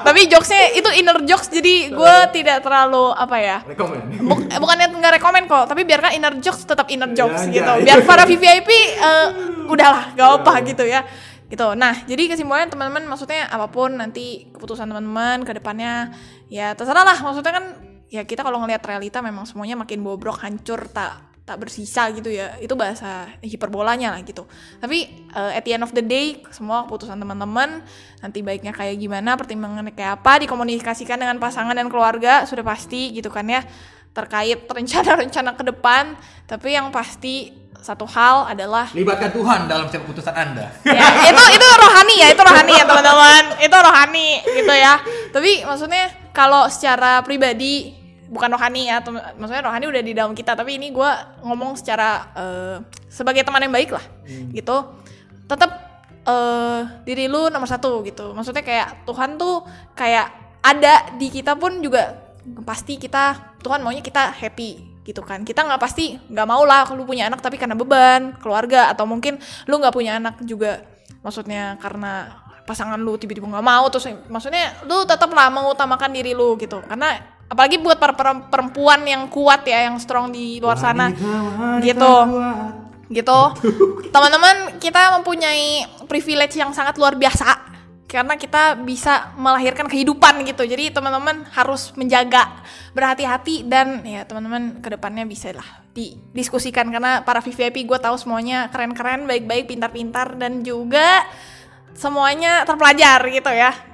Tapi 0.04 0.28
jokesnya 0.28 0.76
itu 0.76 0.88
inner 1.00 1.16
jokes. 1.24 1.48
Jadi 1.48 1.88
gue 1.88 2.14
tidak 2.36 2.60
terlalu 2.60 3.16
apa 3.16 3.36
ya 3.40 3.56
Rekomen. 3.84 4.02
Buk, 4.32 4.40
bukannya 4.48 4.86
nggak 4.96 5.12
rekomen 5.20 5.44
kok, 5.44 5.64
tapi 5.68 5.84
biarkan 5.84 6.12
inner 6.16 6.34
jokes 6.40 6.64
tetap 6.64 6.88
inner 6.88 7.10
jokes 7.12 7.46
Ya, 7.48 7.60
gitu. 7.60 7.72
ya, 7.80 7.84
Biar 7.84 7.98
ya. 8.00 8.06
para 8.06 8.24
VVIP 8.30 8.70
eh, 8.96 9.26
udahlah, 9.68 10.12
gak 10.12 10.28
apa 10.40 10.52
gitu 10.64 10.84
ya. 10.84 11.04
gitu 11.44 11.76
nah 11.76 11.92
jadi 12.08 12.34
kesimpulannya 12.34 12.72
teman-teman 12.72 13.04
maksudnya 13.04 13.46
apa 13.46 13.68
pun 13.68 13.94
nanti 13.94 14.48
keputusan 14.50 14.88
teman-teman 14.90 15.44
ke 15.44 15.52
depannya 15.54 16.10
ya 16.48 16.72
terserah 16.72 17.04
lah 17.04 17.14
maksudnya 17.20 17.52
kan 17.52 17.64
ya 18.08 18.24
kita 18.24 18.40
kalau 18.42 18.58
ngelihat 18.64 18.80
realita 18.82 19.20
memang 19.20 19.44
semuanya 19.46 19.76
makin 19.76 20.00
bobrok 20.02 20.40
hancur 20.40 20.88
tak 20.88 21.20
tak 21.44 21.60
bersisa 21.60 22.08
gitu 22.16 22.32
ya 22.32 22.56
itu 22.56 22.72
bahasa 22.72 23.28
hiperbolanya 23.44 24.16
lah 24.16 24.20
gitu 24.24 24.48
tapi 24.80 25.28
uh, 25.36 25.52
at 25.52 25.60
the 25.68 25.76
end 25.76 25.84
of 25.84 25.92
the 25.92 26.00
day 26.00 26.40
semua 26.48 26.88
keputusan 26.88 27.20
teman-teman 27.20 27.84
nanti 28.24 28.40
baiknya 28.40 28.72
kayak 28.72 28.96
gimana 28.96 29.36
pertimbangannya 29.36 29.92
kayak 29.92 30.24
apa 30.24 30.40
dikomunikasikan 30.48 31.20
dengan 31.20 31.36
pasangan 31.36 31.76
dan 31.76 31.92
keluarga 31.92 32.48
sudah 32.48 32.64
pasti 32.64 33.12
gitu 33.12 33.28
kan 33.28 33.44
ya 33.44 33.60
terkait 34.16 34.64
rencana-rencana 34.64 35.52
ke 35.52 35.64
depan 35.68 36.16
tapi 36.48 36.72
yang 36.72 36.88
pasti 36.88 37.52
satu 37.84 38.08
hal 38.08 38.48
adalah 38.48 38.88
libatkan 38.96 39.28
Tuhan 39.28 39.68
dalam 39.68 39.84
setiap 39.92 40.08
keputusan 40.08 40.32
Anda. 40.32 40.72
ya, 40.88 41.04
itu 41.28 41.42
itu 41.52 41.66
rohani 41.68 42.14
ya, 42.16 42.28
itu 42.32 42.40
rohani 42.40 42.72
ya 42.72 42.84
teman-teman. 42.88 43.42
Itu 43.60 43.76
rohani 43.76 44.28
gitu 44.40 44.72
ya. 44.72 44.94
Tapi 45.28 45.68
maksudnya 45.68 46.08
kalau 46.32 46.64
secara 46.72 47.20
pribadi 47.20 47.92
bukan 48.34 48.50
rohani 48.50 48.90
ya, 48.90 48.98
maksudnya 49.38 49.62
rohani 49.62 49.86
udah 49.86 50.02
di 50.02 50.12
dalam 50.12 50.34
kita, 50.34 50.58
tapi 50.58 50.74
ini 50.74 50.90
gue 50.90 51.10
ngomong 51.46 51.78
secara 51.78 52.34
eh, 52.34 52.76
sebagai 53.06 53.46
teman 53.46 53.62
yang 53.62 53.70
baik 53.70 53.94
lah, 53.94 54.02
gitu. 54.50 54.98
Tetap 55.46 55.70
eh, 56.26 56.80
diri 57.06 57.30
lu 57.30 57.46
nomor 57.54 57.70
satu 57.70 58.02
gitu. 58.02 58.34
Maksudnya 58.34 58.66
kayak 58.66 59.06
Tuhan 59.06 59.38
tuh 59.38 59.62
kayak 59.94 60.26
ada 60.64 61.14
di 61.14 61.30
kita 61.30 61.54
pun 61.54 61.78
juga 61.78 62.24
pasti 62.64 62.98
kita 63.00 63.56
Tuhan 63.62 63.80
maunya 63.80 64.04
kita 64.04 64.32
happy 64.32 64.94
gitu 65.04 65.20
kan 65.20 65.44
kita 65.44 65.60
nggak 65.64 65.80
pasti 65.80 66.16
nggak 66.16 66.48
mau 66.48 66.64
lah 66.64 66.88
lu 66.96 67.04
punya 67.04 67.28
anak 67.28 67.44
tapi 67.44 67.60
karena 67.60 67.76
beban 67.76 68.32
keluarga 68.40 68.88
atau 68.88 69.04
mungkin 69.04 69.36
lu 69.68 69.76
nggak 69.76 69.92
punya 69.92 70.16
anak 70.16 70.40
juga 70.48 70.80
maksudnya 71.20 71.76
karena 71.76 72.40
pasangan 72.64 72.96
lu 72.96 73.20
tiba-tiba 73.20 73.44
nggak 73.44 73.64
mau 73.64 73.84
terus 73.92 74.08
maksudnya 74.32 74.72
lu 74.88 75.04
tetap 75.04 75.28
lah 75.36 75.52
mengutamakan 75.52 76.08
diri 76.16 76.32
lu 76.32 76.56
gitu 76.56 76.80
karena 76.88 77.20
apalagi 77.48 77.76
buat 77.80 78.00
para 78.00 78.14
per- 78.16 78.48
perempuan 78.48 79.04
yang 79.04 79.28
kuat 79.28 79.64
ya 79.68 79.88
yang 79.90 79.96
strong 80.00 80.32
di 80.32 80.58
luar 80.58 80.78
sana. 80.80 81.12
gitu. 81.84 82.12
gitu. 83.12 83.40
Teman-teman 84.14 84.80
kita 84.80 85.14
mempunyai 85.20 85.86
privilege 86.08 86.56
yang 86.56 86.72
sangat 86.72 86.96
luar 86.96 87.14
biasa. 87.14 87.72
Karena 88.08 88.38
kita 88.38 88.78
bisa 88.78 89.34
melahirkan 89.34 89.90
kehidupan 89.90 90.46
gitu. 90.46 90.62
Jadi 90.62 90.94
teman-teman 90.94 91.42
harus 91.50 91.90
menjaga 91.98 92.46
berhati-hati 92.94 93.66
dan 93.66 94.06
ya 94.06 94.22
teman-teman 94.22 94.78
ke 94.78 94.86
depannya 94.94 95.26
bisa 95.26 95.50
lah 95.50 95.66
didiskusikan. 95.98 96.86
Karena 96.94 97.26
para 97.26 97.42
VVIP 97.42 97.82
gue 97.82 97.98
tahu 97.98 98.14
semuanya 98.14 98.70
keren-keren 98.70 99.26
baik-baik 99.26 99.66
pintar-pintar 99.66 100.38
dan 100.38 100.62
juga 100.62 101.26
semuanya 101.94 102.62
terpelajar 102.66 103.22
gitu 103.30 103.50
ya 103.50 103.93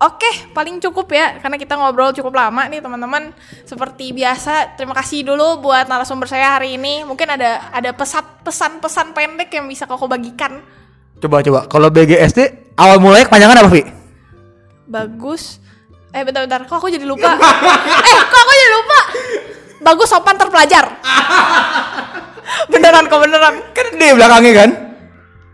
Oke, 0.00 0.48
paling 0.56 0.80
cukup 0.80 1.12
ya 1.12 1.36
karena 1.44 1.60
kita 1.60 1.76
ngobrol 1.76 2.16
cukup 2.16 2.32
lama 2.32 2.64
nih 2.72 2.80
teman-teman. 2.80 3.36
Seperti 3.68 4.16
biasa, 4.16 4.72
terima 4.72 4.96
kasih 4.96 5.28
dulu 5.28 5.60
buat 5.60 5.92
narasumber 5.92 6.24
saya 6.24 6.56
hari 6.56 6.80
ini. 6.80 7.04
Mungkin 7.04 7.28
ada 7.28 7.68
ada 7.68 7.92
pesan 7.92 8.24
pesan-pesan 8.40 9.12
pendek 9.12 9.52
yang 9.52 9.68
bisa 9.68 9.84
kau 9.84 10.08
bagikan. 10.08 10.64
Coba 11.20 11.44
coba 11.44 11.68
kalau 11.68 11.92
BGSD 11.92 12.72
awal 12.80 12.96
mulai 12.96 13.28
kepanjangan 13.28 13.60
apa, 13.60 13.68
Vi? 13.68 13.84
Bagus. 14.88 15.60
Eh 16.16 16.24
bentar-bentar, 16.24 16.64
kok 16.64 16.80
aku 16.80 16.88
jadi 16.88 17.04
lupa? 17.04 17.36
eh, 18.08 18.18
kok 18.24 18.40
aku 18.40 18.52
jadi 18.56 18.72
lupa? 18.72 18.98
Bagus 19.84 20.08
sopan 20.08 20.40
terpelajar. 20.40 20.96
beneran 22.72 23.04
kok 23.04 23.20
beneran. 23.20 23.54
Kan 23.76 23.86
di 24.00 24.16
belakangnya 24.16 24.52
kan? 24.64 24.70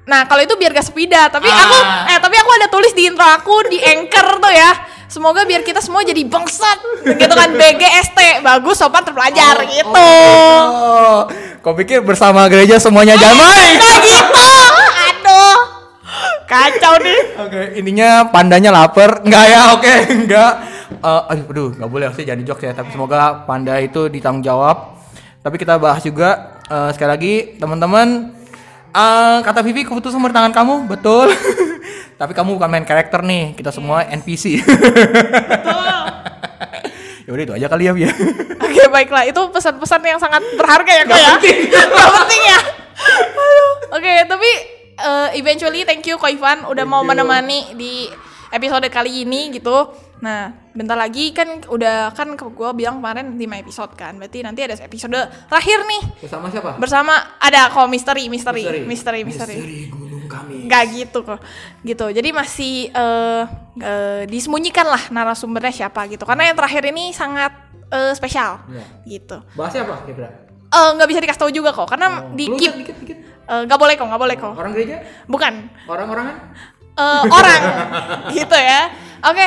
Nah, 0.06 0.22
kalau 0.24 0.38
itu 0.38 0.54
biar 0.54 0.70
gak 0.70 0.86
sepida, 0.86 1.26
tapi 1.26 1.50
Ah. 1.50 1.58
aku 1.58 1.76
eh 2.06 2.18
tapi 2.22 2.38
aku 2.38 2.50
ada 2.54 2.66
tulis 2.70 2.94
di 2.94 3.10
intro 3.10 3.26
aku 3.26 3.66
di 3.66 3.82
Anchor 3.82 4.38
tuh 4.38 4.54
ya. 4.54 4.70
Semoga 5.06 5.42
biar 5.42 5.62
kita 5.62 5.78
semua 5.78 6.02
jadi 6.02 6.22
bangsat 6.22 6.78
gitu 7.06 7.30
kan 7.30 7.50
BGST, 7.52 8.42
bagus 8.42 8.74
sopan 8.76 9.02
terpelajar 9.02 9.62
gitu. 9.64 9.86
Oh, 9.88 11.26
kau 11.60 11.74
pikir 11.74 12.02
bersama 12.02 12.46
gereja 12.46 12.78
semuanya 12.78 13.14
damai? 13.14 13.66
Nah 13.82 13.96
gitu. 13.98 14.50
Aduh. 15.06 15.58
Kacau 16.46 16.94
nih. 17.02 17.20
Oke, 17.38 17.62
intinya 17.74 18.26
pandanya 18.26 18.70
lapar. 18.70 19.22
Enggak 19.22 19.44
ya, 19.46 19.60
oke, 19.74 19.94
enggak. 20.22 20.52
Eh, 20.90 21.22
aduh, 21.34 21.46
aduh, 21.50 21.68
enggak 21.74 21.90
boleh 21.90 22.06
sih 22.14 22.22
jadi 22.22 22.42
jokes 22.42 22.62
ya. 22.62 22.72
Tapi 22.74 22.90
semoga 22.90 23.42
panda 23.42 23.78
itu 23.78 24.06
ditanggung 24.06 24.42
jawab. 24.42 24.98
Tapi 25.42 25.54
kita 25.56 25.78
bahas 25.78 26.02
juga 26.02 26.62
eh, 26.66 26.90
sekali 26.94 27.10
lagi 27.10 27.34
teman-teman. 27.58 28.35
Eh, 28.96 29.38
kata 29.44 29.60
Vivi 29.60 29.84
keputusan 29.84 30.18
bertangan 30.18 30.56
kamu, 30.56 30.88
betul. 30.88 31.28
Tapi 32.20 32.32
kamu 32.32 32.56
bukan 32.56 32.68
main 32.72 32.88
karakter 32.88 33.20
nih, 33.20 33.52
kita 33.52 33.68
semua 33.68 34.08
NPC. 34.08 34.56
ya 37.26 37.30
udah 37.34 37.44
itu 37.44 37.52
aja 37.52 37.68
kali 37.68 37.92
ya. 37.92 38.08
Oke, 38.56 38.88
baiklah. 38.88 39.28
Itu 39.28 39.52
pesan-pesan 39.52 40.00
yang 40.00 40.16
sangat 40.16 40.40
berharga 40.56 40.88
ya, 40.88 41.04
Kak 41.04 41.20
ya. 41.20 41.32
Gak 41.92 42.10
penting 42.24 42.42
ya. 42.48 42.60
Aduh. 43.36 43.72
Oke, 44.00 44.14
tapi 44.24 44.50
eh, 44.96 45.28
eventually 45.36 45.84
thank 45.84 46.08
you 46.08 46.16
Ko 46.16 46.24
Ivan 46.24 46.64
udah 46.64 46.88
mau 46.88 47.04
menemani 47.04 47.76
di 47.76 48.08
episode 48.48 48.88
kali 48.88 49.28
ini 49.28 49.52
gitu. 49.52 49.92
Nah, 50.16 50.48
bentar 50.72 50.96
lagi 50.96 51.28
kan 51.30 51.60
udah 51.68 52.08
kan 52.16 52.32
gue 52.36 52.70
bilang 52.72 53.04
kemarin 53.04 53.36
5 53.36 53.62
episode 53.62 53.92
kan. 53.92 54.16
Berarti 54.16 54.40
nanti 54.40 54.64
ada 54.64 54.72
episode 54.72 55.12
terakhir 55.46 55.78
nih 55.84 56.02
Bersama 56.24 56.46
siapa? 56.48 56.70
bersama 56.80 57.14
ada 57.36 57.68
kok 57.68 57.84
misteri, 57.86 58.32
misteri, 58.32 58.64
misteri, 58.88 59.20
misteri. 59.28 59.56
gunung 59.92 60.24
kami. 60.24 60.64
Nggak 60.64 60.82
gitu 60.96 61.18
kok. 61.20 61.40
Gitu. 61.84 62.06
Jadi 62.10 62.28
masih 62.32 62.74
eh 62.88 63.42
eh, 63.76 64.22
disembunyikan 64.24 64.88
lah 64.88 65.02
narasumbernya 65.12 65.84
siapa 65.84 66.08
gitu. 66.08 66.24
Karena 66.24 66.48
yang 66.48 66.56
terakhir 66.56 66.82
ini 66.88 67.12
sangat 67.12 67.52
eh, 67.92 68.16
spesial. 68.16 68.64
Iya. 68.72 68.84
Gitu. 69.04 69.36
Bahasnya 69.52 69.84
apa 69.84 70.00
kira-kira? 70.08 70.28
Eh, 70.66 70.90
nggak 70.96 71.08
bisa 71.08 71.20
dikasih 71.20 71.40
tahu 71.44 71.52
juga 71.52 71.70
kok 71.70 71.86
karena 71.86 72.24
di 72.32 72.48
Keluar 72.48 72.58
keep 72.58 72.72
dikit, 72.82 72.96
dikit. 73.04 73.18
Eh, 73.46 73.62
nggak 73.68 73.78
boleh 73.78 73.94
kok 73.94 74.06
nggak 74.10 74.18
boleh 74.18 74.34
kok 74.34 74.54
Orang 74.58 74.72
gereja? 74.74 74.96
bukan 75.30 75.70
Orang-orangan? 75.86 76.36
Eh, 76.96 77.22
orang 77.30 77.60
gitu 78.36 78.56
ya 78.56 78.90
oke 79.22 79.46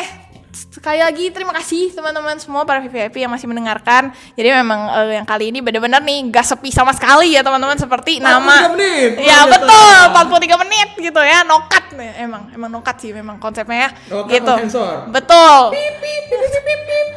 sekali 0.50 1.00
lagi 1.00 1.30
terima 1.30 1.54
kasih 1.54 1.94
teman-teman 1.94 2.38
semua 2.42 2.66
para 2.66 2.82
VIP 2.82 3.22
yang 3.22 3.30
masih 3.30 3.46
mendengarkan 3.46 4.10
jadi 4.34 4.60
memang 4.62 4.90
eh, 4.90 5.22
yang 5.22 5.28
kali 5.28 5.54
ini 5.54 5.62
benar-benar 5.62 6.02
nih 6.02 6.26
gak 6.34 6.46
sepi 6.46 6.74
sama 6.74 6.94
sekali 6.96 7.38
ya 7.38 7.46
teman-teman 7.46 7.78
seperti 7.78 8.18
nama 8.18 8.74
43 8.74 8.76
menit. 8.76 9.12
ya 9.22 9.40
betul 9.46 9.94
biasa. 10.10 10.58
43 10.58 10.62
menit 10.66 10.90
gitu 10.98 11.22
ya 11.22 11.40
nokat 11.46 11.84
emang 12.18 12.44
emang 12.56 12.70
nokat 12.74 12.96
sih 12.98 13.12
memang 13.14 13.38
konsepnya 13.38 13.90
ya 13.90 13.90
Nokat 14.10 14.32
gitu 14.40 14.54
betul 15.14 15.60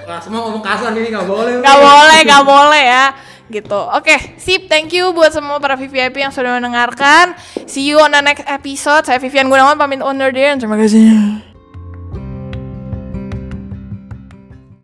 Nah, 0.02 0.18
semua 0.18 0.40
ngomong 0.44 0.60
kasar 0.66 0.90
nih 0.92 1.14
nggak 1.14 1.26
boleh. 1.30 1.62
Gak 1.62 1.78
boleh, 1.78 2.18
gak 2.26 2.42
boleh 2.44 2.84
ya 2.84 3.06
gitu. 3.52 3.80
Oke, 3.92 4.16
sip. 4.40 4.64
Thank 4.66 4.96
you 4.96 5.12
buat 5.12 5.28
semua 5.28 5.60
para 5.60 5.76
VVIP 5.76 6.16
yang 6.24 6.32
sudah 6.32 6.56
mendengarkan. 6.56 7.36
See 7.68 7.84
you 7.84 8.00
on 8.00 8.10
the 8.10 8.24
next 8.24 8.48
episode. 8.48 9.04
Saya 9.04 9.20
Vivian 9.20 9.52
Gunawan 9.52 9.76
pamit 9.76 10.00
undur 10.00 10.32
diri. 10.32 10.56
Terima 10.56 10.80
kasih. 10.80 11.51